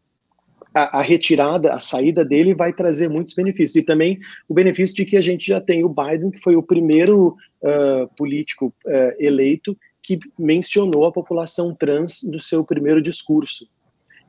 a, 0.74 1.00
a, 1.00 1.02
retirada, 1.02 1.74
a 1.74 1.80
saída 1.80 2.24
dele 2.24 2.54
vai 2.54 2.72
trazer 2.74 3.10
muitos 3.10 3.34
benefícios. 3.34 3.76
E 3.76 3.86
também 3.86 4.20
o 4.48 4.54
benefício 4.54 4.96
de 4.96 5.06
que 5.06 5.18
a 5.18 5.22
gente 5.22 5.48
já 5.48 5.60
tem 5.60 5.84
o 5.84 5.90
Biden, 5.90 6.32
que 6.32 6.40
foi 6.40 6.56
o 6.56 6.64
primeiro 6.64 7.36
uh, 7.62 8.08
político 8.16 8.74
uh, 8.86 9.16
eleito 9.20 9.76
que 10.02 10.20
mencionou 10.38 11.06
a 11.06 11.12
população 11.12 11.74
trans 11.74 12.22
no 12.24 12.40
seu 12.40 12.66
primeiro 12.66 13.02
discurso. 13.02 13.68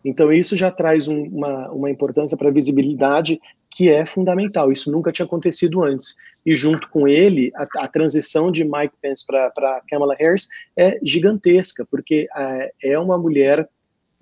Então, 0.05 0.33
isso 0.33 0.57
já 0.57 0.71
traz 0.71 1.09
um, 1.09 1.25
uma, 1.25 1.71
uma 1.71 1.91
importância 1.91 2.37
para 2.37 2.49
a 2.49 2.53
visibilidade 2.53 3.39
que 3.71 3.89
é 3.89 4.05
fundamental. 4.05 4.73
Isso 4.73 4.91
nunca 4.91 5.13
tinha 5.13 5.27
acontecido 5.27 5.83
antes. 5.83 6.17
E 6.45 6.55
junto 6.55 6.89
com 6.89 7.07
ele, 7.07 7.53
a, 7.55 7.85
a 7.85 7.89
transição 7.89 8.51
de 8.51 8.65
Mike 8.65 8.95
Pence 9.01 9.25
para 9.27 9.83
Kamala 9.89 10.17
Harris 10.19 10.49
é 10.77 10.99
gigantesca, 11.03 11.87
porque 11.91 12.27
uh, 12.35 12.71
é 12.83 12.99
uma 12.99 13.19
mulher 13.19 13.69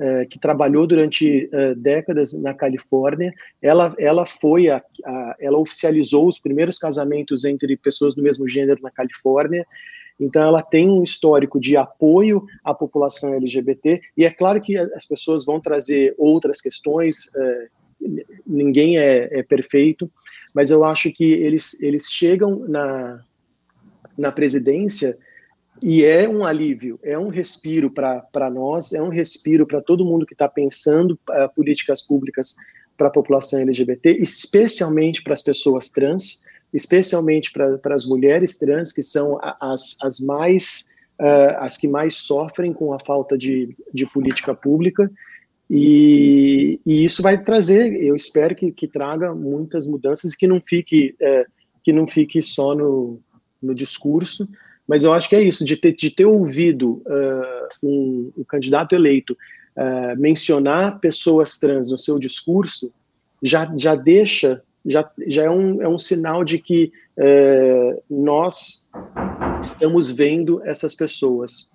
é, 0.00 0.26
que 0.26 0.38
trabalhou 0.38 0.86
durante 0.86 1.50
uh, 1.52 1.74
décadas 1.74 2.32
na 2.40 2.54
Califórnia. 2.54 3.34
Ela, 3.60 3.92
ela 3.98 4.24
foi 4.24 4.68
a, 4.68 4.80
a, 5.04 5.36
ela 5.40 5.58
oficializou 5.58 6.28
os 6.28 6.38
primeiros 6.38 6.78
casamentos 6.78 7.44
entre 7.44 7.76
pessoas 7.76 8.14
do 8.14 8.22
mesmo 8.22 8.48
gênero 8.48 8.80
na 8.80 8.92
Califórnia. 8.92 9.66
Então, 10.20 10.40
ela 10.40 10.62
tem 10.62 10.88
um 10.88 11.02
histórico 11.02 11.58
de 11.58 11.76
apoio 11.76 12.46
à 12.62 12.72
população 12.72 13.34
LGBT. 13.34 14.00
E 14.16 14.24
é 14.24 14.30
claro 14.30 14.60
que 14.60 14.78
as 14.78 15.04
pessoas 15.04 15.44
vão 15.44 15.60
trazer 15.60 16.14
outras 16.16 16.60
questões. 16.60 17.24
Uh, 17.34 18.28
ninguém 18.46 18.98
é, 18.98 19.40
é 19.40 19.42
perfeito, 19.42 20.08
mas 20.54 20.70
eu 20.70 20.84
acho 20.84 21.12
que 21.12 21.24
eles 21.24 21.82
eles 21.82 22.04
chegam 22.04 22.60
na 22.68 23.20
na 24.16 24.30
presidência 24.30 25.16
e 25.82 26.04
é 26.04 26.28
um 26.28 26.44
alívio, 26.44 26.98
é 27.02 27.18
um 27.18 27.28
respiro 27.28 27.90
para 27.90 28.50
nós, 28.50 28.92
é 28.92 29.02
um 29.02 29.08
respiro 29.08 29.66
para 29.66 29.80
todo 29.80 30.04
mundo 30.04 30.26
que 30.26 30.34
está 30.34 30.48
pensando 30.48 31.12
uh, 31.30 31.54
políticas 31.54 32.02
públicas 32.02 32.54
para 32.96 33.08
a 33.08 33.12
população 33.12 33.60
LGBT, 33.60 34.18
especialmente 34.20 35.22
para 35.22 35.32
as 35.32 35.42
pessoas 35.42 35.88
trans, 35.90 36.44
especialmente 36.72 37.52
para 37.52 37.94
as 37.94 38.04
mulheres 38.04 38.58
trans, 38.58 38.92
que 38.92 39.02
são 39.02 39.38
as, 39.60 39.96
as 40.02 40.20
mais 40.20 40.88
uh, 41.20 41.58
as 41.58 41.76
que 41.76 41.88
mais 41.88 42.14
sofrem 42.14 42.72
com 42.72 42.92
a 42.92 42.98
falta 42.98 43.36
de, 43.36 43.76
de 43.92 44.06
política 44.06 44.54
pública. 44.54 45.10
E, 45.70 46.80
e 46.84 47.04
isso 47.04 47.22
vai 47.22 47.42
trazer, 47.42 47.92
eu 48.02 48.16
espero 48.16 48.54
que, 48.54 48.72
que 48.72 48.88
traga 48.88 49.34
muitas 49.34 49.86
mudanças 49.86 50.34
que 50.34 50.46
não 50.46 50.60
fique, 50.60 51.14
uh, 51.20 51.50
que 51.84 51.92
não 51.92 52.06
fique 52.06 52.40
só 52.40 52.74
no, 52.74 53.20
no 53.62 53.74
discurso, 53.74 54.48
mas 54.88 55.04
eu 55.04 55.12
acho 55.12 55.28
que 55.28 55.36
é 55.36 55.42
isso, 55.42 55.64
de 55.66 55.76
ter, 55.76 55.94
de 55.94 56.10
ter 56.10 56.24
ouvido 56.24 57.02
uh, 57.06 57.68
um, 57.82 58.32
um, 58.38 58.44
candidato 58.44 58.94
eleito 58.94 59.36
uh, 59.76 60.18
mencionar 60.18 60.98
pessoas 60.98 61.58
trans 61.58 61.90
no 61.90 61.98
seu 61.98 62.18
discurso, 62.18 62.90
já, 63.42 63.70
já 63.76 63.94
deixa, 63.94 64.62
já, 64.86 65.08
já 65.26 65.44
é, 65.44 65.50
um, 65.50 65.82
é 65.82 65.88
um 65.88 65.98
sinal 65.98 66.42
de 66.42 66.58
que 66.58 66.90
uh, 67.18 68.02
nós 68.08 68.88
estamos 69.60 70.08
vendo 70.08 70.62
essas 70.64 70.94
pessoas. 70.94 71.70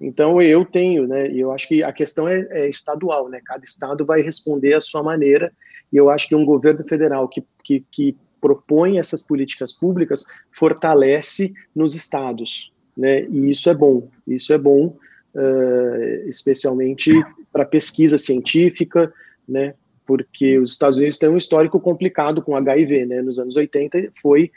Então 0.00 0.40
eu 0.40 0.64
tenho, 0.64 1.06
né, 1.08 1.30
e 1.30 1.40
eu 1.40 1.50
acho 1.50 1.66
que 1.66 1.82
a 1.82 1.92
questão 1.92 2.28
é, 2.28 2.46
é, 2.50 2.68
estadual, 2.68 3.28
né, 3.28 3.40
cada 3.44 3.64
estado 3.64 4.04
vai 4.04 4.20
responder 4.22 4.74
à 4.74 4.80
sua 4.80 5.02
maneira, 5.02 5.52
e 5.92 5.96
eu 5.96 6.08
acho 6.08 6.28
que 6.28 6.34
um 6.34 6.44
governo 6.44 6.84
federal 6.86 7.28
que, 7.28 7.44
que, 7.62 7.84
que 7.90 8.16
propõe 8.42 8.98
essas 8.98 9.22
políticas 9.22 9.72
públicas 9.72 10.26
fortalece 10.50 11.54
nos 11.74 11.94
estados, 11.94 12.74
né? 12.96 13.22
E 13.30 13.48
isso 13.48 13.70
é 13.70 13.74
bom, 13.74 14.08
isso 14.26 14.52
é 14.52 14.58
bom, 14.58 14.96
uh, 15.34 16.28
especialmente 16.28 17.12
para 17.52 17.64
pesquisa 17.64 18.18
científica, 18.18 19.12
né? 19.48 19.74
Porque 20.04 20.58
os 20.58 20.72
Estados 20.72 20.98
Unidos 20.98 21.18
têm 21.18 21.28
um 21.28 21.36
histórico 21.36 21.78
complicado 21.78 22.42
com 22.42 22.56
HIV, 22.56 23.06
né? 23.06 23.22
Nos 23.22 23.38
anos 23.38 23.56
80 23.56 24.10
foi 24.20 24.50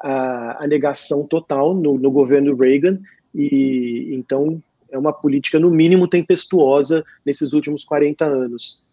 a, 0.00 0.64
a 0.64 0.66
negação 0.68 1.26
total 1.26 1.74
no, 1.74 1.98
no 1.98 2.10
governo 2.12 2.54
Reagan 2.54 3.00
e 3.34 4.14
então 4.14 4.62
é 4.90 4.98
uma 4.98 5.12
política 5.12 5.58
no 5.58 5.70
mínimo 5.70 6.06
tempestuosa 6.06 7.04
nesses 7.26 7.52
últimos 7.54 7.82
40 7.82 8.24
anos. 8.24 8.84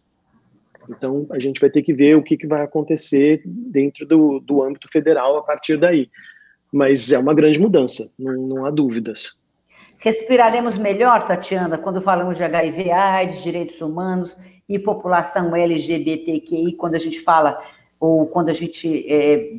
Então, 0.89 1.27
a 1.31 1.39
gente 1.39 1.61
vai 1.61 1.69
ter 1.69 1.83
que 1.83 1.93
ver 1.93 2.15
o 2.15 2.23
que, 2.23 2.35
que 2.35 2.47
vai 2.47 2.63
acontecer 2.63 3.41
dentro 3.45 4.05
do, 4.05 4.39
do 4.39 4.63
âmbito 4.63 4.89
federal 4.91 5.37
a 5.37 5.43
partir 5.43 5.77
daí. 5.77 6.09
Mas 6.71 7.11
é 7.11 7.19
uma 7.19 7.33
grande 7.33 7.59
mudança, 7.59 8.11
não, 8.17 8.33
não 8.33 8.65
há 8.65 8.71
dúvidas. 8.71 9.35
Respiraremos 9.99 10.79
melhor, 10.79 11.27
Tatiana, 11.27 11.77
quando 11.77 12.01
falamos 12.01 12.37
de 12.37 12.43
HIV, 12.43 12.89
AIDS, 12.89 13.43
direitos 13.43 13.81
humanos 13.81 14.37
e 14.67 14.79
população 14.79 15.55
LGBTQI, 15.55 16.73
quando 16.73 16.95
a 16.95 16.99
gente 16.99 17.19
fala, 17.19 17.61
ou 17.99 18.25
quando 18.27 18.49
a 18.49 18.53
gente, 18.53 19.05
é, 19.11 19.57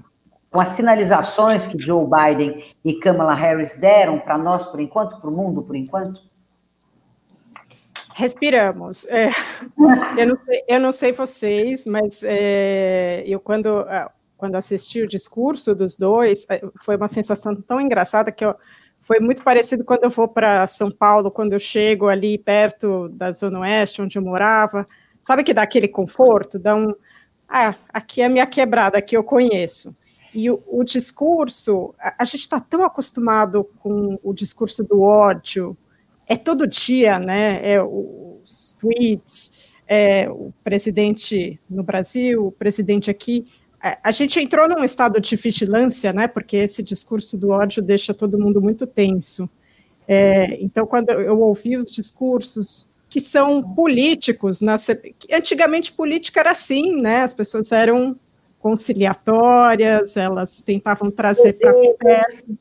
com 0.51 0.59
as 0.59 0.68
sinalizações 0.68 1.66
que 1.66 1.78
Joe 1.78 2.07
Biden 2.07 2.62
e 2.85 2.95
Kamala 2.95 3.35
Harris 3.35 3.78
deram 3.78 4.18
para 4.18 4.39
nós 4.39 4.64
por 4.66 4.81
enquanto, 4.81 5.20
para 5.20 5.28
o 5.28 5.33
mundo 5.33 5.62
por 5.62 5.76
enquanto? 5.76 6.30
Respiramos. 8.14 9.06
É, 9.06 9.30
eu, 10.18 10.26
não 10.26 10.36
sei, 10.36 10.64
eu, 10.68 10.80
não 10.80 10.92
sei, 10.92 11.12
vocês, 11.12 11.86
mas 11.86 12.22
é, 12.24 13.22
eu 13.26 13.40
quando, 13.40 13.86
quando 14.36 14.56
assisti 14.56 15.02
o 15.02 15.08
discurso 15.08 15.74
dos 15.74 15.96
dois, 15.96 16.46
é, 16.48 16.61
foi 16.82 16.96
uma 16.96 17.08
sensação 17.08 17.54
tão 17.54 17.80
engraçada 17.80 18.32
que 18.32 18.44
eu, 18.44 18.54
foi 19.00 19.18
muito 19.18 19.42
parecido 19.42 19.84
quando 19.84 20.04
eu 20.04 20.11
vou 20.11 20.28
para 20.28 20.66
São 20.66 20.90
Paulo, 20.90 21.30
quando 21.30 21.54
eu 21.54 21.61
chego 21.61 22.08
ali 22.08 22.36
perto 22.36 23.08
da 23.08 23.32
Zona 23.32 23.61
Oeste, 23.61 24.02
onde 24.02 24.18
eu 24.18 24.22
morava. 24.22 24.86
Sabe 25.20 25.42
que 25.42 25.54
dá 25.54 25.62
aquele 25.62 25.88
conforto? 25.88 26.58
Dá 26.58 26.76
um. 26.76 26.94
Ah, 27.48 27.74
aqui 27.88 28.20
é 28.22 28.26
a 28.26 28.28
minha 28.28 28.46
quebrada, 28.46 28.98
aqui 28.98 29.16
eu 29.16 29.24
conheço. 29.24 29.96
E 30.34 30.50
o, 30.50 30.62
o 30.66 30.84
discurso, 30.84 31.94
a, 31.98 32.14
a 32.18 32.24
gente 32.24 32.40
está 32.40 32.61
tão 32.61 32.84
acostumado 32.84 33.64
com 33.80 34.18
o 34.22 34.32
discurso 34.32 34.84
do 34.84 35.00
ódio, 35.00 35.76
é 36.31 36.37
todo 36.37 36.64
dia, 36.64 37.18
né? 37.18 37.59
É 37.61 37.83
os 37.83 38.72
tweets, 38.78 39.66
é, 39.85 40.31
o 40.31 40.53
presidente 40.62 41.59
no 41.68 41.83
Brasil, 41.83 42.47
o 42.47 42.53
presidente 42.53 43.11
aqui. 43.11 43.47
A, 43.83 44.12
gente 44.12 44.39
entrou 44.39 44.68
num 44.68 44.85
estado 44.85 45.20
de 45.20 45.35
vigilância, 45.35 46.12
né? 46.12 46.28
Porque 46.28 46.57
esse 46.57 46.85
discurso 46.85 47.37
do 47.37 47.49
ódio 47.49 47.83
deixa 47.83 48.14
todo 48.14 48.39
mundo 48.39 48.62
muito 48.62 48.87
tenso. 48.87 49.49
É, 50.07 50.57
então, 50.62 50.87
quando 50.87 51.11
eu 51.11 51.41
ouvi 51.41 51.76
os 51.76 51.91
discursos 51.91 52.91
que 53.09 53.18
são 53.18 53.61
políticos, 53.74 54.61
na, 54.61 54.76
antigamente 55.33 55.93
política 55.93 56.39
era 56.41 56.53
assim, 56.53 57.01
né? 57.03 57.22
As 57.22 57.35
pessoas 57.35 57.72
eram 57.72 58.16
conciliatórias, 58.61 60.16
elas 60.16 60.61
tentavam 60.61 61.11
trazer 61.11 61.55
para 61.55 61.72
perto 61.99 62.57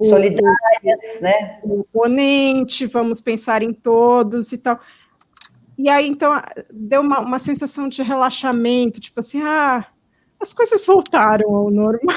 solidárias, 0.00 1.20
né? 1.20 1.60
O 1.62 1.80
oponente, 1.80 2.86
vamos 2.86 3.20
pensar 3.20 3.62
em 3.62 3.72
todos 3.72 4.52
e 4.52 4.58
tal. 4.58 4.78
E 5.76 5.88
aí, 5.88 6.08
então, 6.08 6.32
deu 6.72 7.00
uma, 7.00 7.20
uma 7.20 7.38
sensação 7.38 7.88
de 7.88 8.02
relaxamento, 8.02 9.00
tipo 9.00 9.20
assim, 9.20 9.40
ah, 9.40 9.86
as 10.40 10.52
coisas 10.52 10.84
voltaram 10.84 11.54
ao 11.54 11.70
normal. 11.70 12.16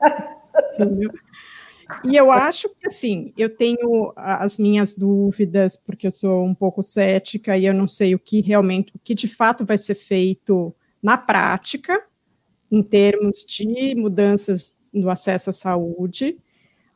e 2.04 2.16
eu 2.16 2.32
acho 2.32 2.68
que, 2.68 2.88
assim, 2.88 3.32
eu 3.36 3.48
tenho 3.48 4.12
as 4.16 4.58
minhas 4.58 4.94
dúvidas, 4.94 5.76
porque 5.76 6.08
eu 6.08 6.10
sou 6.10 6.44
um 6.44 6.54
pouco 6.54 6.82
cética 6.82 7.56
e 7.56 7.66
eu 7.66 7.74
não 7.74 7.86
sei 7.86 8.14
o 8.14 8.18
que 8.18 8.40
realmente, 8.40 8.92
o 8.94 8.98
que 8.98 9.14
de 9.14 9.28
fato 9.28 9.64
vai 9.64 9.78
ser 9.78 9.94
feito 9.94 10.74
na 11.00 11.16
prática, 11.16 12.02
em 12.70 12.82
termos 12.82 13.44
de 13.46 13.94
mudanças 13.94 14.76
no 14.92 15.10
acesso 15.10 15.50
à 15.50 15.52
saúde, 15.52 16.38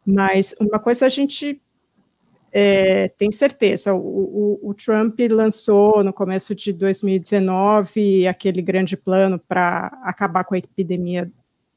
mas 0.04 0.54
uma 0.60 0.78
coisa 0.78 1.06
a 1.06 1.08
gente 1.08 1.60
é, 2.52 3.08
tem 3.08 3.30
certeza, 3.30 3.94
o, 3.94 3.98
o, 3.98 4.70
o, 4.70 4.74
Trump 4.74 5.18
lançou 5.30 6.02
no 6.02 6.12
começo 6.12 6.54
de 6.54 6.72
2019 6.72 8.26
aquele 8.26 8.60
grande 8.60 8.96
plano 8.96 9.38
para 9.38 9.86
acabar 10.02 10.42
com 10.44 10.54
a 10.54 10.58
epidemia 10.58 11.30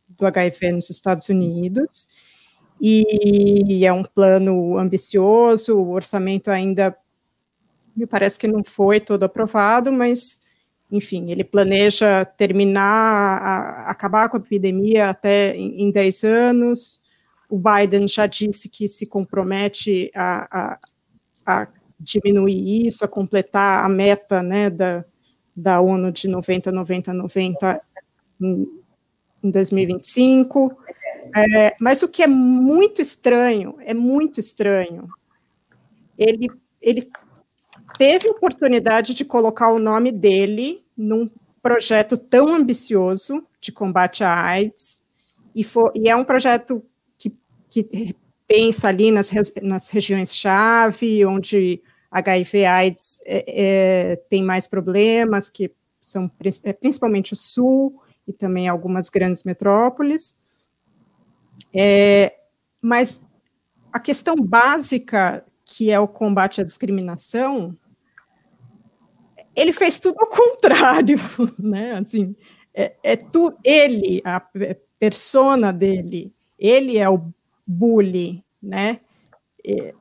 do 0.07 0.25
HIV 0.25 0.71
nos 0.71 0.89
Estados 0.89 1.29
Unidos, 1.29 2.07
e 2.81 3.85
é 3.85 3.93
um 3.93 4.03
plano 4.03 4.77
ambicioso, 4.77 5.77
o 5.77 5.91
orçamento 5.91 6.49
ainda 6.49 6.97
me 7.95 8.07
parece 8.07 8.39
que 8.39 8.47
não 8.47 8.63
foi 8.63 8.99
todo 8.99 9.23
aprovado, 9.23 9.91
mas 9.91 10.41
enfim, 10.91 11.31
ele 11.31 11.43
planeja 11.43 12.23
terminar, 12.23 12.83
a, 12.83 13.89
acabar 13.89 14.29
com 14.29 14.37
a 14.37 14.39
epidemia 14.39 15.09
até 15.09 15.55
em, 15.55 15.83
em 15.83 15.91
10 15.91 16.23
anos. 16.23 17.01
O 17.53 17.59
Biden 17.59 18.07
já 18.07 18.25
disse 18.25 18.67
que 18.67 18.87
se 18.87 19.05
compromete 19.05 20.09
a, 20.15 20.47
a, 20.59 20.79
a 21.45 21.67
diminuir 21.99 22.87
isso, 22.87 23.05
a 23.05 23.07
completar 23.07 23.85
a 23.85 23.87
meta 23.87 24.41
né, 24.41 24.71
da, 24.71 25.05
da 25.55 25.79
ONU 25.79 26.11
de 26.11 26.27
90, 26.27 26.71
90, 26.71 27.13
90 27.13 27.81
em, 28.41 28.67
em 29.43 29.51
2025. 29.51 30.75
É, 31.37 31.75
mas 31.79 32.01
o 32.01 32.07
que 32.07 32.23
é 32.23 32.27
muito 32.27 33.03
estranho, 33.03 33.75
é 33.81 33.93
muito 33.93 34.39
estranho, 34.39 35.07
ele, 36.17 36.49
ele 36.81 37.07
teve 37.99 38.29
oportunidade 38.29 39.13
de 39.13 39.23
colocar 39.23 39.69
o 39.69 39.77
nome 39.77 40.11
dele 40.11 40.83
num 40.97 41.29
projeto 41.61 42.17
tão 42.17 42.47
ambicioso 42.47 43.45
de 43.61 43.71
combate 43.71 44.23
à 44.23 44.43
AIDS, 44.43 45.03
e, 45.55 45.63
for, 45.63 45.91
e 45.93 46.09
é 46.09 46.15
um 46.15 46.23
projeto 46.23 46.83
que, 47.81 48.15
pensa 48.47 48.87
ali 48.87 49.09
nas, 49.09 49.31
nas 49.61 49.89
regiões-chave, 49.89 51.25
onde 51.25 51.81
HIV 52.11 52.65
AIDS 52.65 53.19
é, 53.25 53.45
é, 53.47 54.15
tem 54.29 54.43
mais 54.43 54.67
problemas, 54.67 55.49
que 55.49 55.71
são 55.99 56.29
é, 56.63 56.73
principalmente 56.73 57.33
o 57.33 57.35
sul 57.35 57.99
e 58.27 58.33
também 58.33 58.67
algumas 58.67 59.09
grandes 59.09 59.43
metrópoles. 59.43 60.35
É, 61.73 62.35
mas 62.81 63.21
a 63.91 63.99
questão 63.99 64.35
básica, 64.35 65.43
que 65.65 65.89
é 65.89 65.99
o 65.99 66.07
combate 66.07 66.61
à 66.61 66.63
discriminação, 66.63 67.75
ele 69.55 69.73
fez 69.73 69.99
tudo 69.99 70.17
ao 70.19 70.27
contrário, 70.29 71.17
né? 71.57 71.93
Assim, 71.93 72.35
é, 72.73 72.95
é 73.01 73.15
tu, 73.15 73.55
ele, 73.63 74.21
a 74.23 74.41
persona 74.99 75.71
dele, 75.71 76.33
ele 76.59 76.97
é 76.97 77.09
o 77.09 77.33
bully, 77.65 78.43
né? 78.61 78.99
É, 79.65 79.93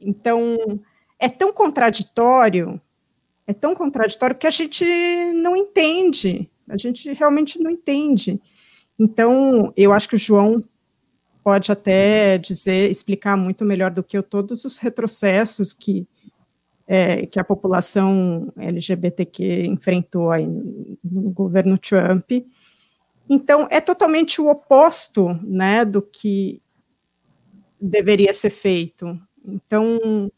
então, 0.00 0.80
é 1.18 1.28
tão 1.28 1.52
contraditório, 1.52 2.80
é 3.46 3.52
tão 3.52 3.74
contraditório 3.74 4.36
que 4.36 4.46
a 4.46 4.50
gente 4.50 4.84
não 5.34 5.56
entende, 5.56 6.48
a 6.68 6.76
gente 6.76 7.12
realmente 7.12 7.60
não 7.60 7.70
entende. 7.70 8.40
Então, 8.98 9.72
eu 9.76 9.92
acho 9.92 10.08
que 10.08 10.14
o 10.14 10.18
João 10.18 10.64
pode 11.42 11.72
até 11.72 12.38
dizer, 12.38 12.90
explicar 12.90 13.36
muito 13.36 13.64
melhor 13.64 13.90
do 13.90 14.02
que 14.02 14.16
eu 14.16 14.22
todos 14.22 14.64
os 14.64 14.78
retrocessos 14.78 15.72
que 15.72 16.06
é, 16.86 17.24
que 17.24 17.38
a 17.38 17.44
população 17.44 18.52
LGBTQ 18.56 19.64
enfrentou 19.66 20.32
aí 20.32 20.44
no 21.04 21.30
governo 21.30 21.78
Trump. 21.78 22.28
Então, 23.28 23.68
é 23.70 23.80
totalmente 23.80 24.40
o 24.40 24.50
oposto 24.50 25.28
né, 25.44 25.84
do 25.84 26.02
que 26.02 26.60
deveria 27.80 28.32
ser 28.32 28.50
feito. 28.50 29.18
Então, 29.44 30.30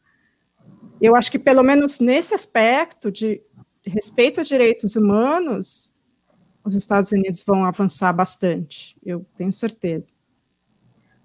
eu 1.01 1.16
acho 1.16 1.30
que, 1.30 1.38
pelo 1.38 1.62
menos 1.62 1.99
nesse 1.99 2.34
aspecto 2.34 3.11
de 3.11 3.43
respeito 3.84 4.40
a 4.40 4.45
direitos 4.45 4.95
humanos, 4.95 5.93
os 6.64 6.74
Estados 6.74 7.11
Unidos 7.11 7.43
vão 7.45 7.64
avançar 7.64 8.12
bastante, 8.12 8.97
eu 9.05 9.26
tenho 9.36 9.53
certeza. 9.53 10.12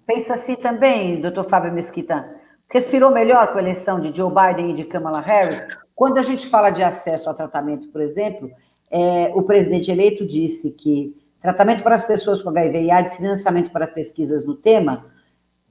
Pensa 0.06 0.34
assim 0.34 0.56
também, 0.56 1.20
doutor 1.20 1.48
Fábio 1.48 1.72
Mesquita, 1.72 2.28
respirou 2.70 3.10
melhor 3.10 3.52
com 3.52 3.58
a 3.58 3.62
eleição 3.62 4.00
de 4.00 4.16
Joe 4.16 4.32
Biden 4.32 4.70
e 4.70 4.74
de 4.74 4.84
Kamala 4.84 5.20
Harris? 5.20 5.66
Quando 5.94 6.18
a 6.18 6.22
gente 6.22 6.46
fala 6.46 6.70
de 6.70 6.82
acesso 6.82 7.28
ao 7.28 7.34
tratamento, 7.34 7.88
por 7.90 8.00
exemplo, 8.00 8.50
é, 8.90 9.30
o 9.34 9.42
presidente 9.42 9.90
eleito 9.90 10.26
disse 10.26 10.70
que 10.72 11.14
tratamento 11.38 11.82
para 11.82 11.94
as 11.94 12.04
pessoas 12.04 12.42
com 12.42 12.48
HIV 12.48 12.82
e 12.82 12.90
AIDS, 12.90 13.16
financiamento 13.16 13.70
para 13.70 13.86
pesquisas 13.86 14.44
no 14.44 14.56
tema, 14.56 15.06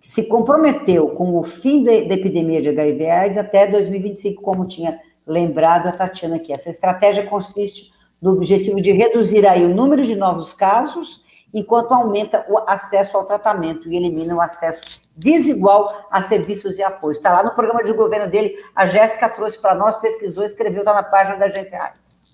se 0.01 0.27
comprometeu 0.27 1.09
com 1.09 1.37
o 1.37 1.43
fim 1.43 1.83
da, 1.83 1.93
epidemia 1.93 2.61
de 2.61 2.69
HIV 2.69 3.09
AIDS 3.09 3.37
até 3.37 3.67
2025, 3.67 4.41
como 4.41 4.67
tinha 4.67 4.99
lembrado 5.25 5.87
a 5.87 5.91
Tatiana 5.91 6.37
aqui. 6.37 6.51
Essa 6.53 6.69
estratégia 6.69 7.25
consiste 7.27 7.91
no 8.21 8.31
objetivo 8.31 8.81
de 8.81 8.91
reduzir 8.91 9.45
aí 9.45 9.65
o 9.65 9.75
número 9.75 10.05
de 10.05 10.15
novos 10.15 10.53
casos 10.53 11.25
enquanto 11.53 11.93
aumenta 11.93 12.45
o 12.49 12.57
acesso 12.69 13.15
ao 13.15 13.25
tratamento 13.25 13.91
e 13.91 13.95
elimina 13.95 14.35
o 14.35 14.41
acesso 14.41 15.01
desigual 15.15 16.07
a 16.11 16.21
serviços 16.21 16.77
e 16.77 16.83
apoio. 16.83 17.13
Está 17.13 17.31
lá 17.31 17.43
no 17.43 17.51
programa 17.51 17.83
de 17.83 17.93
governo 17.93 18.29
dele, 18.29 18.55
a 18.75 18.85
Jéssica 18.85 19.29
trouxe 19.29 19.59
para 19.59 19.73
nós, 19.73 19.97
pesquisou, 19.97 20.43
escreveu, 20.43 20.81
está 20.81 20.93
na 20.93 21.03
página 21.03 21.37
da 21.37 21.45
agência 21.45 21.81
AIDS. 21.81 22.27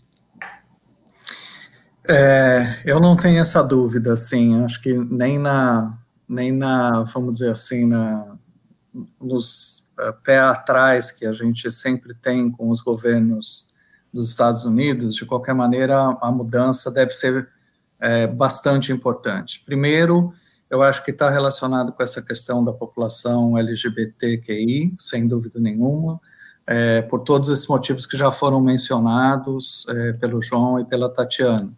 É, 2.08 2.82
eu 2.86 3.00
não 3.00 3.16
tenho 3.16 3.40
essa 3.40 3.64
dúvida, 3.64 4.14
assim, 4.14 4.62
acho 4.66 4.82
que 4.82 4.94
nem 4.94 5.40
na, 5.40 5.98
nem 6.34 6.52
na, 6.52 7.04
vamos 7.04 7.34
dizer 7.34 7.50
assim, 7.50 7.86
na, 7.86 8.36
nos 9.22 9.92
uh, 10.00 10.14
pé 10.24 10.40
atrás 10.40 11.12
que 11.12 11.26
a 11.26 11.32
gente 11.32 11.70
sempre 11.72 12.14
tem 12.14 12.52
com 12.52 12.70
os 12.70 12.82
governos 12.82 13.74
dos 14.14 14.30
Estados 14.30 14.64
Unidos, 14.66 15.16
de 15.16 15.26
qualquer 15.26 15.56
maneira, 15.56 15.98
a 16.22 16.32
mudança 16.32 16.92
deve 16.92 17.12
ser 17.12 17.50
é, 18.00 18.28
bastante 18.28 18.92
importante. 18.92 19.64
Primeiro, 19.66 20.32
eu 20.70 20.84
acho 20.84 21.04
que 21.04 21.12
está 21.12 21.30
relacionado 21.30 21.92
com 21.92 22.04
essa 22.04 22.22
questão 22.22 22.64
da 22.64 22.72
população 22.72 23.58
LGBTQI, 23.58 24.94
sem 25.00 25.28
dúvida 25.28 25.60
nenhuma, 25.60 26.20
é, 26.68 27.02
por 27.02 27.22
todos 27.22 27.50
esses 27.50 27.68
motivos 27.68 28.06
que 28.06 28.16
já 28.16 28.32
foram 28.32 28.62
mencionados 28.62 29.86
é, 29.90 30.14
pelo 30.14 30.42
João 30.42 30.80
e 30.80 30.86
pela 30.86 31.12
Tatiana. 31.12 31.74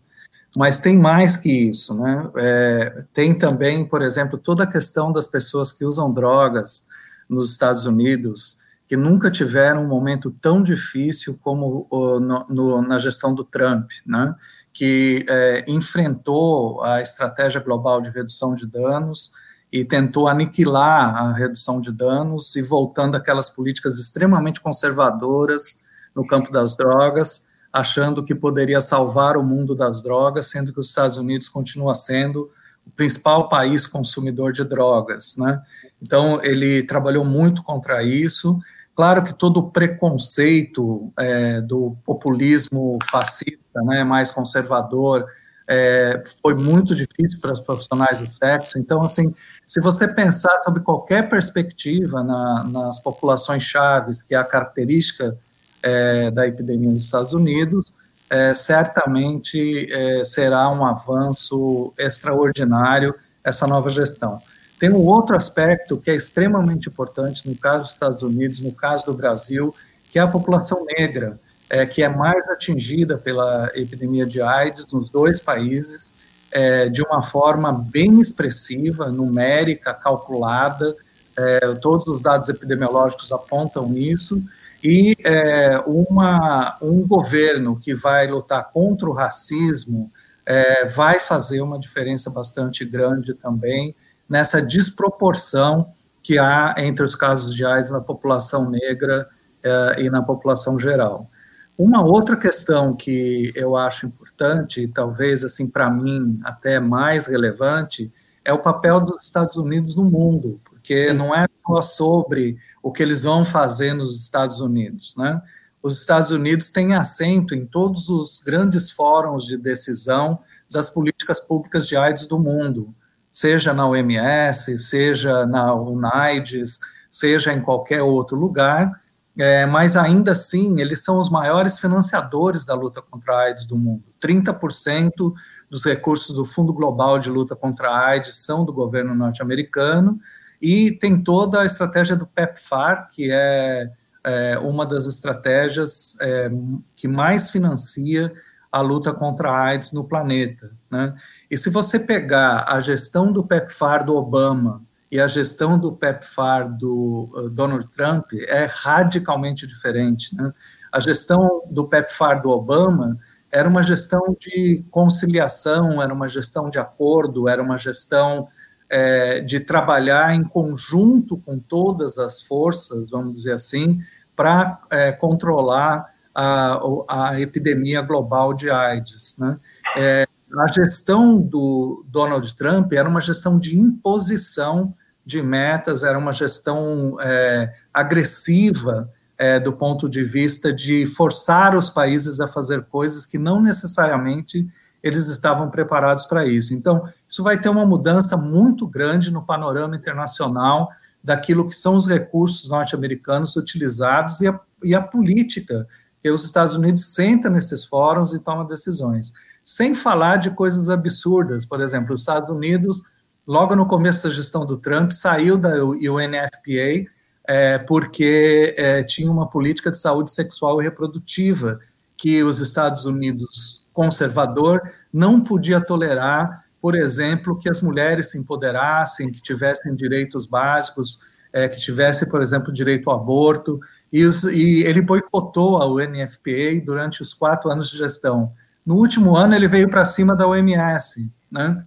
Mas 0.55 0.79
tem 0.79 0.97
mais 0.97 1.35
que 1.35 1.69
isso, 1.69 1.93
né? 1.99 2.29
É, 2.37 3.03
tem 3.13 3.37
também, 3.37 3.85
por 3.85 4.01
exemplo, 4.01 4.37
toda 4.37 4.63
a 4.63 4.67
questão 4.67 5.11
das 5.11 5.27
pessoas 5.27 5.71
que 5.71 5.83
usam 5.83 6.13
drogas 6.13 6.87
nos 7.29 7.51
Estados 7.51 7.85
Unidos, 7.85 8.59
que 8.87 8.95
nunca 8.95 9.31
tiveram 9.31 9.83
um 9.83 9.87
momento 9.87 10.31
tão 10.31 10.61
difícil 10.63 11.37
como 11.41 11.87
o, 11.89 12.19
no, 12.19 12.45
no, 12.47 12.81
na 12.81 12.99
gestão 12.99 13.33
do 13.33 13.43
Trump, 13.43 13.89
né? 14.05 14.35
que 14.71 15.25
é, 15.27 15.65
enfrentou 15.67 16.83
a 16.83 17.01
estratégia 17.01 17.61
global 17.61 18.01
de 18.01 18.09
redução 18.09 18.53
de 18.53 18.65
danos 18.65 19.31
e 19.71 19.83
tentou 19.83 20.27
aniquilar 20.27 21.15
a 21.15 21.33
redução 21.33 21.81
de 21.81 21.91
danos 21.91 22.55
e 22.55 22.61
voltando 22.61 23.15
aquelas 23.15 23.49
políticas 23.49 23.97
extremamente 23.97 24.61
conservadoras 24.61 25.81
no 26.15 26.25
campo 26.25 26.51
das 26.51 26.75
drogas, 26.77 27.44
achando 27.75 28.23
que 28.23 28.33
poderia 28.33 28.79
salvar 28.79 29.37
o 29.37 29.43
mundo 29.43 29.75
das 29.75 30.01
drogas, 30.01 30.47
sendo 30.47 30.71
que 30.71 30.79
os 30.79 30.89
Estados 30.89 31.17
Unidos 31.17 31.49
continua 31.49 31.93
sendo 31.95 32.49
o 32.85 32.91
principal 32.91 33.49
país 33.49 33.87
consumidor 33.87 34.53
de 34.53 34.63
drogas, 34.63 35.35
né? 35.37 35.61
Então 36.01 36.43
ele 36.43 36.83
trabalhou 36.83 37.25
muito 37.25 37.63
contra 37.63 38.03
isso 38.03 38.59
Claro 38.95 39.23
que 39.23 39.33
todo 39.33 39.57
o 39.57 39.71
preconceito 39.71 41.11
é, 41.19 41.59
do 41.59 41.97
populismo 42.05 42.97
fascista, 43.11 43.81
né, 43.83 44.05
mais 44.05 44.31
conservador, 44.31 45.25
é, 45.67 46.23
foi 46.41 46.55
muito 46.55 46.95
difícil 46.95 47.41
para 47.41 47.51
os 47.51 47.59
profissionais 47.59 48.21
do 48.21 48.27
sexo. 48.29 48.79
Então, 48.79 49.03
assim, 49.03 49.33
se 49.67 49.81
você 49.81 50.07
pensar 50.07 50.57
sobre 50.59 50.81
qualquer 50.81 51.27
perspectiva 51.27 52.23
na, 52.23 52.63
nas 52.63 52.99
populações 52.99 53.63
chaves, 53.63 54.21
que 54.21 54.33
é 54.33 54.37
a 54.37 54.45
característica 54.45 55.37
é, 55.85 56.31
da 56.31 56.47
epidemia 56.47 56.89
nos 56.89 57.05
Estados 57.05 57.33
Unidos, 57.33 57.93
é, 58.27 58.55
certamente 58.55 59.87
é, 59.93 60.23
será 60.23 60.67
um 60.71 60.83
avanço 60.83 61.93
extraordinário 61.95 63.13
essa 63.43 63.67
nova 63.67 63.87
gestão. 63.91 64.41
Tem 64.79 64.91
um 64.91 65.05
outro 65.05 65.35
aspecto 65.35 65.95
que 65.97 66.09
é 66.09 66.15
extremamente 66.15 66.89
importante 66.89 67.47
no 67.47 67.55
caso 67.55 67.83
dos 67.83 67.91
Estados 67.91 68.23
Unidos, 68.23 68.61
no 68.61 68.71
caso 68.71 69.05
do 69.05 69.13
Brasil, 69.13 69.73
que 70.11 70.17
é 70.17 70.23
a 70.23 70.27
população 70.27 70.83
negra, 70.97 71.39
é, 71.69 71.85
que 71.85 72.01
é 72.01 72.09
mais 72.09 72.49
atingida 72.49 73.15
pela 73.15 73.71
epidemia 73.75 74.25
de 74.25 74.41
AIDS 74.41 74.87
nos 74.91 75.11
dois 75.11 75.39
países, 75.39 76.17
é, 76.51 76.89
de 76.89 77.03
uma 77.03 77.21
forma 77.21 77.71
bem 77.71 78.19
expressiva, 78.19 79.11
numérica, 79.11 79.93
calculada. 79.93 80.95
É, 81.37 81.59
todos 81.75 82.07
os 82.07 82.21
dados 82.21 82.49
epidemiológicos 82.49 83.31
apontam 83.31 83.95
isso. 83.95 84.41
E 84.87 85.15
é, 85.25 85.79
uma, 85.87 86.77
um 86.79 87.07
governo 87.07 87.75
que 87.75 87.95
vai 87.95 88.27
lutar 88.27 88.69
contra 88.71 89.09
o 89.09 89.13
racismo 89.13 90.11
é, 90.45 90.85
vai 90.85 91.19
fazer 91.19 91.59
uma 91.61 91.79
diferença 91.79 92.29
bastante 92.29 92.85
grande 92.85 93.33
também 93.33 93.95
nessa 94.29 94.61
desproporção 94.61 95.89
que 96.21 96.37
há 96.37 96.75
entre 96.77 97.03
os 97.03 97.15
casos 97.15 97.55
de 97.55 97.65
AIDS 97.65 97.89
na 97.89 97.99
população 97.99 98.69
negra 98.69 99.27
eh, 99.63 100.03
e 100.03 100.09
na 100.09 100.21
população 100.21 100.77
geral. 100.77 101.29
Uma 101.77 102.03
outra 102.03 102.35
questão 102.35 102.95
que 102.95 103.51
eu 103.55 103.75
acho 103.75 104.07
importante, 104.07 104.81
e 104.81 104.87
talvez 104.87 105.43
assim 105.43 105.67
para 105.67 105.89
mim 105.89 106.39
até 106.43 106.79
mais 106.79 107.27
relevante, 107.27 108.11
é 108.43 108.53
o 108.53 108.59
papel 108.59 109.01
dos 109.01 109.23
Estados 109.23 109.57
Unidos 109.57 109.95
no 109.95 110.03
mundo, 110.03 110.59
porque 110.85 111.11
não 111.13 111.33
é 111.33 111.47
só 111.57 111.81
sobre 111.81 112.57
o 112.83 112.91
que 112.91 113.01
eles 113.01 113.23
vão 113.23 113.43
fazer 113.43 113.95
nos 113.95 114.21
Estados 114.21 114.61
Unidos, 114.61 115.15
né? 115.17 115.41
os 115.81 115.99
Estados 115.99 116.31
Unidos 116.31 116.69
têm 116.69 116.93
assento 116.93 117.55
em 117.55 117.65
todos 117.65 118.07
os 118.09 118.39
grandes 118.39 118.91
fóruns 118.91 119.45
de 119.45 119.57
decisão 119.57 120.39
das 120.71 120.89
políticas 120.89 121.39
públicas 121.39 121.87
de 121.87 121.95
AIDS 121.95 122.27
do 122.27 122.39
mundo, 122.39 122.93
seja 123.31 123.73
na 123.73 123.87
OMS, 123.87 124.77
seja 124.77 125.45
na 125.45 125.73
UNAIDS, 125.73 126.79
seja 127.09 127.51
em 127.51 127.61
qualquer 127.61 128.01
outro 128.01 128.37
lugar, 128.37 128.91
é, 129.37 129.65
mas 129.65 129.97
ainda 129.97 130.31
assim 130.31 130.79
eles 130.79 131.03
são 131.03 131.17
os 131.17 131.29
maiores 131.29 131.77
financiadores 131.79 132.63
da 132.63 132.73
luta 132.73 133.01
contra 133.01 133.33
a 133.35 133.41
AIDS 133.41 133.65
do 133.65 133.75
mundo. 133.75 134.03
30% 134.23 135.33
dos 135.69 135.83
recursos 135.83 136.35
do 136.35 136.45
Fundo 136.45 136.73
Global 136.73 137.19
de 137.19 137.29
Luta 137.29 137.55
contra 137.55 137.89
a 137.89 138.07
AIDS 138.07 138.43
são 138.43 138.63
do 138.63 138.73
governo 138.73 139.13
norte-americano, 139.13 140.19
e 140.61 140.91
tem 140.91 141.21
toda 141.21 141.61
a 141.61 141.65
estratégia 141.65 142.15
do 142.15 142.27
PEPFAR, 142.27 143.07
que 143.09 143.31
é, 143.31 143.89
é 144.23 144.57
uma 144.59 144.85
das 144.85 145.07
estratégias 145.07 146.17
é, 146.21 146.49
que 146.95 147.07
mais 147.07 147.49
financia 147.49 148.31
a 148.75 148.81
luta 148.81 149.13
contra 149.13 149.49
a 149.49 149.61
AIDS 149.67 149.93
no 149.93 150.05
planeta. 150.05 150.69
Né? 150.91 151.15
E 151.49 151.57
se 151.57 151.69
você 151.69 151.97
pegar 151.97 152.65
a 152.67 152.81
gestão 152.81 153.31
do 153.31 153.45
PEPFAR 153.45 154.05
do 154.05 154.13
Obama 154.15 154.83
e 155.09 155.17
a 155.17 155.27
gestão 155.29 155.79
do 155.79 155.93
PEPFAR 155.93 156.69
do 156.77 157.31
uh, 157.33 157.49
Donald 157.49 157.87
Trump, 157.91 158.33
é 158.33 158.67
radicalmente 158.69 159.65
diferente. 159.65 160.35
Né? 160.35 160.51
A 160.91 160.99
gestão 160.99 161.63
do 161.71 161.87
PEPFAR 161.87 162.41
do 162.41 162.49
Obama 162.49 163.17
era 163.49 163.69
uma 163.69 163.81
gestão 163.81 164.35
de 164.37 164.83
conciliação, 164.91 166.01
era 166.01 166.13
uma 166.13 166.27
gestão 166.27 166.69
de 166.69 166.77
acordo, 166.77 167.47
era 167.47 167.63
uma 167.63 167.77
gestão 167.77 168.49
é, 168.89 169.39
de 169.41 169.59
trabalhar 169.59 170.35
em 170.35 170.43
conjunto 170.43 171.37
com 171.37 171.59
todas 171.59 172.17
as 172.17 172.41
forças, 172.41 173.09
vamos 173.09 173.33
dizer 173.33 173.53
assim, 173.53 173.99
para 174.35 174.81
é, 174.91 175.11
controlar 175.11 176.13
a, 176.33 176.79
a, 177.07 177.39
epidemia 177.39 178.01
global 178.01 178.53
de 178.53 178.69
AIDS. 178.69 179.37
Né? 179.39 179.57
É, 179.95 180.27
a 180.57 180.67
gestão 180.67 181.39
do 181.39 182.05
Donald 182.07 182.55
Trump 182.55 182.91
era 182.93 183.07
uma 183.07 183.21
gestão 183.21 183.57
de 183.57 183.77
imposição 183.77 184.93
de 185.25 185.41
metas, 185.41 186.03
era 186.03 186.17
uma 186.17 186.31
gestão 186.31 187.17
é, 187.19 187.73
agressiva 187.93 189.09
é, 189.37 189.59
do 189.59 189.73
ponto 189.73 190.07
de 190.07 190.23
vista 190.23 190.71
de 190.71 191.05
forçar 191.05 191.75
os 191.75 191.89
países 191.89 192.39
a 192.39 192.47
fazer 192.47 192.83
coisas 192.83 193.25
que 193.25 193.37
não 193.37 193.61
necessariamente 193.61 194.67
eles 195.05 195.29
estavam 195.29 195.69
preparados 195.69 196.25
para 196.25 196.47
isso. 196.47 196.73
Então, 196.73 197.07
isso 197.29 197.43
vai 197.43 197.61
ter 197.61 197.69
uma 197.69 197.85
mudança 197.85 198.35
muito 198.35 198.87
grande 198.87 199.31
no 199.31 199.45
panorama 199.45 199.95
internacional 199.95 200.89
daquilo 201.23 201.67
que 201.67 201.75
são 201.75 201.95
os 201.95 202.07
recursos 202.07 202.67
norte-americanos 202.67 203.55
utilizados 203.55 204.41
e 204.41 204.47
a, 204.47 204.59
e 204.83 204.95
a 204.95 205.01
política 205.01 205.87
que 206.23 206.31
os 206.31 206.43
Estados 206.43 206.73
Unidos 206.73 207.13
senta 207.13 207.51
nesses 207.51 207.85
fóruns 207.85 208.33
e 208.33 208.39
toma 208.39 208.65
decisões. 208.65 209.31
Sem 209.63 209.93
falar 209.93 210.37
de 210.37 210.49
coisas 210.49 210.89
absurdas, 210.89 211.67
por 211.67 211.81
exemplo, 211.81 212.15
os 212.15 212.21
Estados 212.21 212.49
Unidos, 212.49 213.03
logo 213.45 213.75
no 213.75 213.85
começo 213.85 214.23
da 214.23 214.33
gestão 214.33 214.65
do 214.65 214.75
Trump, 214.75 215.11
saiu 215.11 215.55
da 215.55 215.85
UNFPA 215.85 217.11
é, 217.47 217.77
porque 217.77 218.73
é, 218.75 219.03
tinha 219.03 219.31
uma 219.31 219.47
política 219.47 219.91
de 219.91 219.99
saúde 219.99 220.31
sexual 220.31 220.81
e 220.81 220.83
reprodutiva 220.83 221.79
que 222.17 222.41
os 222.43 222.59
Estados 222.59 223.05
Unidos 223.05 223.84
conservador 223.95 224.81
não 225.11 225.39
podia 225.39 225.79
tolerar, 225.79 226.65
por 226.81 226.93
exemplo, 226.93 227.57
que 227.57 227.69
as 227.69 227.81
mulheres 227.81 228.29
se 228.29 228.37
empoderassem, 228.37 229.31
que 229.31 229.41
tivessem 229.41 229.95
direitos 229.95 230.45
básicos, 230.45 231.19
é, 231.51 231.69
que 231.69 231.79
tivesse, 231.79 232.29
por 232.29 232.41
exemplo, 232.41 232.71
direito 232.71 233.09
ao 233.09 233.19
aborto, 233.19 233.79
e, 234.11 234.25
os, 234.25 234.43
e 234.43 234.83
ele 234.83 235.01
boicotou 235.01 235.81
a 235.81 235.87
UNFPA 235.87 236.83
durante 236.85 237.21
os 237.21 237.33
quatro 237.33 237.71
anos 237.71 237.89
de 237.89 237.97
gestão. 237.97 238.51
No 238.85 238.95
último 238.95 239.35
ano, 239.35 239.55
ele 239.55 239.67
veio 239.67 239.89
para 239.89 240.03
cima 240.03 240.35
da 240.35 240.45
OMS, 240.45 241.31
né, 241.49 241.83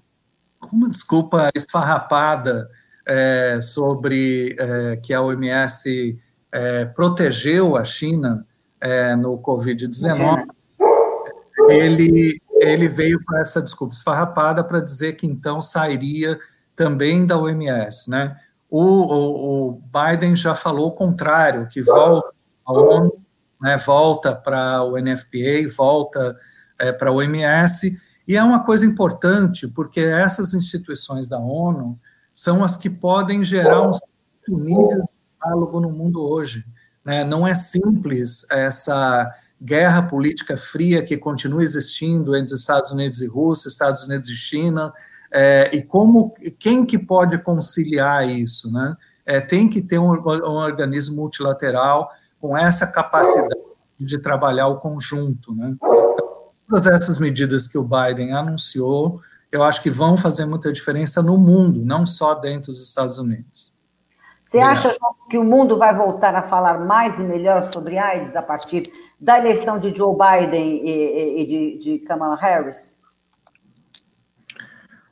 com 0.58 0.74
uma 0.74 0.88
desculpa 0.88 1.50
esfarrapada 1.54 2.68
é, 3.06 3.60
sobre 3.60 4.56
é, 4.58 4.96
que 4.96 5.12
a 5.12 5.20
OMS 5.20 6.18
é, 6.50 6.86
protegeu 6.86 7.76
a 7.76 7.84
China 7.84 8.44
é, 8.80 9.14
no 9.14 9.38
Covid-19 9.38 10.46
ele, 11.70 12.40
ele 12.56 12.88
veio 12.88 13.22
com 13.24 13.36
essa 13.36 13.62
desculpa 13.62 13.94
esfarrapada 13.94 14.62
para 14.64 14.80
dizer 14.80 15.14
que 15.14 15.26
então 15.26 15.60
sairia 15.60 16.38
também 16.74 17.26
da 17.26 17.38
OMS, 17.38 18.10
né? 18.10 18.36
O, 18.70 18.82
o, 18.82 19.68
o 19.68 19.82
Biden 19.92 20.36
já 20.36 20.54
falou 20.54 20.88
o 20.88 20.94
contrário, 20.94 21.68
que 21.68 21.82
volta 21.82 22.28
à 22.66 22.72
ONU, 22.72 23.12
né, 23.60 23.78
volta 23.78 24.34
para 24.34 24.82
o 24.84 24.98
NFPA, 24.98 25.74
volta 25.74 26.36
é, 26.78 26.92
para 26.92 27.10
a 27.10 27.12
OMS, 27.12 27.98
e 28.26 28.36
é 28.36 28.42
uma 28.42 28.62
coisa 28.64 28.84
importante, 28.84 29.66
porque 29.66 30.00
essas 30.00 30.52
instituições 30.52 31.28
da 31.28 31.38
ONU 31.38 31.98
são 32.34 32.62
as 32.62 32.76
que 32.76 32.90
podem 32.90 33.42
gerar 33.42 33.88
um 33.88 34.58
nível 34.58 34.88
de 34.88 35.08
diálogo 35.42 35.80
no 35.80 35.90
mundo 35.90 36.22
hoje. 36.22 36.64
Né? 37.02 37.24
Não 37.24 37.48
é 37.48 37.54
simples 37.54 38.46
essa 38.50 39.32
guerra 39.60 40.02
política 40.02 40.56
fria 40.56 41.04
que 41.04 41.16
continua 41.16 41.62
existindo 41.62 42.36
entre 42.36 42.54
Estados 42.54 42.90
Unidos 42.92 43.20
e 43.20 43.26
Rússia, 43.26 43.68
Estados 43.68 44.04
Unidos 44.04 44.28
e 44.28 44.36
China, 44.36 44.92
é, 45.30 45.70
e 45.74 45.82
como 45.82 46.32
quem 46.58 46.84
que 46.84 46.98
pode 46.98 47.38
conciliar 47.42 48.26
isso, 48.28 48.72
né? 48.72 48.96
É, 49.26 49.40
tem 49.40 49.68
que 49.68 49.82
ter 49.82 49.98
um, 49.98 50.10
um, 50.10 50.56
organismo 50.56 51.16
multilateral 51.16 52.08
com 52.40 52.56
essa 52.56 52.86
capacidade 52.86 53.60
de 54.00 54.18
trabalhar 54.18 54.68
o 54.68 54.78
conjunto, 54.78 55.54
né? 55.54 55.74
Então, 55.74 56.14
todas 56.66 56.86
essas 56.86 57.18
medidas 57.18 57.66
que 57.66 57.76
o 57.76 57.84
Biden 57.84 58.32
anunciou, 58.32 59.20
eu 59.52 59.62
acho 59.62 59.82
que 59.82 59.90
vão 59.90 60.16
fazer 60.16 60.46
muita 60.46 60.72
diferença 60.72 61.20
no 61.20 61.36
mundo, 61.36 61.84
não 61.84 62.06
só 62.06 62.34
dentro 62.34 62.72
dos 62.72 62.86
Estados 62.86 63.18
Unidos. 63.18 63.76
Você 64.48 64.58
acha, 64.60 64.88
João, 64.88 65.14
que 65.28 65.36
o 65.36 65.44
mundo 65.44 65.76
vai 65.76 65.94
voltar 65.94 66.34
a 66.34 66.42
falar 66.42 66.78
mais 66.78 67.18
e 67.18 67.22
melhor 67.22 67.68
sobre 67.70 67.98
AIDS 67.98 68.34
a 68.34 68.40
partir 68.40 68.82
da 69.20 69.38
eleição 69.38 69.78
de 69.78 69.92
Joe 69.94 70.16
Biden 70.16 70.80
e, 70.84 71.42
e 71.42 71.46
de, 71.46 71.78
de, 71.78 71.98
Kamala 72.00 72.36
Harris? 72.36 72.96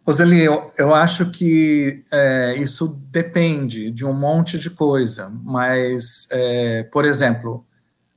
Roseli, 0.06 0.42
eu, 0.42 0.70
eu 0.78 0.94
acho 0.94 1.30
que 1.30 2.04
é, 2.12 2.54
isso 2.56 3.00
depende 3.10 3.90
de 3.90 4.04
um 4.04 4.12
monte 4.12 4.58
de 4.58 4.70
coisa, 4.70 5.32
mas, 5.42 6.28
é, 6.30 6.84
por 6.84 7.04
exemplo, 7.04 7.66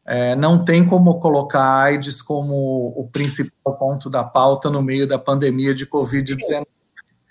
é, 0.06 0.36
não 0.36 0.64
tem 0.64 0.86
como 0.86 1.20
colocar 1.20 1.62
a 1.62 1.84
AIDS 1.84 2.22
como 2.22 2.94
o 2.96 3.10
principal 3.12 3.78
ponto 3.78 4.10
da 4.10 4.24
pauta 4.24 4.70
no 4.70 4.84
meio 4.84 5.08
da 5.08 5.18
pandemia 5.18 5.74
de 5.74 5.88
Covid-19. 5.88 6.38
Sim. 6.40 6.66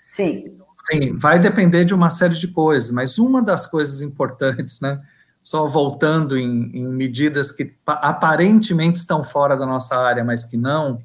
Sim. 0.09 0.59
Sim, 0.91 1.17
vai 1.17 1.37
depender 1.37 1.83
de 1.83 1.93
uma 1.93 2.09
série 2.09 2.35
de 2.35 2.47
coisas, 2.47 2.89
mas 2.89 3.19
uma 3.19 3.43
das 3.43 3.65
coisas 3.65 4.01
importantes, 4.01 4.79
né? 4.79 4.99
Só 5.41 5.67
voltando 5.67 6.37
em, 6.37 6.71
em 6.73 6.87
medidas 6.87 7.51
que 7.51 7.73
aparentemente 7.85 8.99
estão 8.99 9.23
fora 9.23 9.55
da 9.55 9.65
nossa 9.65 9.95
área, 9.95 10.23
mas 10.23 10.45
que 10.45 10.57
não. 10.57 11.01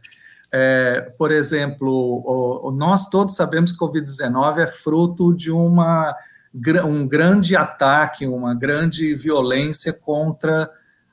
É, 0.52 1.12
por 1.18 1.32
exemplo, 1.32 1.90
o, 1.90 2.68
o, 2.68 2.70
nós 2.70 3.08
todos 3.10 3.34
sabemos 3.34 3.72
que 3.72 3.82
o 3.82 3.88
Covid-19 3.88 4.58
é 4.58 4.66
fruto 4.66 5.34
de 5.34 5.50
uma, 5.50 6.14
um 6.84 7.08
grande 7.08 7.56
ataque, 7.56 8.26
uma 8.26 8.54
grande 8.54 9.14
violência 9.14 9.92
contra 9.92 10.70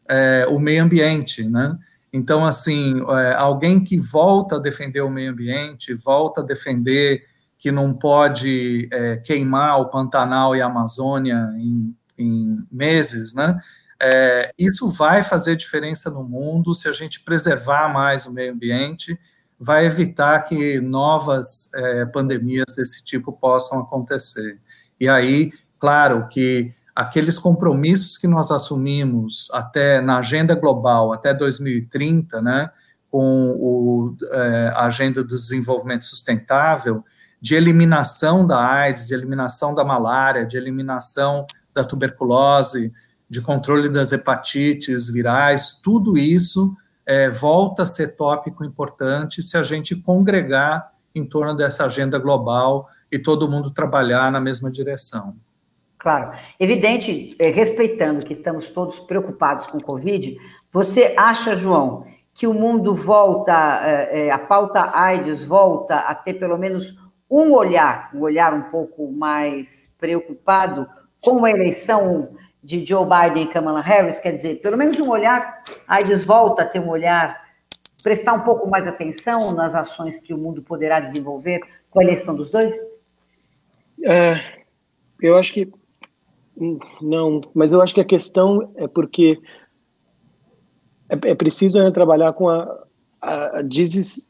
é, 0.07 0.45
o 0.49 0.59
meio 0.59 0.84
ambiente, 0.84 1.43
né? 1.47 1.78
Então, 2.13 2.45
assim, 2.45 3.01
é, 3.09 3.34
alguém 3.34 3.84
que 3.84 3.97
volta 3.97 4.57
a 4.57 4.59
defender 4.59 5.01
o 5.01 5.09
meio 5.09 5.32
ambiente, 5.32 5.93
volta 5.93 6.41
a 6.41 6.43
defender 6.43 7.24
que 7.57 7.72
não 7.72 7.93
pode 7.93 8.89
é, 8.91 9.17
queimar 9.17 9.80
o 9.80 9.89
Pantanal 9.89 10.55
e 10.55 10.61
a 10.61 10.65
Amazônia 10.65 11.49
em, 11.57 11.95
em 12.22 12.65
meses, 12.72 13.34
né? 13.34 13.59
É, 14.01 14.51
isso 14.57 14.89
vai 14.89 15.22
fazer 15.22 15.55
diferença 15.55 16.09
no 16.09 16.24
mundo 16.24 16.74
se 16.74 16.88
a 16.88 16.91
gente 16.91 17.22
preservar 17.22 17.93
mais 17.93 18.26
o 18.26 18.34
meio 18.34 18.51
ambiente, 18.51 19.17
vai 19.59 19.86
evitar 19.86 20.39
que 20.41 20.82
novas 20.82 21.72
é, 21.76 22.05
pandemias 22.05 22.76
desse 22.76 23.03
tipo 23.03 23.32
possam 23.32 23.80
acontecer. 23.80 24.59
E 24.99 25.07
aí, 25.07 25.51
claro 25.78 26.28
que 26.28 26.74
aqueles 26.95 27.38
compromissos 27.38 28.17
que 28.17 28.28
nós 28.28 28.49
assumimos 28.49 29.49
até 29.53 30.01
na 30.01 30.17
agenda 30.17 30.55
global 30.55 31.13
até 31.13 31.32
2030, 31.32 32.41
né, 32.41 32.72
com 33.09 33.51
o, 33.51 34.15
é, 34.32 34.74
a 34.76 34.86
agenda 34.86 35.24
do 35.24 35.36
desenvolvimento 35.36 36.05
sustentável, 36.05 37.03
de 37.39 37.55
eliminação 37.55 38.45
da 38.45 38.63
AIDS, 38.63 39.07
de 39.07 39.13
eliminação 39.13 39.76
da 39.76 39.84
malária, 39.84 40.45
de 40.45 40.57
eliminação 40.57 41.45
da 41.74 41.84
tuberculose, 41.84 42.91
de 43.30 43.41
controle 43.41 43.88
das 43.88 44.11
hepatites 44.11 45.09
virais, 45.09 45.80
tudo 45.82 46.17
isso 46.17 46.76
é, 47.05 47.30
volta 47.30 47.84
a 47.84 47.86
ser 47.86 48.15
tópico 48.15 48.63
importante 48.63 49.41
se 49.41 49.57
a 49.57 49.63
gente 49.63 49.95
congregar 49.95 50.91
em 51.13 51.26
torno 51.26 51.55
dessa 51.55 51.86
agenda 51.86 52.17
global 52.17 52.88
e 53.11 53.19
todo 53.19 53.49
mundo 53.49 53.72
trabalhar 53.72 54.32
na 54.32 54.39
mesma 54.39 54.72
direção. 54.72 55.36
Claro. 55.97 56.32
Evidente, 56.59 57.36
é, 57.38 57.49
respeitando 57.49 58.26
que 58.26 58.34
estamos 58.34 58.69
todos 58.69 58.99
preocupados 59.01 59.67
com 59.67 59.78
o 59.78 59.84
Covid, 59.84 60.36
você 60.74 61.13
acha, 61.17 61.55
João, 61.55 62.05
que 62.34 62.47
o 62.47 62.53
mundo 62.53 62.95
volta, 62.95 63.82
é, 63.84 64.28
é, 64.28 64.32
a 64.32 64.39
pauta 64.39 64.91
AIDS 64.95 65.45
volta 65.45 65.97
a 65.97 66.15
ter 66.15 66.36
pelo 66.36 66.57
menos 66.57 66.95
um 67.30 67.53
olhar, 67.53 68.09
um 68.13 68.22
olhar 68.22 68.53
um 68.53 68.63
pouco 68.63 69.11
mais 69.11 69.95
preocupado 69.99 70.88
com 71.22 71.45
a 71.45 71.51
eleição 71.51 72.36
de 72.63 72.86
Joe 72.86 73.05
Biden 73.05 73.43
e 73.43 73.47
Kamala 73.47 73.82
Harris? 73.82 74.19
Quer 74.19 74.34
dizer, 74.34 74.59
pelo 74.59 74.78
menos 74.78 74.99
um 74.99 75.09
olhar, 75.09 75.63
a 75.88 75.95
AIDS 75.95 76.26
volta 76.26 76.63
a 76.63 76.65
ter 76.65 76.80
um 76.80 76.89
olhar, 76.89 77.39
prestar 78.03 78.34
um 78.34 78.41
pouco 78.41 78.67
mais 78.69 78.88
atenção 78.88 79.53
nas 79.53 79.76
ações 79.76 80.19
que 80.19 80.34
o 80.34 80.38
mundo 80.38 80.61
poderá 80.61 80.99
desenvolver 80.99 81.61
com 81.89 81.99
a 81.99 82.03
eleição 82.03 82.36
dos 82.36 82.49
dois? 82.49 82.76
É, 84.03 84.41
eu 85.22 85.36
acho 85.36 85.53
que 85.53 85.72
não, 87.01 87.41
mas 87.53 87.72
eu 87.72 87.82
acho 87.82 87.93
que 87.93 88.01
a 88.01 88.05
questão 88.05 88.72
é 88.76 88.88
porque 88.88 89.39
é, 91.09 91.30
é 91.30 91.36
preciso 91.36 91.82
né, 91.82 91.89
trabalhar 91.91 92.34
com 92.34 92.49
a, 92.49 92.86
a, 93.22 93.59
a 93.59 93.63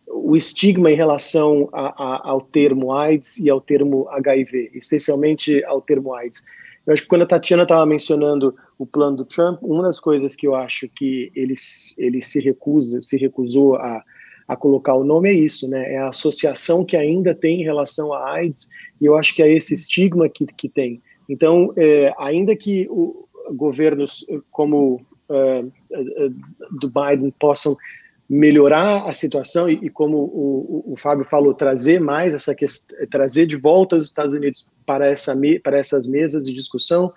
o 0.08 0.36
estigma 0.36 0.92
em 0.92 0.96
relação 0.96 1.68
a, 1.74 2.30
ao 2.30 2.42
termo 2.42 2.94
AIDS 2.94 3.38
e 3.38 3.50
ao 3.50 3.60
termo 3.60 4.08
HIV, 4.10 4.72
especialmente 4.74 5.64
ao 5.66 5.82
termo 5.82 6.14
AIDS. 6.14 6.44
Eu 6.86 6.94
acho 6.94 7.04
que 7.04 7.08
quando 7.08 7.24
a 7.24 7.28
Tatiana 7.28 7.64
estava 7.64 7.86
mencionando 7.86 8.56
o 8.78 8.86
plano 8.86 9.18
do 9.18 9.26
Trump, 9.26 9.62
uma 9.62 9.84
das 9.84 10.00
coisas 10.00 10.36
que 10.36 10.48
eu 10.48 10.56
acho 10.56 10.90
que 10.90 11.32
ele, 11.36 11.54
ele 11.98 12.22
se 12.22 12.42
recusa, 12.42 13.02
se 13.02 13.18
recusou 13.18 13.76
a, 13.76 14.04
a 14.48 14.56
colocar 14.56 14.96
o 14.96 15.04
nome 15.04 15.30
é 15.30 15.34
isso, 15.34 15.70
né? 15.70 15.94
É 15.94 15.98
a 16.00 16.10
associação 16.10 16.84
que 16.84 16.98
ainda 16.98 17.36
tem 17.36 17.62
em 17.62 17.64
relação 17.64 18.12
à 18.14 18.32
AIDS, 18.32 18.70
e 19.00 19.06
eu 19.06 19.16
acho 19.16 19.36
que 19.36 19.44
é 19.44 19.54
esse 19.54 19.74
estigma 19.74 20.28
que, 20.28 20.46
que 20.46 20.68
tem. 20.68 21.02
Então, 21.30 21.72
é, 21.78 22.14
ainda 22.18 22.56
que 22.56 22.88
o, 22.90 23.28
governos 23.54 24.26
como 24.50 25.02
uh, 25.30 25.72
do 26.80 26.90
Biden 26.90 27.34
possam 27.40 27.76
melhorar 28.34 29.10
a 29.10 29.14
situação 29.14 29.70
e, 29.70 29.74
e 29.82 29.90
como 29.90 30.18
o, 30.18 30.86
o, 30.88 30.94
o, 30.94 30.96
Fábio 30.96 31.26
falou, 31.26 31.54
trazer 31.54 32.00
mais 32.00 32.34
essa 32.34 32.56
questão, 32.56 32.98
trazer 33.10 33.46
de 33.46 33.58
volta 33.58 33.98
os 33.98 34.06
Estados 34.06 34.34
Unidos 34.34 34.70
para, 34.86 35.06
essa, 35.06 35.38
para 35.62 35.78
essas 35.78 36.08
mesas 36.08 36.46
de 36.46 36.54
discussão, 36.54 37.12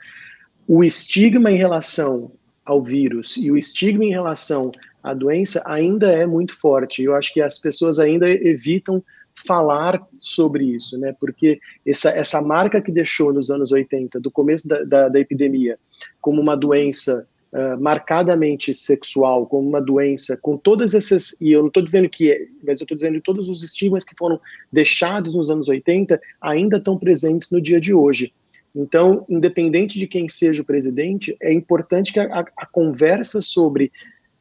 o 0.67 0.83
estigma 0.83 1.53
em 1.53 1.57
relação 1.57 2.33
ao 2.65 2.83
vírus 2.83 3.37
e 3.37 3.49
o 3.49 3.57
estigma 3.57 4.05
em 4.05 4.11
relação 4.11 4.73
à 5.05 5.15
doença 5.15 5.63
ainda 5.67 6.11
é 6.11 6.27
muito 6.27 6.59
forte. 6.59 7.05
Eu 7.05 7.15
acho 7.15 7.33
que 7.33 7.41
as 7.41 7.61
pessoas 7.61 8.01
ainda 8.01 8.29
evitam 8.29 9.01
falar 9.47 10.05
sobre 10.19 10.65
isso, 10.65 10.99
né? 10.99 11.15
Porque 11.21 11.61
essa, 11.87 12.09
essa 12.09 12.43
marca 12.43 12.83
que 12.83 12.91
deixou 12.91 13.33
nos 13.33 13.51
anos 13.51 13.71
80, 13.71 14.19
do 14.19 14.33
começo 14.33 14.67
da, 14.67 14.83
da, 14.83 15.09
da 15.09 15.21
epidemia, 15.21 15.79
como 16.21 16.41
uma 16.41 16.57
doença 16.57 17.29
uh, 17.55 17.81
marcadamente 17.81 18.75
sexual, 18.75 19.47
como 19.47 19.69
uma 19.69 19.81
doença 19.81 20.37
com 20.43 20.57
todas 20.57 20.93
essas, 20.95 21.41
e 21.41 21.53
eu 21.53 21.61
não 21.61 21.69
estou 21.69 21.83
dizendo 21.83 22.09
que 22.09 22.33
é, 22.33 22.47
mas 22.67 22.81
eu 22.81 22.85
estou 22.85 22.97
dizendo 22.97 23.15
que 23.15 23.21
todos 23.21 23.49
os 23.49 23.63
estigmas 23.63 24.05
que 24.05 24.17
foram 24.19 24.41
deixados 24.73 25.35
nos 25.35 25.51
anos 25.51 25.69
80 25.69 26.21
ainda 26.41 26.77
estão 26.77 26.99
presentes 26.99 27.51
no 27.51 27.61
dia 27.61 27.81
de 27.81 27.95
hoje. 27.95 28.33
Então, 28.75 29.25
independente 29.29 29.99
de 29.99 30.07
quem 30.09 30.29
seja 30.29 30.63
o 30.63 30.65
presidente, 30.65 31.37
é 31.41 31.53
importante 31.53 32.13
que 32.13 32.19
a, 32.19 32.45
a 32.57 32.67
conversa 32.67 33.41
sobre 33.41 33.93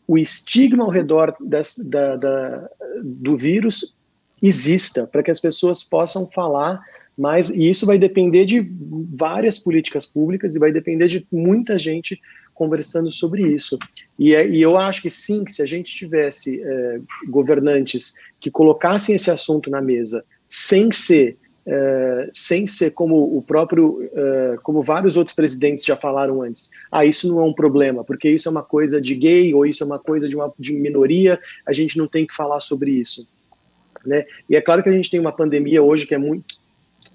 o 0.07 0.18
estigma 0.18 0.84
ao 0.84 0.89
redor 0.89 1.36
das, 1.39 1.78
da, 1.78 2.16
da, 2.16 2.70
do 3.03 3.38
vírus 3.38 3.95
exista, 4.41 5.07
para 5.07 5.22
que 5.22 5.32
as 5.32 5.39
pessoas 5.39 5.84
possam 5.84 6.28
falar 6.30 6.82
mais, 7.18 7.49
e 7.49 7.70
isso 7.70 7.86
vai 7.86 7.99
depender 7.99 8.43
de 8.43 8.68
várias 9.16 9.59
políticas 9.59 10.05
públicas 10.05 10.55
e 10.55 10.59
vai 10.59 10.72
depender 10.72 11.07
de 11.07 11.26
muita 11.32 11.78
gente 11.78 12.20
conversando 12.64 13.11
sobre 13.11 13.41
isso. 13.47 13.78
E, 14.18 14.36
é, 14.36 14.47
e 14.47 14.61
eu 14.61 14.78
acho 14.78 15.01
que 15.01 15.09
sim, 15.09 15.43
que 15.43 15.51
se 15.51 15.61
a 15.61 15.66
gente 15.66 15.93
tivesse 15.93 16.61
é, 16.64 16.99
governantes 17.28 18.16
que 18.39 18.49
colocassem 18.49 19.16
esse 19.16 19.30
assunto 19.30 19.70
na 19.70 19.82
mesa 19.82 20.24
sem 20.47 20.91
ser 20.91 21.38
é, 21.66 22.30
sem 22.34 22.68
ser 22.68 22.91
como 22.91 23.38
o 23.38 23.41
próprio, 23.41 24.09
é, 24.14 24.57
como 24.64 24.84
vários 24.84 25.16
outros 25.16 25.34
presidentes 25.34 25.86
já 25.86 25.95
falaram 25.95 26.41
antes, 26.41 26.72
ah, 26.91 27.05
isso 27.05 27.26
não 27.30 27.39
é 27.39 27.43
um 27.45 27.53
problema, 27.53 28.03
porque 28.03 28.30
isso 28.30 28.49
é 28.49 28.51
uma 28.51 28.64
coisa 28.64 28.99
de 28.99 29.16
gay 29.16 29.53
ou 29.53 29.66
isso 29.66 29.82
é 29.82 29.86
uma 29.86 29.97
coisa 29.97 30.28
de 30.28 30.36
uma 30.36 30.51
de 30.59 30.74
minoria, 30.74 31.39
a 31.66 31.72
gente 31.72 31.97
não 31.97 32.05
tem 32.05 32.28
que 32.28 32.36
falar 32.36 32.59
sobre 32.59 32.91
isso 32.91 33.26
né? 34.05 34.26
E 34.49 34.55
é 34.55 34.61
claro 34.61 34.84
que 34.84 34.89
a 34.89 34.91
gente 34.91 35.09
tem 35.09 35.20
uma 35.20 35.32
pandemia 35.32 35.82
hoje 35.82 36.05
que 36.05 36.16
é 36.16 36.18
muito 36.18 36.61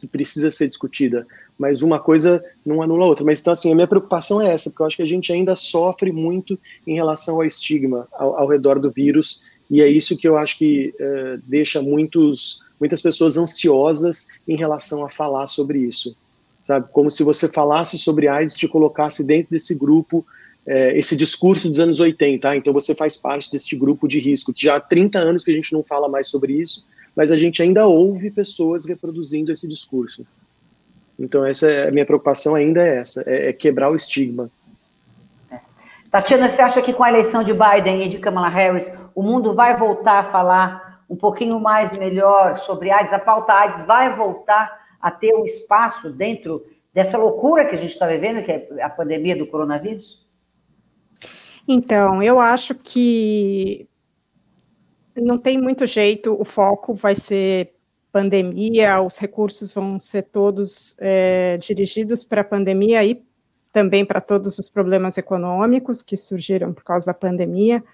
que 0.01 0.07
precisa 0.07 0.49
ser 0.49 0.69
discutida, 0.69 1.27
mas 1.59 1.83
uma 1.83 1.99
coisa 1.99 2.45
não 2.65 2.81
anula 2.81 3.05
a 3.05 3.09
outra. 3.09 3.25
Mas 3.25 3.41
então 3.41 3.53
assim, 3.53 3.73
a 3.73 3.75
minha 3.75 3.87
preocupação 3.87 4.41
é 4.41 4.53
essa, 4.53 4.71
porque 4.71 4.83
eu 4.83 4.87
acho 4.87 4.97
que 4.97 5.03
a 5.03 5.07
gente 5.07 5.33
ainda 5.33 5.55
sofre 5.55 6.13
muito 6.13 6.59
em 6.87 6.95
relação 6.95 7.37
ao 7.37 7.45
estigma 7.45 8.07
ao, 8.13 8.39
ao 8.39 8.47
redor 8.47 8.79
do 8.79 8.91
vírus 8.91 9.45
e 9.71 9.83
é 9.83 9.89
isso 9.89 10.17
que 10.17 10.27
eu 10.27 10.39
acho 10.39 10.57
que 10.57 10.95
uh, 10.99 11.43
deixa 11.47 11.83
muitos 11.83 12.67
muitas 12.81 13.03
pessoas 13.03 13.37
ansiosas 13.37 14.29
em 14.47 14.57
relação 14.57 15.05
a 15.05 15.09
falar 15.09 15.49
sobre 15.49 15.81
isso, 15.81 16.17
sabe? 16.63 16.87
Como 16.93 17.11
se 17.11 17.25
você 17.25 17.49
falasse 17.49 17.99
sobre 17.99 18.29
AIDS 18.29 18.55
te 18.55 18.69
colocasse 18.69 19.25
dentro 19.25 19.51
desse 19.51 19.77
grupo 19.77 20.25
é, 20.65 20.97
esse 20.97 21.17
discurso 21.17 21.69
dos 21.69 21.81
anos 21.81 21.99
80, 21.99 22.49
ah, 22.49 22.57
então 22.57 22.73
você 22.73 22.95
faz 22.95 23.17
parte 23.17 23.51
deste 23.51 23.75
grupo 23.75 24.07
de 24.07 24.21
risco, 24.21 24.53
que 24.53 24.67
já 24.67 24.77
há 24.77 24.81
30 24.81 25.19
anos 25.19 25.43
que 25.43 25.51
a 25.51 25.55
gente 25.55 25.73
não 25.73 25.83
fala 25.83 26.09
mais 26.09 26.29
sobre 26.29 26.53
isso, 26.53 26.87
mas 27.17 27.31
a 27.31 27.37
gente 27.37 27.63
ainda 27.63 27.87
ouve 27.87 28.31
pessoas 28.31 28.85
reproduzindo 28.85 29.51
esse 29.51 29.67
discurso. 29.67 30.27
Então 31.19 31.45
essa 31.45 31.69
é 31.69 31.89
a 31.89 31.91
minha 31.91 32.07
preocupação 32.07 32.55
ainda 32.55 32.87
é 32.87 32.99
essa, 32.99 33.25
é, 33.27 33.49
é 33.49 33.53
quebrar 33.53 33.91
o 33.91 33.97
estigma. 33.97 34.49
É. 35.51 35.59
Tatiana, 36.11 36.49
você 36.49 36.63
acha 36.63 36.81
que 36.81 36.93
com 36.93 37.03
a 37.03 37.09
eleição 37.09 37.43
de 37.43 37.53
Biden 37.53 38.05
e 38.05 38.09
de 38.09 38.19
Kamala 38.19 38.49
Harris, 38.49 38.93
o 39.15 39.23
mundo 39.23 39.55
vai 39.55 39.77
voltar 39.77 40.21
a 40.21 40.25
falar 40.25 41.03
um 41.11 41.17
pouquinho 41.17 41.59
mais 41.59 41.99
melhor 41.99 42.57
sobre 42.59 42.91
AIDS? 42.91 43.13
A 43.13 43.19
pauta 43.19 43.53
AIDS 43.53 43.85
vai 43.85 44.15
voltar 44.15 44.87
a 45.01 45.11
ter 45.11 45.35
um 45.35 45.45
espaço 45.45 46.11
dentro 46.11 46.65
dessa 46.93 47.19
loucura 47.19 47.67
que 47.67 47.75
a 47.75 47.79
gente 47.79 47.93
está 47.93 48.07
vivendo, 48.07 48.45
que 48.45 48.53
é 48.53 48.83
a 48.83 48.91
pandemia 48.91 49.37
do 49.37 49.47
coronavírus? 49.47 50.27
Então, 51.67 52.23
eu 52.23 52.41
acho 52.41 52.75
que 52.75 53.87
não 55.15 55.37
tem 55.37 55.61
muito 55.61 55.87
jeito, 55.87 56.37
o 56.41 56.45
foco 56.45 56.95
vai 56.95 57.15
ser 57.15 57.75
pandemia, 58.13 59.01
os 59.01 59.19
recursos 59.19 59.73
vão 59.73 59.99
ser 60.01 60.23
todos 60.23 60.97
é, 60.99 61.59
dirigidos 61.59 62.25
para 62.25 62.41
a 62.41 62.45
pandemia 62.45 63.05
e 63.05 63.23
também 63.73 64.05
para 64.05 64.21
todos 64.21 64.59
os 64.59 64.69
problemas 64.69 65.19
econômicos 65.19 66.03
que 66.03 66.17
surgiram 66.17 66.73
por 66.73 66.83
causa 66.83 67.07
da 67.07 67.15
pandemia, 67.15 67.85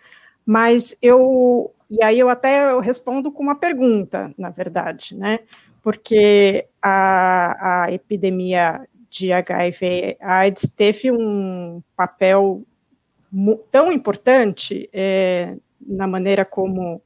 mas 0.47 0.97
eu, 1.03 1.73
e 1.91 2.03
aí 2.03 2.19
eu 2.19 2.29
até 2.29 2.71
eu 2.71 2.81
respondo 2.81 3.33
com 3.33 3.43
uma 3.43 3.57
pergunta, 3.57 4.33
na 4.39 4.51
verdade, 4.51 5.17
né, 5.17 5.41
porque 5.83 6.67
a, 6.81 7.85
a 7.85 7.93
epidemia 7.93 8.87
de 9.11 9.33
HIV 9.33 10.17
AIDS 10.21 10.69
teve 10.75 11.11
um 11.13 11.83
papel 11.97 12.63
tão 13.71 13.93
importante 13.93 14.89
é, 14.93 15.57
na 15.81 16.07
maneira 16.07 16.45
como 16.45 17.03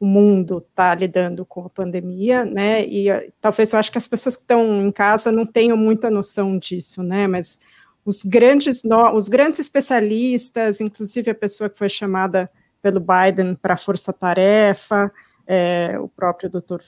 o 0.00 0.06
mundo 0.06 0.64
está 0.66 0.94
lidando 0.94 1.44
com 1.44 1.66
a 1.66 1.68
pandemia, 1.68 2.42
né? 2.42 2.86
E 2.86 3.10
eh, 3.10 3.30
talvez 3.38 3.72
eu 3.72 3.78
acho 3.78 3.92
que 3.92 3.98
as 3.98 4.08
pessoas 4.08 4.34
que 4.34 4.42
estão 4.42 4.82
em 4.82 4.90
casa 4.90 5.30
não 5.30 5.44
tenham 5.44 5.76
muita 5.76 6.10
noção 6.10 6.58
disso, 6.58 7.02
né? 7.02 7.26
Mas 7.26 7.60
os 8.02 8.24
grandes, 8.24 8.82
os 9.14 9.28
grandes 9.28 9.60
especialistas, 9.60 10.80
inclusive 10.80 11.30
a 11.30 11.34
pessoa 11.34 11.68
que 11.68 11.76
foi 11.76 11.90
chamada 11.90 12.50
pelo 12.80 12.98
Biden 12.98 13.54
para 13.54 13.74
a 13.74 13.76
força-tarefa, 13.76 15.12
é, 15.46 15.98
o 15.98 16.08
próprio 16.08 16.48
Dr. 16.48 16.80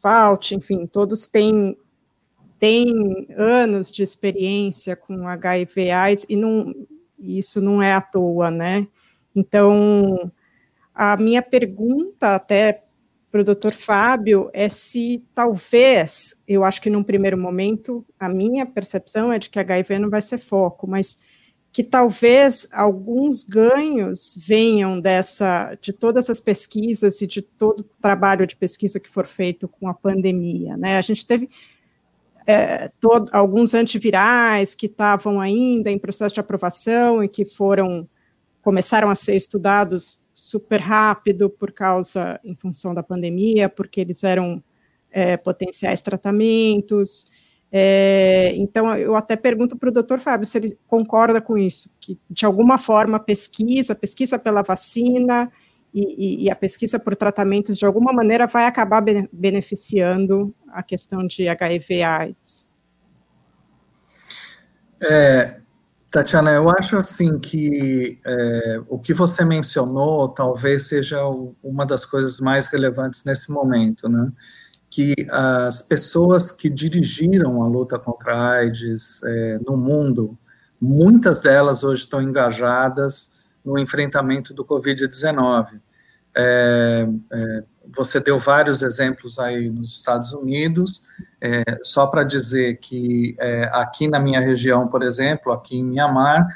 Fauci, 0.00 0.54
enfim, 0.54 0.86
todos 0.86 1.26
têm, 1.26 1.76
têm 2.60 3.26
anos 3.36 3.90
de 3.90 4.04
experiência 4.04 4.94
com 4.94 5.26
HIV/AIDS 5.26 6.26
e 6.28 6.36
não 6.36 6.72
isso 7.18 7.60
não 7.60 7.82
é 7.82 7.92
à 7.92 8.00
toa, 8.00 8.50
né? 8.50 8.84
Então, 9.34 10.30
a 11.10 11.16
minha 11.16 11.42
pergunta 11.42 12.36
até 12.36 12.84
para 13.28 13.40
o 13.40 13.44
doutor 13.44 13.72
Fábio 13.72 14.48
é 14.52 14.68
se 14.68 15.24
talvez, 15.34 16.36
eu 16.46 16.62
acho 16.62 16.80
que 16.80 16.88
num 16.88 17.02
primeiro 17.02 17.36
momento, 17.36 18.06
a 18.20 18.28
minha 18.28 18.64
percepção 18.64 19.32
é 19.32 19.38
de 19.38 19.50
que 19.50 19.58
HIV 19.58 19.98
não 19.98 20.08
vai 20.08 20.22
ser 20.22 20.38
foco, 20.38 20.86
mas 20.86 21.18
que 21.72 21.82
talvez 21.82 22.68
alguns 22.70 23.42
ganhos 23.42 24.36
venham 24.46 25.00
dessa, 25.00 25.76
de 25.80 25.92
todas 25.92 26.30
as 26.30 26.38
pesquisas 26.38 27.20
e 27.20 27.26
de 27.26 27.42
todo 27.42 27.80
o 27.80 28.00
trabalho 28.00 28.46
de 28.46 28.54
pesquisa 28.54 29.00
que 29.00 29.10
for 29.10 29.26
feito 29.26 29.66
com 29.66 29.88
a 29.88 29.94
pandemia, 29.94 30.76
né? 30.76 30.98
A 30.98 31.02
gente 31.02 31.26
teve 31.26 31.50
é, 32.46 32.92
todo, 33.00 33.28
alguns 33.32 33.74
antivirais 33.74 34.74
que 34.76 34.86
estavam 34.86 35.40
ainda 35.40 35.90
em 35.90 35.98
processo 35.98 36.34
de 36.34 36.40
aprovação 36.40 37.24
e 37.24 37.28
que 37.28 37.44
foram 37.44 38.06
começaram 38.62 39.10
a 39.10 39.16
ser 39.16 39.34
estudados 39.34 40.21
super 40.42 40.80
rápido 40.80 41.48
por 41.48 41.70
causa, 41.70 42.40
em 42.42 42.56
função 42.56 42.92
da 42.92 43.00
pandemia, 43.00 43.68
porque 43.68 44.00
eles 44.00 44.24
eram 44.24 44.60
é, 45.08 45.36
potenciais 45.36 46.02
tratamentos. 46.02 47.30
É, 47.70 48.52
então, 48.56 48.92
eu 48.96 49.14
até 49.14 49.36
pergunto 49.36 49.76
para 49.76 49.88
o 49.88 49.92
doutor 49.92 50.18
Fábio 50.18 50.44
se 50.44 50.58
ele 50.58 50.76
concorda 50.88 51.40
com 51.40 51.56
isso, 51.56 51.94
que 52.00 52.18
de 52.28 52.44
alguma 52.44 52.76
forma 52.76 53.20
pesquisa, 53.20 53.94
pesquisa 53.94 54.36
pela 54.36 54.62
vacina 54.62 55.48
e, 55.94 56.00
e, 56.00 56.44
e 56.46 56.50
a 56.50 56.56
pesquisa 56.56 56.98
por 56.98 57.14
tratamentos, 57.14 57.78
de 57.78 57.86
alguma 57.86 58.12
maneira, 58.12 58.48
vai 58.48 58.66
acabar 58.66 59.00
beneficiando 59.32 60.52
a 60.66 60.82
questão 60.82 61.24
de 61.24 61.46
HIV/AIDS. 61.46 62.66
É, 65.00 65.61
Tatiana, 66.12 66.50
eu 66.52 66.68
acho 66.68 66.98
assim 66.98 67.38
que 67.38 68.20
é, 68.22 68.82
o 68.86 68.98
que 68.98 69.14
você 69.14 69.46
mencionou 69.46 70.28
talvez 70.28 70.86
seja 70.86 71.22
uma 71.62 71.86
das 71.86 72.04
coisas 72.04 72.38
mais 72.38 72.68
relevantes 72.68 73.24
nesse 73.24 73.50
momento, 73.50 74.10
né? 74.10 74.30
Que 74.90 75.14
as 75.30 75.80
pessoas 75.80 76.52
que 76.52 76.68
dirigiram 76.68 77.62
a 77.62 77.66
luta 77.66 77.98
contra 77.98 78.34
a 78.34 78.50
AIDS 78.58 79.22
é, 79.24 79.58
no 79.66 79.74
mundo, 79.74 80.38
muitas 80.78 81.40
delas 81.40 81.82
hoje 81.82 82.02
estão 82.02 82.20
engajadas 82.20 83.42
no 83.64 83.78
enfrentamento 83.78 84.52
do 84.52 84.66
Covid-19. 84.66 85.80
É, 86.36 87.08
é, 87.32 87.64
você 87.94 88.20
deu 88.20 88.38
vários 88.38 88.82
exemplos 88.82 89.38
aí 89.38 89.68
nos 89.68 89.96
Estados 89.96 90.32
Unidos, 90.32 91.06
é, 91.40 91.62
só 91.82 92.06
para 92.06 92.22
dizer 92.24 92.78
que 92.78 93.34
é, 93.38 93.70
aqui 93.72 94.08
na 94.08 94.20
minha 94.20 94.40
região, 94.40 94.88
por 94.88 95.02
exemplo, 95.02 95.52
aqui 95.52 95.78
em 95.78 95.84
Mianmar, 95.84 96.46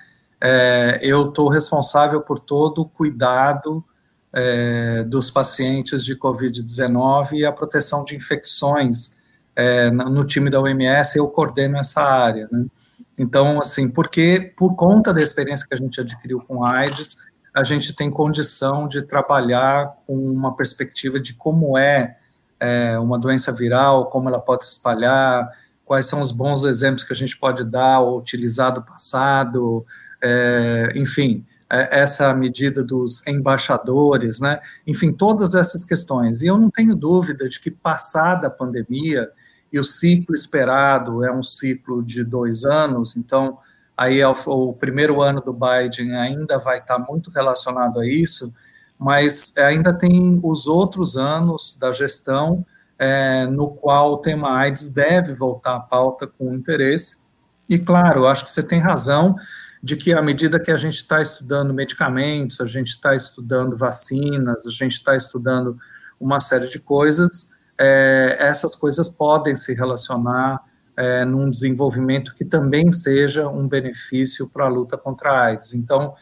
é, 0.41 0.99
eu 1.03 1.29
estou 1.29 1.49
responsável 1.49 2.21
por 2.21 2.39
todo 2.39 2.83
o 2.83 2.89
cuidado 2.89 3.85
é, 4.33 5.03
dos 5.05 5.31
pacientes 5.31 6.05
de 6.05 6.15
Covid-19 6.17 7.33
e 7.33 7.47
a 7.47 7.53
proteção 7.53 8.05
de 8.05 8.15
infecções 8.15 9.17
é, 9.57 9.91
no 9.91 10.25
time 10.27 10.51
da 10.51 10.61
OMS, 10.61 11.19
eu 11.19 11.27
coordeno 11.29 11.79
essa 11.79 12.03
área, 12.03 12.47
né? 12.53 12.67
Então, 13.19 13.59
assim, 13.59 13.89
porque 13.89 14.53
por 14.57 14.77
conta 14.77 15.15
da 15.15 15.23
experiência 15.23 15.67
que 15.67 15.75
a 15.75 15.79
gente 15.79 15.99
adquiriu 15.99 16.39
com 16.41 16.63
AIDS, 16.63 17.17
a 17.57 17.65
gente 17.65 17.95
tem 17.95 18.11
condição 18.11 18.87
de 18.87 19.01
trabalhar 19.01 19.97
com 20.07 20.15
uma 20.15 20.55
perspectiva 20.55 21.19
de 21.19 21.33
como 21.33 21.79
é, 21.79 22.19
é, 22.61 22.99
uma 22.99 23.19
doença 23.19 23.51
viral, 23.51 24.11
como 24.11 24.29
ela 24.29 24.39
pode 24.39 24.67
se 24.67 24.73
espalhar, 24.73 25.51
quais 25.83 26.05
são 26.05 26.21
os 26.21 26.31
bons 26.31 26.67
exemplos 26.67 27.03
que 27.03 27.15
a 27.15 27.17
gente 27.17 27.35
pode 27.39 27.65
dar 27.65 28.01
ou 28.01 28.19
utilizar 28.19 28.75
do 28.75 28.83
passado, 28.83 29.87
é, 30.23 30.93
enfim, 30.97 31.47
é, 31.73 32.01
essa 32.01 32.35
medida 32.35 32.85
dos 32.85 33.27
embaixadores, 33.27 34.39
né? 34.39 34.61
Enfim, 34.87 35.11
todas 35.11 35.55
essas 35.55 35.83
questões. 35.83 36.43
E 36.43 36.49
eu 36.49 36.59
não 36.59 36.69
tenho 36.69 36.95
dúvida 36.95 37.49
de 37.49 37.59
que, 37.59 37.71
passada 37.71 38.49
a 38.49 38.51
pandemia, 38.51 39.31
e 39.73 39.79
o 39.79 39.85
ciclo 39.85 40.35
esperado 40.35 41.25
é 41.25 41.33
um 41.33 41.43
ciclo 41.43 42.03
de 42.03 42.23
dois 42.23 42.67
anos, 42.67 43.17
então 43.17 43.57
aí 43.97 44.21
é 44.21 44.29
o, 44.29 44.73
primeiro 44.73 45.23
ano 45.23 45.41
do 45.41 45.53
Biden 45.53 46.15
ainda 46.17 46.59
vai 46.59 46.79
estar 46.79 46.99
muito 46.99 47.31
relacionado 47.31 48.01
a 48.01 48.07
isso, 48.07 48.53
mas 48.99 49.57
ainda 49.57 49.93
tem 49.93 50.39
os 50.43 50.67
outros 50.67 51.17
anos 51.17 51.77
da 51.81 51.93
gestão 51.93 52.65
é, 52.99 53.47
no 53.47 53.69
qual 53.69 54.13
o 54.13 54.19
tema 54.19 54.59
AIDS 54.59 54.89
deve 54.89 55.35
voltar 55.35 55.77
à 55.77 55.81
pauta 55.81 56.27
com 56.27 56.55
interesse. 56.55 57.25
E 57.69 57.79
claro, 57.79 58.27
acho 58.27 58.45
que 58.45 58.51
você 58.51 58.63
tem 58.63 58.79
razão 58.79 59.35
de 59.83 59.97
que 59.97 60.13
à 60.13 60.23
medida 60.23 60.59
que 60.59 60.71
a 60.71 60.77
gente 60.77 60.97
está 60.97 61.21
estudando 61.21 61.73
medicamentos, 61.73 62.61
a 62.61 62.65
gente 62.65 62.89
está 62.89 63.15
estudando 63.15 63.77
vacinas, 63.77 64.67
a 64.67 64.71
gente 64.71 64.93
está 64.93 65.15
estudando 65.17 65.79
uma 66.19 66.41
série 66.41 66.69
de 66.69 66.79
coisas, 66.79 67.51
é, 67.79 68.37
essas 68.41 68.75
coisas 68.75 69.09
podem 69.09 69.55
se 69.55 69.75
relacionar 69.75 70.61
é, 70.97 71.25
num 71.25 71.51
desenvolvimento 71.51 72.35
que 72.35 72.45
também 72.45 72.93
seja 72.93 73.49
um 73.49 73.69
benefício 73.69 74.49
para 74.49 74.65
a 74.65 74.69
luta 74.69 74.97
contra 74.97 75.31
a 75.31 75.45
AIDS. 75.47 75.75
Então, 75.75 76.15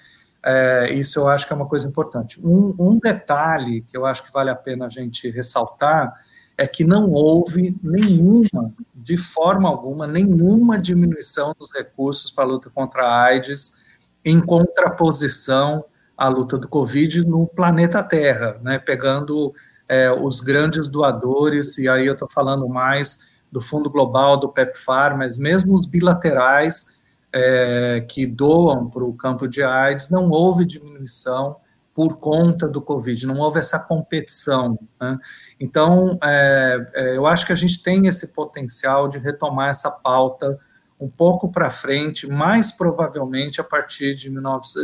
é, 0.44 0.92
isso 0.92 1.20
eu 1.20 1.28
acho 1.28 1.46
que 1.46 1.52
é 1.52 1.56
uma 1.56 1.68
coisa 1.68 1.86
importante. 1.86 2.40
Um, 2.44 2.74
um, 2.78 2.98
detalhe 2.98 3.82
que 3.82 3.96
eu 3.96 4.04
acho 4.04 4.24
que 4.24 4.32
vale 4.32 4.50
a 4.50 4.56
pena 4.56 4.86
a 4.86 4.90
gente 4.90 5.30
ressaltar 5.30 6.12
é 6.58 6.66
que 6.66 6.84
não 6.84 7.10
houve 7.10 7.76
nenhuma, 7.82 8.72
de 8.94 9.16
forma 9.16 9.68
alguma, 9.68 10.06
nenhuma 10.06 10.78
diminuição 10.78 11.54
dos 11.58 11.72
recursos 11.72 12.30
para 12.30 12.44
a 12.44 12.46
luta 12.46 12.70
contra 12.70 13.02
a 13.02 13.22
AIDS 13.24 13.94
em 14.24 14.40
contraposição 14.40 15.84
à 16.16 16.28
luta 16.28 16.58
do 16.58 16.68
Covid 16.68 17.26
no 17.26 17.46
planeta 17.46 18.02
Terra, 18.02 18.58
né, 18.62 18.78
pegando 18.78 19.52
é, 19.88 20.10
os 20.12 20.40
grandes 20.40 20.88
doadores, 20.88 21.76
e 21.78 21.88
aí 21.88 22.06
eu 22.06 22.12
estou 22.12 22.28
falando 22.30 22.68
mais 22.68 23.33
do 23.54 23.60
Fundo 23.60 23.88
Global, 23.88 24.36
do 24.36 24.48
PEPFAR, 24.48 25.16
mas 25.16 25.38
mesmo 25.38 25.72
os 25.72 25.86
bilaterais 25.86 26.98
é, 27.32 28.04
que 28.10 28.26
doam 28.26 28.90
para 28.90 29.04
o 29.04 29.12
campo 29.12 29.46
de 29.46 29.62
AIDS, 29.62 30.10
não 30.10 30.28
houve 30.28 30.66
diminuição 30.66 31.54
por 31.94 32.18
conta 32.18 32.66
do 32.66 32.82
Covid, 32.82 33.28
não 33.28 33.38
houve 33.38 33.60
essa 33.60 33.78
competição. 33.78 34.76
Né? 35.00 35.16
Então, 35.60 36.18
é, 36.20 36.84
é, 36.94 37.16
eu 37.16 37.28
acho 37.28 37.46
que 37.46 37.52
a 37.52 37.56
gente 37.56 37.80
tem 37.80 38.08
esse 38.08 38.34
potencial 38.34 39.06
de 39.06 39.20
retomar 39.20 39.70
essa 39.70 39.88
pauta 39.88 40.58
um 40.98 41.08
pouco 41.08 41.48
para 41.48 41.70
frente, 41.70 42.26
mais 42.26 42.72
provavelmente 42.72 43.60
a 43.60 43.64
partir 43.64 44.16
de 44.16 44.28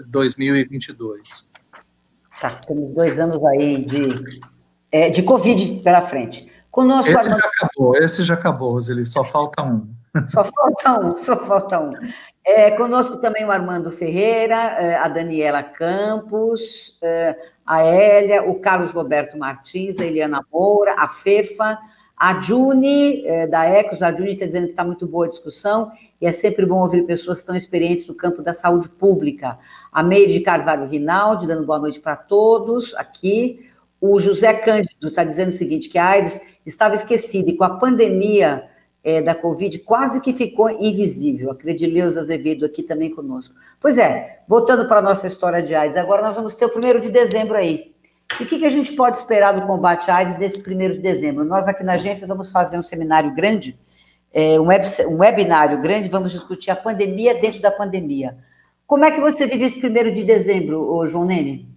2022. 0.09 1.53
Tá, 2.41 2.61
temos 2.64 2.95
dois 2.95 3.18
anos 3.18 3.45
aí 3.47 3.85
de, 3.85 4.41
é, 4.93 5.11
de 5.11 5.25
Covid 5.25 5.81
pela 5.83 6.07
frente. 6.07 6.49
Conosco, 6.71 7.11
esse 7.11 7.29
já 7.29 7.37
acabou, 7.37 7.97
esse 7.97 8.23
já 8.23 8.35
acabou, 8.35 8.73
Roseli, 8.73 9.05
só 9.05 9.25
falta 9.25 9.62
um. 9.62 9.89
Só 10.29 10.43
falta 10.43 11.07
um, 11.07 11.16
só 11.16 11.37
falta 11.47 11.79
um. 11.79 11.91
É, 12.45 12.73
conosco 12.73 13.18
também 13.18 13.45
o 13.45 13.53
Armando 13.53 13.93
Ferreira, 13.93 14.57
é, 14.57 14.97
a 14.97 15.07
Daniela 15.07 15.62
Campos, 15.62 16.99
é, 17.01 17.37
a 17.64 17.85
Hélia, 17.85 18.43
o 18.43 18.59
Carlos 18.59 18.91
Roberto 18.91 19.39
Martins, 19.39 20.01
a 20.01 20.05
Eliana 20.05 20.45
Moura, 20.53 20.97
a 20.99 21.07
Fefa, 21.07 21.79
a 22.16 22.41
Juni, 22.41 23.25
é, 23.25 23.47
da 23.47 23.64
Ecos, 23.64 24.03
a 24.03 24.12
Juni 24.12 24.33
está 24.33 24.47
dizendo 24.47 24.64
que 24.64 24.73
está 24.73 24.83
muito 24.83 25.07
boa 25.07 25.27
a 25.27 25.29
discussão, 25.29 25.93
e 26.21 26.27
é 26.27 26.33
sempre 26.33 26.66
bom 26.66 26.81
ouvir 26.81 27.07
pessoas 27.07 27.43
tão 27.43 27.55
experientes 27.55 28.07
no 28.09 28.14
campo 28.14 28.43
da 28.43 28.53
saúde 28.53 28.89
pública. 28.89 29.59
A 29.93 30.03
Meire 30.03 30.33
de 30.33 30.41
Carvalho 30.41 30.89
Rinaldi, 30.89 31.47
dando 31.47 31.64
boa 31.64 31.79
noite 31.79 32.01
para 32.01 32.16
todos 32.16 32.95
aqui. 32.97 33.70
O 34.01 34.18
José 34.18 34.55
Cândido 34.55 35.09
está 35.09 35.22
dizendo 35.24 35.51
o 35.51 35.53
seguinte, 35.53 35.88
que 35.88 35.98
a 35.98 36.09
AIDS 36.09 36.40
estava 36.64 36.94
esquecida 36.94 37.51
e 37.51 37.57
com 37.57 37.64
a 37.64 37.78
pandemia 37.78 38.64
é, 39.03 39.20
da 39.20 39.34
Covid 39.34 39.78
quase 39.80 40.20
que 40.20 40.32
ficou 40.32 40.70
invisível. 40.70 41.51
A 41.51 41.55
Credileuza 41.55 42.20
Azevedo 42.20 42.64
aqui 42.64 42.82
também 42.82 43.11
conosco. 43.11 43.55
Pois 43.80 43.98
é, 43.98 44.40
voltando 44.48 44.86
para 44.86 45.01
a 45.01 45.03
nossa 45.03 45.26
história 45.26 45.62
de 45.62 45.74
AIDS, 45.74 45.96
agora 45.96 46.22
nós 46.22 46.34
vamos 46.34 46.55
ter 46.55 46.64
o 46.64 46.70
primeiro 46.70 47.01
de 47.01 47.11
dezembro 47.11 47.57
aí. 47.57 47.92
E 48.40 48.44
o 48.44 48.46
que, 48.46 48.59
que 48.59 48.64
a 48.64 48.70
gente 48.70 48.92
pode 48.92 49.16
esperar 49.16 49.53
do 49.53 49.66
combate 49.66 50.11
à 50.11 50.16
AIDS 50.16 50.36
desse 50.36 50.62
primeiro 50.62 50.94
de 50.94 51.01
dezembro? 51.01 51.44
Nós 51.44 51.66
aqui 51.66 51.82
na 51.82 51.94
agência 51.94 52.26
vamos 52.26 52.53
fazer 52.53 52.78
um 52.78 52.82
seminário 52.82 53.34
grande, 53.34 53.78
é, 54.32 54.61
um, 54.61 54.66
web, 54.66 54.86
um 55.09 55.18
webinário 55.18 55.80
grande, 55.80 56.09
vamos 56.09 56.32
discutir 56.32 56.70
a 56.70 56.76
pandemia 56.76 57.34
dentro 57.34 57.61
da 57.61 57.70
pandemia. 57.70 58.38
Como 58.86 59.05
é 59.05 59.11
que 59.11 59.20
você 59.20 59.46
vive 59.46 59.64
esse 59.64 59.80
primeiro 59.80 60.12
de 60.12 60.22
dezembro, 60.22 61.07
João 61.07 61.24
Nene? 61.24 61.68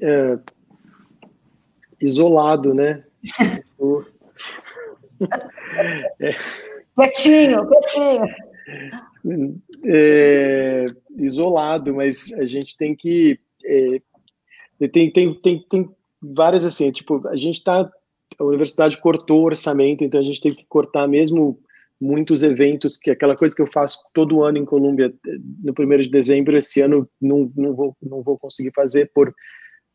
É, 0.00 0.38
isolado, 2.00 2.74
né? 2.74 3.04
é, 6.20 6.34
quietinho, 6.94 7.66
quietinho. 7.66 8.26
É, 9.84 10.86
isolado, 11.18 11.94
mas 11.94 12.32
a 12.34 12.44
gente 12.44 12.76
tem 12.76 12.94
que 12.94 13.38
é, 13.64 13.98
tem, 14.88 15.10
tem, 15.10 15.34
tem, 15.34 15.64
tem 15.68 15.90
várias 16.22 16.64
assim, 16.64 16.90
tipo, 16.90 17.26
a 17.28 17.36
gente 17.36 17.62
tá 17.62 17.90
a 18.38 18.44
universidade 18.44 18.98
cortou 18.98 19.42
o 19.42 19.44
orçamento, 19.44 20.02
então 20.02 20.20
a 20.20 20.24
gente 20.24 20.40
teve 20.40 20.56
que 20.56 20.66
cortar 20.66 21.06
mesmo 21.06 21.58
muitos 22.00 22.42
eventos, 22.42 22.96
que 22.96 23.10
é 23.10 23.12
aquela 23.12 23.36
coisa 23.36 23.54
que 23.54 23.62
eu 23.62 23.66
faço 23.66 23.98
todo 24.12 24.42
ano 24.42 24.58
em 24.58 24.64
Colômbia, 24.64 25.14
no 25.62 25.72
primeiro 25.72 26.02
de 26.02 26.10
dezembro, 26.10 26.56
esse 26.56 26.80
ano 26.80 27.08
não, 27.20 27.50
não, 27.56 27.74
vou, 27.74 27.96
não 28.02 28.22
vou 28.22 28.38
conseguir 28.38 28.72
fazer 28.74 29.10
por 29.14 29.32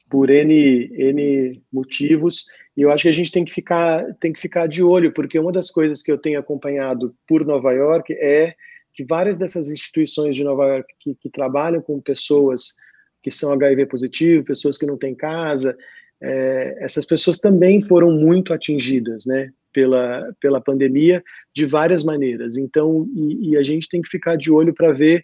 por 0.09 0.29
N, 0.29 0.89
N 0.91 1.61
motivos, 1.71 2.45
e 2.75 2.81
eu 2.81 2.91
acho 2.91 3.03
que 3.03 3.09
a 3.09 3.13
gente 3.13 3.31
tem 3.31 3.45
que, 3.45 3.51
ficar, 3.51 4.05
tem 4.15 4.33
que 4.33 4.39
ficar 4.39 4.67
de 4.67 4.81
olho, 4.81 5.13
porque 5.13 5.37
uma 5.37 5.51
das 5.51 5.69
coisas 5.69 6.01
que 6.01 6.11
eu 6.11 6.17
tenho 6.17 6.39
acompanhado 6.39 7.15
por 7.27 7.45
Nova 7.45 7.71
York 7.71 8.13
é 8.13 8.55
que 8.93 9.03
várias 9.05 9.37
dessas 9.37 9.71
instituições 9.71 10.35
de 10.35 10.43
Nova 10.43 10.65
York 10.65 10.93
que, 10.99 11.15
que 11.15 11.29
trabalham 11.29 11.81
com 11.81 12.01
pessoas 12.01 12.75
que 13.21 13.29
são 13.29 13.51
HIV 13.51 13.85
positivo, 13.85 14.45
pessoas 14.45 14.77
que 14.77 14.85
não 14.85 14.97
têm 14.97 15.13
casa, 15.13 15.77
é, 16.21 16.77
essas 16.79 17.05
pessoas 17.05 17.39
também 17.39 17.81
foram 17.81 18.11
muito 18.11 18.53
atingidas, 18.53 19.25
né, 19.25 19.51
pela, 19.71 20.33
pela 20.39 20.59
pandemia 20.59 21.23
de 21.53 21.65
várias 21.65 22.03
maneiras. 22.03 22.57
Então, 22.57 23.07
e, 23.15 23.51
e 23.51 23.57
a 23.57 23.63
gente 23.63 23.87
tem 23.87 24.01
que 24.01 24.09
ficar 24.09 24.35
de 24.35 24.51
olho 24.51 24.73
para 24.73 24.91
ver 24.91 25.23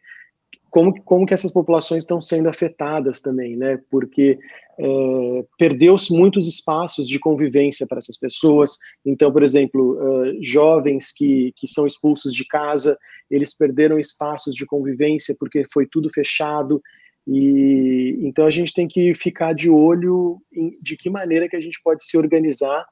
como, 0.69 1.01
como 1.03 1.25
que 1.25 1.33
essas 1.33 1.53
populações 1.53 2.03
estão 2.03 2.19
sendo 2.19 2.49
afetadas 2.49 3.21
também, 3.21 3.55
né? 3.55 3.79
Porque 3.89 4.37
é, 4.77 5.45
perdeu-se 5.57 6.13
muitos 6.13 6.47
espaços 6.47 7.07
de 7.07 7.17
convivência 7.17 7.85
para 7.87 7.99
essas 7.99 8.17
pessoas. 8.17 8.77
Então, 9.05 9.31
por 9.31 9.41
exemplo, 9.41 9.93
uh, 9.93 10.43
jovens 10.43 11.13
que, 11.13 11.53
que 11.55 11.67
são 11.67 11.87
expulsos 11.87 12.33
de 12.33 12.45
casa, 12.45 12.97
eles 13.31 13.55
perderam 13.55 13.97
espaços 13.97 14.53
de 14.53 14.65
convivência 14.65 15.35
porque 15.39 15.65
foi 15.71 15.87
tudo 15.87 16.09
fechado. 16.13 16.81
E 17.27 18.19
então 18.21 18.45
a 18.45 18.51
gente 18.51 18.73
tem 18.73 18.87
que 18.87 19.15
ficar 19.15 19.53
de 19.53 19.69
olho 19.69 20.39
em, 20.53 20.77
de 20.81 20.95
que 20.95 21.09
maneira 21.09 21.49
que 21.49 21.55
a 21.55 21.59
gente 21.59 21.81
pode 21.83 22.03
se 22.03 22.17
organizar 22.17 22.85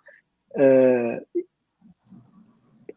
uh, 0.56 1.44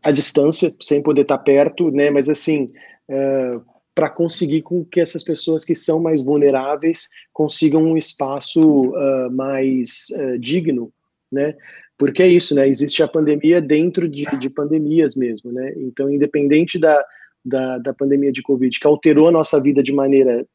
à 0.03 0.11
distância, 0.12 0.72
sem 0.80 1.03
poder 1.03 1.22
estar 1.22 1.39
perto, 1.39 1.91
né? 1.91 2.09
Mas 2.09 2.28
assim, 2.28 2.72
uh, 3.11 3.76
para 3.97 4.11
conseguir 4.11 4.61
com 4.61 4.84
que 4.84 5.01
essas 5.01 5.24
pessoas 5.24 5.64
que 5.64 5.74
são 5.74 6.03
mais 6.03 6.22
vulneráveis 6.22 7.09
consigam 7.32 7.82
um 7.82 7.97
espaço 7.97 8.90
uh, 8.90 9.30
mais 9.32 10.09
uh, 10.18 10.38
digno, 10.38 10.92
né? 11.32 11.57
Porque 11.97 12.22
é 12.22 12.28
isso, 12.28 12.55
né? 12.55 12.68
Existe 12.68 13.03
a 13.03 13.09
pandemia 13.09 13.59
dentro 13.59 14.07
de, 14.07 14.26
de 14.38 14.51
pandemias 14.51 15.16
mesmo, 15.16 15.51
né? 15.51 15.72
Então, 15.78 16.11
independente 16.11 16.78
da, 16.78 17.03
da, 17.42 17.78
da, 17.78 17.94
pandemia 17.94 18.30
de 18.30 18.42
Covid, 18.42 18.78
que 18.78 18.86
alterou 18.86 19.28
a 19.28 19.32
nossa 19.32 19.59
vida 19.59 19.82
de 19.82 19.94
maneira 19.94 20.47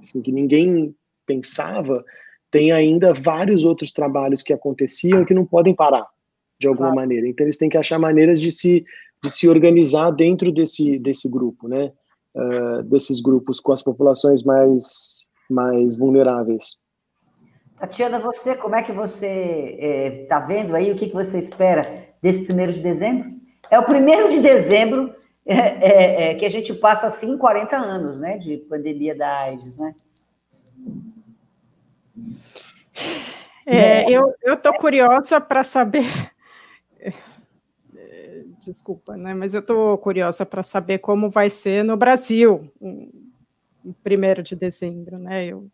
assim, 0.00 0.22
que 0.22 0.30
ninguém 0.30 0.94
pensava, 1.26 2.04
tem 2.48 2.70
ainda 2.70 3.12
vários 3.12 3.64
outros 3.64 3.90
trabalhos 3.90 4.40
que 4.40 4.52
aconteciam 4.52 5.24
que 5.24 5.34
não 5.34 5.44
podem 5.44 5.74
parar 5.74 6.06
de 6.60 6.68
alguma 6.68 6.90
claro. 6.90 7.00
maneira. 7.00 7.26
Então, 7.26 7.44
eles 7.44 7.58
têm 7.58 7.68
que 7.68 7.76
achar 7.76 7.98
maneiras 7.98 8.40
de 8.40 8.52
se, 8.52 8.84
de 9.20 9.30
se 9.32 9.48
organizar 9.48 10.12
dentro 10.12 10.52
desse, 10.52 10.96
desse 10.96 11.28
grupo, 11.28 11.66
né? 11.66 11.90
Uh, 12.38 12.82
desses 12.84 13.20
grupos 13.20 13.58
com 13.58 13.72
as 13.72 13.82
populações 13.82 14.44
mais, 14.44 15.28
mais 15.50 15.96
vulneráveis. 15.96 16.86
Tatiana, 17.78 18.18
você, 18.18 18.56
como 18.56 18.74
é 18.74 18.82
que 18.82 18.92
você 18.92 20.18
está 20.22 20.40
eh, 20.40 20.42
é, 20.42 20.46
vendo 20.46 20.74
aí, 20.74 20.90
o 20.90 20.96
que, 20.96 21.06
que 21.06 21.14
você 21.14 21.38
espera 21.38 21.82
desse 22.20 22.44
primeiro 22.44 22.72
de 22.72 22.80
dezembro? 22.80 23.30
É 23.70 23.78
o 23.78 23.84
primeiro 23.84 24.30
de 24.30 24.40
dezembro 24.40 25.14
é, 25.46 25.56
é, 25.56 26.30
é 26.30 26.34
que 26.34 26.44
a 26.44 26.50
gente 26.50 26.74
passa, 26.74 27.06
assim, 27.06 27.38
40 27.38 27.76
anos, 27.76 28.18
né, 28.18 28.36
de 28.36 28.56
pandemia 28.56 29.14
da 29.14 29.42
AIDS, 29.42 29.78
né? 29.78 29.94
É, 33.64 34.10
eu 34.10 34.54
estou 34.54 34.72
curiosa 34.74 35.40
para 35.40 35.62
saber 35.62 36.06
desculpa, 38.68 39.16
né? 39.16 39.34
Mas 39.34 39.54
eu 39.54 39.60
estou 39.60 39.96
curiosa 39.98 40.44
para 40.44 40.62
saber 40.62 40.98
como 40.98 41.30
vai 41.30 41.48
ser 41.48 41.82
no 41.82 41.96
Brasil, 41.96 42.70
em 42.80 43.92
primeiro 44.02 44.42
de 44.42 44.54
dezembro, 44.54 45.18
né? 45.18 45.46
Eu, 45.46 45.70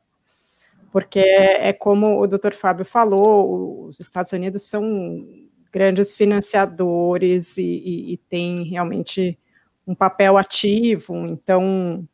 porque 0.93 1.19
é, 1.19 1.69
é 1.69 1.73
como 1.73 2.21
o 2.21 2.27
Dr. 2.27 2.53
Fábio 2.53 2.85
falou, 2.85 3.87
os 3.87 3.99
Estados 3.99 4.33
Unidos 4.33 4.63
são 4.63 5.27
grandes 5.73 6.13
financiadores 6.13 7.59
e, 7.59 7.65
e, 7.65 8.13
e 8.13 8.17
têm 8.17 8.63
realmente 8.63 9.37
um 9.85 9.95
papel 9.95 10.39
ativo, 10.39 11.27
então 11.27 12.09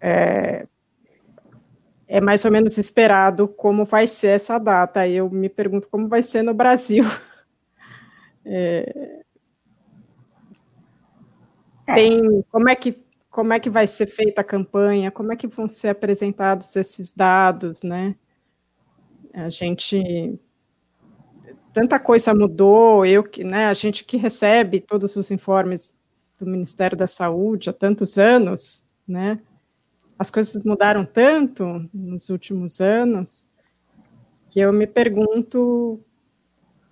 é, 0.00 0.66
é 2.06 2.20
mais 2.20 2.44
ou 2.44 2.52
menos 2.52 2.78
esperado 2.78 3.48
como 3.48 3.84
vai 3.84 4.06
ser 4.06 4.28
essa 4.28 4.56
data. 4.56 5.06
Eu 5.06 5.28
me 5.28 5.48
pergunto 5.48 5.88
como 5.88 6.08
vai 6.08 6.22
ser 6.22 6.42
no 6.42 6.54
Brasil. 6.54 7.04
É. 8.42 9.20
Tem 11.94 12.42
como 12.50 12.68
é 12.68 12.74
que 12.76 12.94
como 13.30 13.52
é 13.52 13.60
que 13.60 13.70
vai 13.70 13.86
ser 13.86 14.06
feita 14.06 14.40
a 14.40 14.44
campanha? 14.44 15.10
Como 15.10 15.32
é 15.32 15.36
que 15.36 15.46
vão 15.46 15.68
ser 15.68 15.88
apresentados 15.88 16.74
esses 16.76 17.12
dados, 17.12 17.82
né? 17.82 18.16
A 19.32 19.48
gente 19.48 20.38
tanta 21.72 21.98
coisa 22.00 22.34
mudou, 22.34 23.06
eu 23.06 23.22
que, 23.22 23.44
né, 23.44 23.66
a 23.66 23.74
gente 23.74 24.04
que 24.04 24.16
recebe 24.16 24.80
todos 24.80 25.14
os 25.16 25.30
informes 25.30 25.94
do 26.38 26.46
Ministério 26.46 26.96
da 26.96 27.06
Saúde 27.06 27.70
há 27.70 27.72
tantos 27.72 28.18
anos, 28.18 28.84
né? 29.06 29.40
As 30.18 30.30
coisas 30.30 30.62
mudaram 30.64 31.04
tanto 31.04 31.88
nos 31.94 32.28
últimos 32.28 32.80
anos 32.80 33.48
que 34.50 34.60
eu 34.60 34.72
me 34.72 34.86
pergunto 34.86 36.00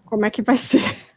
como 0.05 0.25
é 0.25 0.31
que 0.31 0.43
vai 0.43 0.57
ser. 0.59 1.08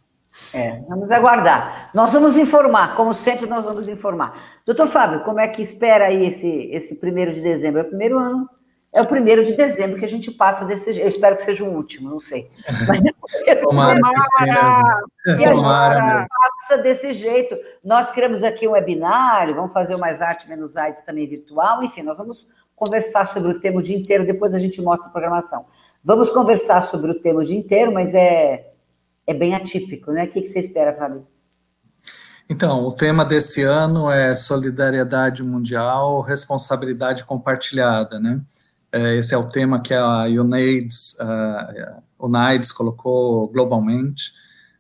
É, 0.54 0.82
vamos 0.88 1.12
aguardar. 1.12 1.90
Nós 1.94 2.12
vamos 2.14 2.38
informar, 2.38 2.96
como 2.96 3.14
sempre, 3.14 3.48
nós 3.48 3.66
vamos 3.66 3.88
informar. 3.88 4.38
Doutor 4.66 4.88
Fábio, 4.88 5.24
como 5.24 5.40
é 5.40 5.48
que 5.48 5.62
espera 5.62 6.06
aí 6.06 6.26
esse, 6.26 6.70
esse 6.72 6.96
primeiro 6.96 7.34
de 7.34 7.42
dezembro? 7.42 7.80
É 7.80 7.84
o 7.84 7.88
primeiro 7.88 8.20
ano, 8.20 8.50
é 8.94 9.02
o 9.02 9.08
primeiro 9.08 9.46
de 9.46 9.54
dezembro 9.54 9.98
que 9.98 10.06
a 10.06 10.10
gente 10.10 10.30
passa 10.30 10.66
desse 10.66 10.92
jeito. 10.92 11.06
Eu 11.06 11.10
espero 11.10 11.38
que 11.38 11.44
seja 11.44 11.64
o 11.64 11.74
último, 11.74 12.10
não 12.10 12.20
sei. 12.20 12.52
Mas 12.88 13.02
é 13.48 13.56
Tomara, 13.64 13.98
que 15.24 15.30
a 15.30 15.56
gente 15.56 16.28
passa 16.30 16.82
desse 16.82 17.14
jeito. 17.14 17.58
Nós 17.84 18.12
criamos 18.12 18.44
aqui 18.44 18.68
um 18.68 18.72
webinário, 18.72 19.56
vamos 19.56 19.72
fazer 19.72 19.96
o 19.96 20.00
Mais 20.00 20.22
Arte 20.22 20.50
Menos 20.50 20.76
AIDS 20.76 21.04
também 21.04 21.26
virtual, 21.26 21.82
enfim, 21.84 22.02
nós 22.02 22.18
vamos 22.18 22.46
conversar 22.76 23.26
sobre 23.28 23.52
o 23.52 23.60
tema 23.60 23.80
o 23.80 23.82
dia 23.82 23.96
inteiro, 23.96 24.26
depois 24.26 24.54
a 24.54 24.60
gente 24.60 24.82
mostra 24.82 25.08
a 25.08 25.12
programação. 25.12 25.66
Vamos 26.04 26.30
conversar 26.32 26.82
sobre 26.82 27.12
o 27.12 27.20
tema 27.20 27.42
o 27.42 27.46
dia 27.46 27.58
inteiro, 27.58 27.94
mas 27.94 28.14
é 28.14 28.71
é 29.32 29.34
bem 29.34 29.56
atípico, 29.56 30.12
né? 30.12 30.26
O 30.26 30.28
que, 30.28 30.46
você 30.46 30.60
espera, 30.60 30.94
Fábio? 30.94 31.26
Então, 32.50 32.86
o 32.86 32.92
tema 32.92 33.24
desse 33.24 33.64
ano 33.64 34.12
é 34.12 34.36
solidariedade 34.36 35.44
mundial, 35.44 36.22
responsabilidade 36.22 37.24
compartilhada, 37.24 38.20
né? 38.20 38.42
É, 38.92 39.16
esse 39.16 39.34
é 39.34 39.38
o 39.38 39.48
tema 39.48 39.82
que 39.82 39.94
a 39.94 40.24
UNAIDS, 40.24 41.18
a 41.20 42.02
UNAIDS 42.20 42.72
colocou 42.74 43.48
globalmente, 43.48 44.34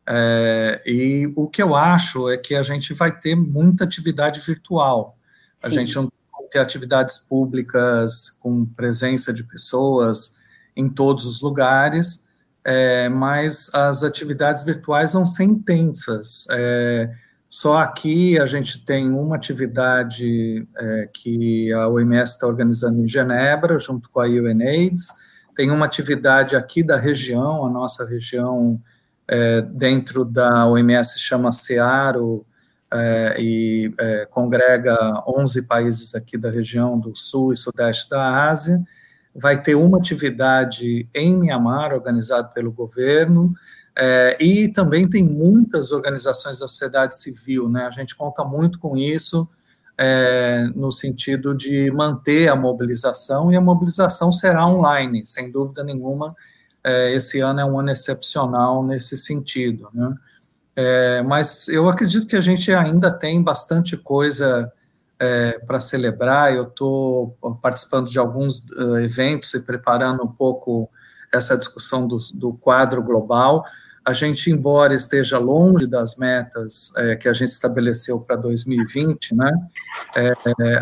é, 0.06 0.82
e 0.86 1.32
o 1.36 1.47
que 1.47 1.64
eu 1.64 1.76
acho 1.76 2.30
é 2.30 2.38
que 2.38 2.56
a 2.56 2.64
gente 2.64 2.93
vai 2.93 3.18
ter 3.18 3.36
muita 3.36 3.86
atividade 3.86 4.41
virtual. 4.41 5.18
A 5.64 5.70
Sim. 5.70 5.76
gente 5.76 5.95
não 5.95 6.12
vai 6.34 6.47
ter 6.49 6.60
atividades 6.60 7.18
públicas 7.18 8.30
com 8.41 8.66
presença 8.66 9.32
de 9.32 9.43
pessoas 9.43 10.39
em 10.76 10.89
todos 10.89 11.26
os 11.26 11.39
lugares, 11.39 12.28
é, 12.64 13.09
mas 13.09 13.70
as 13.74 14.03
atividades 14.03 14.64
virtuais 14.64 15.14
vão 15.14 15.26
ser 15.26 15.43
intensas. 15.43 16.45
É, 16.51 17.09
só 17.49 17.80
aqui 17.80 18.39
a 18.39 18.45
gente 18.45 18.86
tem 18.86 19.12
uma 19.12 19.36
atividade 19.36 20.68
é, 20.78 21.09
que 21.14 21.72
a 21.74 21.88
OMS 21.88 22.34
está 22.34 22.47
organizando 22.47 23.01
em 23.01 23.08
Genebra, 23.08 23.78
junto 23.79 24.09
com 24.09 24.20
a 24.20 24.25
UNAIDS, 24.25 25.08
tem 25.55 25.70
uma 25.70 25.86
atividade 25.86 26.55
aqui 26.55 26.82
da 26.82 26.97
região, 26.97 27.66
a 27.66 27.70
nossa 27.70 28.05
região 28.05 28.82
é, 29.28 29.62
dentro 29.62 30.24
da 30.24 30.66
OMS 30.67 31.20
chama 31.20 31.51
CEARO, 31.51 32.46
é, 32.93 33.36
e 33.39 33.93
é, 33.97 34.25
congrega 34.29 35.24
11 35.25 35.62
países 35.63 36.13
aqui 36.13 36.38
da 36.38 36.50
região 36.50 37.00
do 37.00 37.16
sul 37.16 37.54
e 37.54 37.58
sudeste 37.58 38.09
da 38.09 38.50
Ásia, 38.50 38.82
vai 39.36 39.62
ter 39.62 39.75
uma 39.75 39.97
atividade 39.97 41.08
em 41.13 41.37
Mianmar, 41.37 41.93
organizada 41.93 42.49
pelo 42.49 42.71
governo, 42.71 43.53
é, 43.97 44.37
e 44.39 44.70
também 44.70 45.09
tem 45.09 45.24
muitas 45.24 45.91
organizações 45.91 46.59
da 46.59 46.67
sociedade 46.67 47.17
civil, 47.17 47.70
né? 47.70 47.86
A 47.86 47.89
gente 47.89 48.16
conta 48.16 48.43
muito 48.43 48.79
com 48.79 48.95
isso, 48.95 49.47
é, 49.97 50.66
no 50.75 50.91
sentido 50.91 51.53
de 51.55 51.91
manter 51.91 52.47
a 52.47 52.55
mobilização, 52.55 53.51
e 53.51 53.55
a 53.55 53.62
mobilização 53.62 54.32
será 54.32 54.66
online, 54.66 55.25
sem 55.25 55.51
dúvida 55.51 55.83
nenhuma. 55.83 56.33
É, 56.83 57.13
esse 57.13 57.39
ano 57.39 57.59
é 57.59 57.66
um 57.66 57.79
ano 57.79 57.91
excepcional 57.91 58.83
nesse 58.83 59.17
sentido, 59.17 59.89
né? 59.93 60.16
É, 60.74 61.21
mas 61.24 61.67
eu 61.67 61.89
acredito 61.89 62.25
que 62.25 62.36
a 62.36 62.41
gente 62.41 62.74
ainda 62.74 63.12
tem 63.12 63.43
bastante 63.43 63.97
coisa 63.97 64.71
é, 65.22 65.60
para 65.60 65.80
celebrar. 65.80 66.52
Eu 66.52 66.64
estou 66.64 67.38
participando 67.62 68.08
de 68.10 68.18
alguns 68.18 68.68
uh, 68.72 68.98
eventos 68.98 69.54
e 69.54 69.60
preparando 69.60 70.24
um 70.24 70.28
pouco 70.28 70.89
essa 71.32 71.56
discussão 71.56 72.08
do, 72.08 72.18
do, 72.34 72.54
quadro 72.54 73.04
global. 73.04 73.64
A 74.04 74.14
gente, 74.14 74.50
embora 74.50 74.96
esteja 74.96 75.38
longe 75.38 75.86
das 75.86 76.18
metas 76.18 76.92
é, 76.98 77.16
que 77.16 77.30
a 77.30 77.34
gente 77.34 77.50
estabeleceu 77.50 78.20
para 78.20 78.36
2020, 78.36 79.36
né, 79.36 79.52
é, 80.16 80.34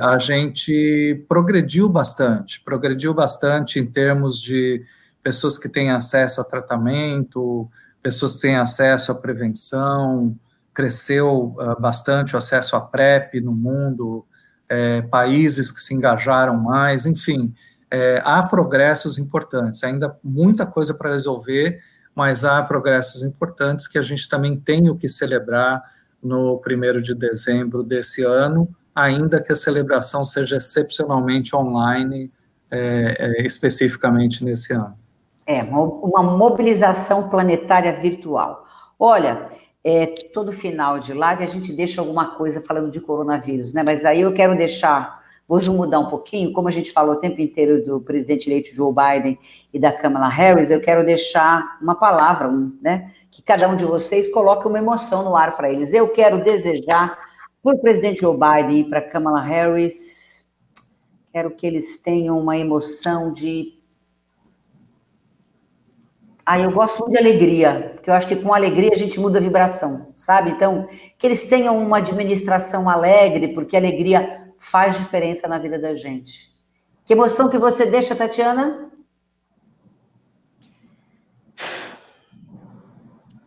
a 0.02 0.18
gente 0.18 1.26
progrediu 1.28 1.90
bastante, 1.90 2.62
progrediu 2.62 3.14
bastante 3.14 3.78
em 3.78 3.86
termos 3.86 4.42
de 4.42 4.82
pessoas 5.22 5.58
que 5.58 5.68
têm 5.68 5.92
acesso 5.92 6.40
a 6.40 6.46
tratamento, 6.46 7.70
pessoas 8.02 8.36
que 8.36 8.44
têm 8.44 8.56
acesso 8.56 9.12
à 9.12 9.16
prevenção, 9.16 10.34
cresceu 10.74 11.54
uh, 11.60 11.80
bastante 11.80 12.36
o 12.36 12.38
acesso 12.38 12.78
à 12.78 12.80
PrEP 12.80 13.42
no 13.42 13.52
mundo, 13.52 14.26
é, 14.70 15.02
países 15.02 15.72
que 15.72 15.80
se 15.80 15.94
engajaram 15.94 16.56
mais, 16.56 17.06
enfim, 17.06 17.54
é, 17.92 18.22
há 18.24 18.44
progressos 18.44 19.18
importantes, 19.18 19.84
ainda 19.84 20.16
muita 20.24 20.66
coisa 20.66 20.94
para 20.94 21.12
resolver, 21.12 21.80
mas 22.14 22.44
há 22.44 22.62
progressos 22.62 23.24
importantes 23.24 23.88
que 23.88 23.98
a 23.98 24.02
gente 24.02 24.30
também 24.30 24.56
tem 24.56 24.90
o 24.90 24.96
que 24.96 25.08
celebrar 25.08 25.82
no 26.22 26.58
primeiro 26.60 27.02
de 27.02 27.16
dezembro 27.16 27.82
desse 27.82 28.24
ano, 28.24 28.70
ainda 28.94 29.42
que 29.42 29.52
a 29.52 29.56
celebração 29.56 30.24
seja 30.24 30.58
excepcionalmente 30.58 31.56
online, 31.56 32.32
é, 32.70 33.40
é 33.42 33.48
especificamente 33.48 34.44
nesse 34.44 34.74
ano. 34.74 34.98
É, 35.48 35.64
uma 35.64 36.22
mobilização 36.22 37.28
planetária 37.28 38.00
virtual. 38.00 38.66
Olha, 39.00 39.50
é, 39.90 40.06
todo 40.32 40.52
final 40.52 41.00
de 41.00 41.14
live 41.14 41.44
a 41.44 41.48
gente 41.48 41.74
deixa 41.74 42.00
alguma 42.00 42.36
coisa 42.36 42.62
falando 42.62 42.92
de 42.92 43.02
coronavírus, 43.02 43.74
né? 43.74 43.82
Mas 43.82 44.06
aí 44.06 44.22
eu 44.22 44.32
quero 44.32 44.56
deixar, 44.56 45.24
vou 45.48 45.60
mudar 45.74 46.00
um 46.00 46.10
pouquinho, 46.10 46.54
como 46.54 46.68
a 46.68 46.72
gente 46.72 46.92
falou 46.92 47.16
o 47.16 47.20
tempo 47.20 47.42
inteiro 47.42 47.84
do 47.84 48.00
presidente 48.00 48.48
eleito 48.48 48.76
Joe 48.76 48.94
Biden 48.94 49.40
e 49.74 49.80
da 49.80 49.92
Kamala 49.92 50.30
Harris, 50.30 50.70
eu 50.70 50.80
quero 50.80 51.04
deixar 51.04 51.80
uma 51.82 51.96
palavra, 51.96 52.48
um, 52.48 52.78
né? 52.80 53.12
Que 53.32 53.42
cada 53.42 53.68
um 53.68 53.76
de 53.76 53.84
vocês 53.84 54.32
coloque 54.32 54.68
uma 54.68 54.78
emoção 54.78 55.24
no 55.24 55.36
ar 55.36 55.58
para 55.58 55.72
eles. 55.72 55.92
Eu 55.92 56.08
quero 56.10 56.44
desejar 56.44 57.18
para 57.64 57.76
o 57.76 57.80
presidente 57.80 58.22
Joe 58.22 58.38
Biden 58.38 58.82
e 58.82 58.84
para 58.88 59.02
Kamala 59.02 59.42
Harris, 59.42 60.54
quero 61.34 61.50
que 61.50 61.66
eles 61.66 62.00
tenham 62.00 62.38
uma 62.38 62.56
emoção 62.56 63.34
de 63.34 63.79
ah, 66.52 66.60
eu 66.60 66.72
gosto 66.72 66.98
muito 67.02 67.12
de 67.12 67.20
alegria, 67.20 67.92
porque 67.94 68.10
eu 68.10 68.14
acho 68.16 68.28
que 68.28 68.36
com 68.36 68.52
alegria 68.52 68.90
a 68.92 68.98
gente 68.98 69.20
muda 69.20 69.38
a 69.38 69.42
vibração, 69.42 70.12
sabe? 70.18 70.50
Então, 70.50 70.88
que 71.16 71.28
eles 71.28 71.48
tenham 71.48 71.78
uma 71.78 72.00
administração 72.00 72.90
alegre, 72.90 73.50
porque 73.50 73.78
alegria 73.78 74.52
faz 74.58 74.98
diferença 74.98 75.48
na 75.48 75.60
vida 75.60 75.78
da 75.78 75.94
gente. 75.94 76.52
Que 77.06 77.14
emoção 77.14 77.50
que 77.50 77.58
você 77.60 77.86
deixa, 77.86 78.16
Tatiana? 78.16 78.90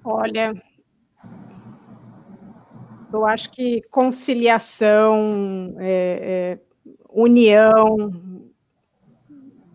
Olha, 0.05 0.55
eu 3.13 3.27
acho 3.27 3.51
que 3.51 3.83
conciliação, 3.91 5.75
é, 5.81 6.21
é, 6.23 6.59
união, 7.11 8.13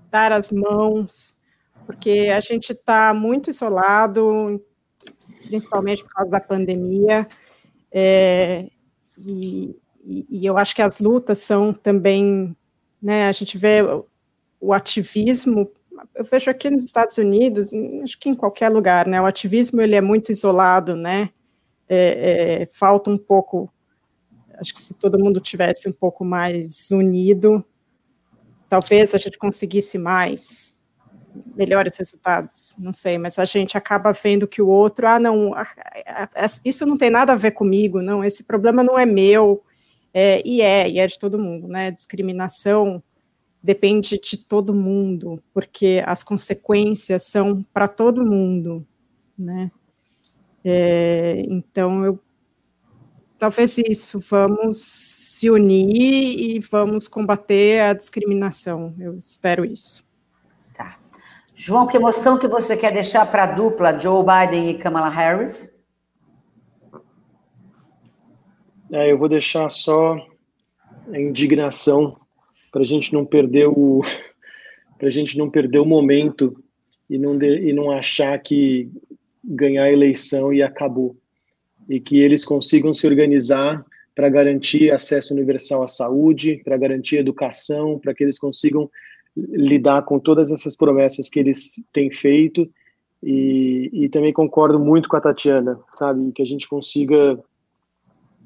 dar 0.09 0.31
as 0.31 0.49
mãos, 0.49 1.36
porque 1.88 2.30
a 2.35 2.41
gente 2.41 2.73
está 2.73 3.14
muito 3.14 3.49
isolado, 3.49 4.61
principalmente 5.47 6.03
por 6.03 6.14
causa 6.14 6.31
da 6.31 6.39
pandemia, 6.39 7.26
é, 7.89 8.68
e, 9.18 9.76
e, 10.30 10.45
eu 10.45 10.57
acho 10.57 10.76
que 10.76 10.81
as 10.81 10.99
lutas 10.99 11.39
são 11.39 11.73
também, 11.73 12.55
né, 13.01 13.27
a 13.30 13.31
gente 13.31 13.57
vê 13.57 13.80
o, 14.59 14.73
ativismo, 14.73 15.72
eu 16.14 16.26
vejo 16.26 16.51
aqui 16.51 16.69
nos 16.69 16.84
Estados 16.84 17.18
Unidos, 17.18 17.72
acho 18.03 18.19
que 18.19 18.30
em 18.30 18.35
qualquer 18.35 18.69
lugar, 18.69 19.07
né, 19.07 19.19
o 19.22 19.26
ativismo 19.26 19.81
ele 19.81 19.95
é 19.95 20.01
muito 20.01 20.31
isolado, 20.31 20.95
né, 20.95 21.30
é, 21.88 22.64
é, 22.64 22.69
falta 22.72 23.09
um 23.09 23.18
pouco, 23.18 23.72
acho 24.59 24.73
que 24.73 24.81
se 24.81 24.93
todo 24.93 25.18
mundo 25.18 25.39
tivesse 25.39 25.88
um 25.88 25.93
pouco 25.93 26.26
mais 26.26 26.91
unido, 26.91 27.64
talvez 28.68 29.15
a 29.15 29.18
gente 29.18 29.38
conseguisse 29.38 29.97
mais, 29.97 30.76
melhores 31.55 31.95
resultados, 31.97 32.76
não 32.77 32.93
sei, 32.93 33.18
mas 33.18 33.39
a 33.39 33.45
gente 33.45 33.77
acaba 33.77 34.11
vendo 34.11 34.47
que 34.47 34.61
o 34.61 34.68
outro, 34.68 35.07
ah, 35.07 35.19
não, 35.19 35.53
isso 36.64 36.85
não 36.85 36.97
tem 36.97 37.09
nada 37.09 37.34
a 37.34 37.35
ver 37.35 37.51
comigo, 37.51 38.01
não, 38.01 38.23
esse 38.23 38.43
problema 38.43 38.84
não 38.84 38.97
é 38.97 39.05
meu, 39.05 39.64
é, 40.14 40.41
e 40.45 40.61
é, 40.61 40.89
e 40.89 40.99
é 40.99 41.07
de 41.07 41.19
todo 41.19 41.39
mundo, 41.39 41.68
né, 41.68 41.91
discriminação 41.91 43.03
depende 43.61 44.19
de 44.19 44.38
todo 44.38 44.73
mundo, 44.73 45.43
porque 45.53 46.01
as 46.05 46.23
consequências 46.23 47.23
são 47.23 47.64
para 47.73 47.88
todo 47.88 48.26
mundo, 48.26 48.85
né, 49.38 49.72
é, 50.64 51.43
então 51.47 52.05
eu 52.05 52.19
talvez 53.38 53.77
isso, 53.77 54.19
vamos 54.19 54.81
se 54.81 55.49
unir 55.49 56.39
e 56.39 56.59
vamos 56.59 57.07
combater 57.07 57.81
a 57.81 57.93
discriminação, 57.93 58.95
eu 58.99 59.18
espero 59.18 59.64
isso. 59.64 60.06
João, 61.59 61.88
que 61.88 61.97
emoção 61.97 62.38
que 62.38 62.47
você 62.47 62.77
quer 62.77 62.93
deixar 62.93 63.25
para 63.25 63.45
a 63.45 63.47
dupla 63.47 63.99
Joe 63.99 64.23
Biden 64.23 64.69
e 64.69 64.77
Kamala 64.77 65.09
Harris? 65.09 65.75
É, 68.91 69.11
eu 69.11 69.17
vou 69.17 69.27
deixar 69.27 69.67
só 69.67 70.15
a 71.11 71.19
indignação 71.19 72.15
para 72.71 72.81
a 72.81 72.85
gente 72.85 73.11
não 73.11 73.25
perder 73.25 73.67
o 73.67 74.03
para 74.99 75.09
gente 75.09 75.35
não 75.35 75.49
perder 75.49 75.79
o 75.79 75.85
momento 75.85 76.63
e 77.09 77.17
não 77.17 77.39
de, 77.39 77.69
e 77.69 77.73
não 77.73 77.89
achar 77.89 78.38
que 78.38 78.91
ganhar 79.43 79.85
a 79.85 79.91
eleição 79.91 80.53
e 80.53 80.61
acabou 80.61 81.17
e 81.89 81.99
que 81.99 82.19
eles 82.19 82.45
consigam 82.45 82.93
se 82.93 83.07
organizar 83.07 83.84
para 84.13 84.29
garantir 84.29 84.91
acesso 84.91 85.34
universal 85.34 85.81
à 85.81 85.88
saúde, 85.88 86.61
para 86.63 86.77
garantir 86.77 87.17
educação, 87.17 87.97
para 87.97 88.13
que 88.13 88.23
eles 88.23 88.38
consigam 88.38 88.88
lidar 89.49 90.03
com 90.03 90.19
todas 90.19 90.51
essas 90.51 90.76
promessas 90.76 91.30
que 91.30 91.39
eles 91.39 91.84
têm 91.93 92.11
feito 92.11 92.69
e, 93.22 93.89
e 93.93 94.09
também 94.09 94.34
concordo 94.34 94.80
muito 94.80 95.09
com 95.09 95.15
a 95.15 95.22
Tatiana, 95.22 95.80
sabe, 95.89 96.31
que 96.31 96.41
a 96.41 96.45
gente 96.45 96.68
consiga 96.68 97.39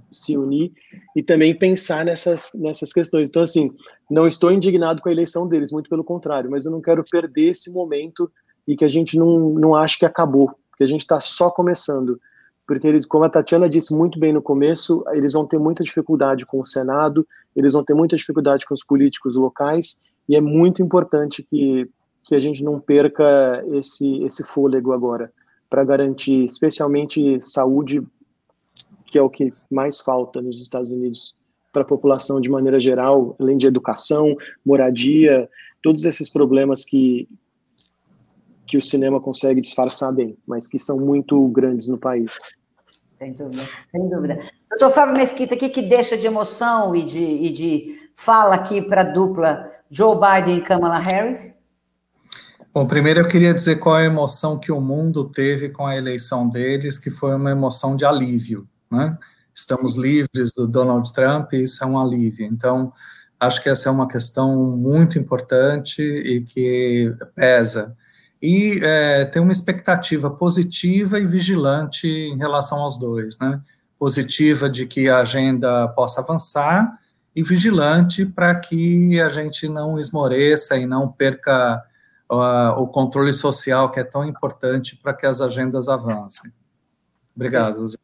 se 0.10 0.38
unir 0.38 0.74
e 1.16 1.24
também 1.24 1.56
pensar 1.56 2.04
nessas, 2.04 2.52
nessas 2.56 2.92
questões. 2.92 3.30
Então, 3.30 3.42
assim, 3.42 3.72
não 4.10 4.28
estou 4.28 4.52
indignado 4.52 5.02
com 5.02 5.08
a 5.08 5.12
eleição 5.12 5.48
deles, 5.48 5.72
muito 5.72 5.90
pelo 5.90 6.04
contrário, 6.04 6.52
mas 6.52 6.66
eu 6.66 6.72
não 6.72 6.82
quero 6.82 7.04
perder 7.10 7.50
esse 7.50 7.72
momento 7.72 8.30
e 8.68 8.76
que 8.76 8.84
a 8.84 8.90
gente 8.90 9.18
não, 9.18 9.52
não 9.52 9.76
ache 9.76 9.98
que 9.98 10.06
acabou, 10.06 10.54
que 10.78 10.84
a 10.84 10.88
gente 10.88 11.02
está 11.02 11.20
só 11.20 11.50
começando. 11.50 12.20
Porque 12.68 12.88
eles, 12.88 13.06
como 13.06 13.24
a 13.24 13.30
Tatiana 13.30 13.70
disse 13.70 13.94
muito 13.94 14.20
bem 14.20 14.32
no 14.32 14.42
começo, 14.42 15.04
eles 15.12 15.34
vão 15.34 15.48
ter 15.48 15.58
muita 15.58 15.84
dificuldade 15.84 16.46
com 16.46 16.60
o 16.60 16.66
Senado, 16.66 17.28
eles 17.56 17.74
vão 17.74 17.84
ter 17.84 17.94
muita 17.94 18.16
dificuldade 18.16 18.66
com 18.66 18.74
os 18.74 18.84
políticos 18.84 19.36
locais, 19.36 20.02
e 20.28 20.36
é 20.36 20.42
muito 20.42 20.82
importante 20.82 21.44
que, 21.44 21.90
que 22.24 22.36
a 22.36 22.40
gente 22.40 22.64
não 22.64 22.80
perca 22.80 23.64
esse, 23.74 24.24
esse 24.24 24.44
fôlego 24.44 24.94
agora, 24.94 25.32
para 25.70 25.84
garantir 25.84 26.44
especialmente 26.44 27.40
saúde, 27.40 28.02
que 29.06 29.18
é 29.18 29.22
o 29.22 29.30
que 29.30 29.54
mais 29.70 30.00
falta 30.00 30.42
nos 30.42 30.62
Estados 30.62 30.92
Unidos 30.92 31.36
para 31.72 31.84
a 31.84 31.86
população 31.86 32.42
de 32.42 32.50
maneira 32.50 32.80
geral, 32.80 33.36
além 33.40 33.58
de 33.58 33.68
educação, 33.68 34.36
moradia, 34.66 35.50
todos 35.82 36.06
esses 36.06 36.30
problemas 36.30 36.84
que, 36.84 37.28
que 38.68 38.78
o 38.78 38.82
cinema 38.82 39.20
consegue 39.20 39.62
disfarçar 39.62 40.14
bem, 40.14 40.38
mas 40.46 40.68
que 40.68 40.78
são 40.78 41.00
muito 41.00 41.48
grandes 41.48 41.88
no 41.88 41.98
país. 41.98 42.38
Sem 43.16 43.34
dúvida, 43.34 43.64
sem 43.92 44.10
dúvida. 44.10 44.40
Doutor 44.70 44.92
Fábio 44.92 45.16
Mesquita, 45.16 45.56
o 45.56 45.58
que, 45.58 45.70
que 45.70 45.82
deixa 45.82 46.18
de 46.18 46.26
emoção 46.26 46.96
e 46.96 47.04
de, 47.04 47.24
e 47.24 47.54
de 47.54 48.01
fala 48.24 48.56
aqui 48.56 48.82
para 48.82 49.02
a 49.02 49.06
dupla 49.06 49.70
Joe 49.90 50.16
Biden 50.16 50.60
e 50.60 50.62
Kamala 50.62 51.00
Harris? 51.00 51.56
Bom, 52.74 52.86
primeiro 52.86 53.22
eu 53.22 53.28
queria 53.28 53.54
dizer 53.54 53.78
qual 53.78 53.98
é 53.98 54.04
a 54.04 54.06
emoção 54.06 54.60
que 54.60 54.72
o 54.72 54.80
mundo 54.80 55.26
teve 55.26 55.70
com 55.70 55.86
a 55.86 55.98
eleição 55.98 56.48
deles, 56.48 56.98
que 56.98 57.10
foi 57.10 57.36
uma 57.36 57.52
emoção 57.52 57.96
de 57.96 58.06
alívio, 58.06 58.68
né? 58.90 59.18
Estamos 59.54 59.96
livres 59.96 60.54
do 60.56 60.68
Donald 60.68 61.12
Trump 61.12 61.52
e 61.54 61.64
isso 61.64 61.84
é 61.84 61.88
um 61.88 62.00
alívio. 62.00 62.46
Então, 62.46 62.94
acho 63.40 63.62
que 63.62 63.68
essa 63.68 63.90
é 63.90 63.92
uma 63.92 64.08
questão 64.08 64.56
muito 64.78 65.20
importante 65.20 66.02
e 66.02 66.42
que 66.42 67.14
pesa. 67.36 67.98
E 68.42 68.80
é, 68.82 69.26
tem 69.26 69.42
uma 69.42 69.52
expectativa 69.52 70.30
positiva 70.30 71.20
e 71.20 71.26
vigilante 71.26 72.08
em 72.08 72.38
relação 72.38 72.80
aos 72.80 72.98
dois, 72.98 73.38
né? 73.40 73.60
Positiva 74.00 74.70
de 74.70 74.86
que 74.86 75.10
a 75.10 75.20
agenda 75.20 75.88
possa 75.90 76.22
avançar 76.22 77.01
e 77.36 77.44
vigilante 77.44 78.26
para 78.26 78.54
que 78.56 79.20
a 79.22 79.30
gente 79.30 79.70
não 79.70 79.98
esmoreça 79.98 80.78
e 80.78 80.86
não 80.86 81.10
perca 81.10 81.82
uh, 82.30 82.82
o 82.82 82.88
controle 82.88 83.32
social 83.34 83.90
que 83.90 84.00
é 84.00 84.04
tão 84.04 84.26
importante 84.26 84.96
para 84.98 85.14
que 85.14 85.26
as 85.26 85.42
agendas 85.42 85.88
avancem. 85.88 86.52
Obrigado, 87.36 87.86
Zé. 87.88 87.98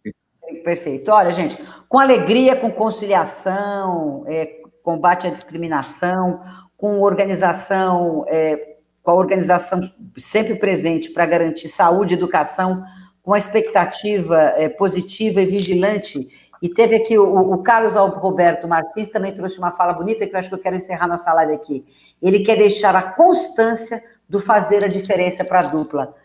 Perfeito. 0.63 1.11
Olha, 1.11 1.31
gente, 1.31 1.57
com 1.87 1.99
alegria, 1.99 2.55
com 2.55 2.71
conciliação, 2.71 4.23
é, 4.27 4.61
combate 4.81 5.27
à 5.27 5.29
discriminação, 5.29 6.41
com 6.75 7.01
organização, 7.01 8.25
é, 8.27 8.75
com 9.01 9.11
a 9.11 9.15
organização 9.15 9.79
sempre 10.17 10.55
presente 10.55 11.09
para 11.09 11.25
garantir 11.25 11.67
saúde 11.67 12.13
e 12.13 12.17
educação, 12.17 12.83
com 13.21 13.33
a 13.33 13.37
expectativa 13.37 14.37
é, 14.55 14.69
positiva 14.69 15.41
e 15.41 15.45
vigilante 15.45 16.29
e 16.61 16.69
teve 16.69 16.95
aqui 16.95 17.17
o, 17.17 17.53
o, 17.53 17.57
Carlos 17.61 17.95
Roberto 17.95 18.67
Martins 18.67 19.09
também 19.09 19.33
trouxe 19.33 19.57
uma 19.57 19.71
fala 19.71 19.93
bonita 19.93 20.25
que 20.25 20.33
eu 20.33 20.39
acho 20.39 20.49
que 20.49 20.55
eu 20.55 20.59
quero 20.59 20.75
encerrar 20.75 21.07
nossa 21.07 21.31
live 21.33 21.53
aqui. 21.53 21.85
Ele 22.21 22.39
quer 22.39 22.57
deixar 22.57 22.95
a 22.95 23.01
constância 23.01 24.01
do 24.27 24.39
fazer 24.39 24.83
a 24.83 24.87
diferença 24.87 25.45
para 25.45 25.59
a 25.59 25.63
dupla. 25.63 26.15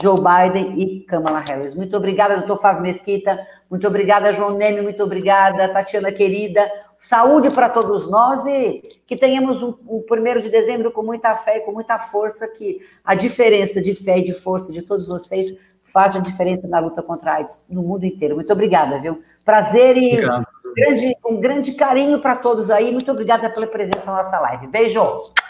Joe 0.00 0.16
Biden 0.16 0.72
e 0.80 1.00
Kamala 1.00 1.44
Harris. 1.46 1.74
Muito 1.74 1.96
obrigada, 1.96 2.38
doutor 2.38 2.58
Fábio 2.60 2.82
Mesquita. 2.82 3.38
Muito 3.70 3.86
obrigada, 3.86 4.32
João 4.32 4.56
Neme. 4.56 4.80
Muito 4.80 5.02
obrigada, 5.02 5.68
Tatiana 5.68 6.10
querida. 6.10 6.68
Saúde 6.98 7.52
para 7.52 7.68
todos 7.68 8.10
nós 8.10 8.46
e 8.46 8.82
que 9.06 9.14
tenhamos 9.14 9.62
um, 9.62 9.74
um 9.86 10.02
primeiro 10.02 10.40
de 10.40 10.48
dezembro 10.48 10.90
com 10.90 11.02
muita 11.02 11.36
fé 11.36 11.58
e 11.58 11.60
com 11.60 11.72
muita 11.72 11.98
força, 11.98 12.48
que 12.48 12.80
a 13.04 13.14
diferença 13.14 13.82
de 13.82 13.94
fé 13.94 14.18
e 14.18 14.22
de 14.22 14.32
força 14.32 14.72
de 14.72 14.82
todos 14.82 15.06
vocês 15.06 15.54
faz 15.92 16.16
a 16.16 16.20
diferença 16.20 16.66
na 16.66 16.78
luta 16.78 17.02
contra 17.02 17.32
a 17.32 17.34
AIDS 17.36 17.62
no 17.68 17.82
mundo 17.82 18.04
inteiro. 18.04 18.34
Muito 18.34 18.52
obrigada, 18.52 18.98
viu? 18.98 19.22
Prazer 19.44 19.96
e 19.96 20.24
um 20.24 20.74
grande, 20.74 21.16
um 21.26 21.40
grande 21.40 21.72
carinho 21.72 22.18
para 22.20 22.36
todos 22.36 22.70
aí. 22.70 22.90
Muito 22.90 23.10
obrigada 23.10 23.50
pela 23.50 23.66
presença 23.66 24.10
na 24.10 24.18
nossa 24.18 24.40
live. 24.40 24.66
Beijo. 24.68 25.02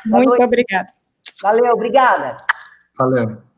Muito 0.05 0.43
obrigada. 0.43 0.89
Valeu, 1.41 1.73
obrigada. 1.73 2.37
Valeu. 2.99 3.52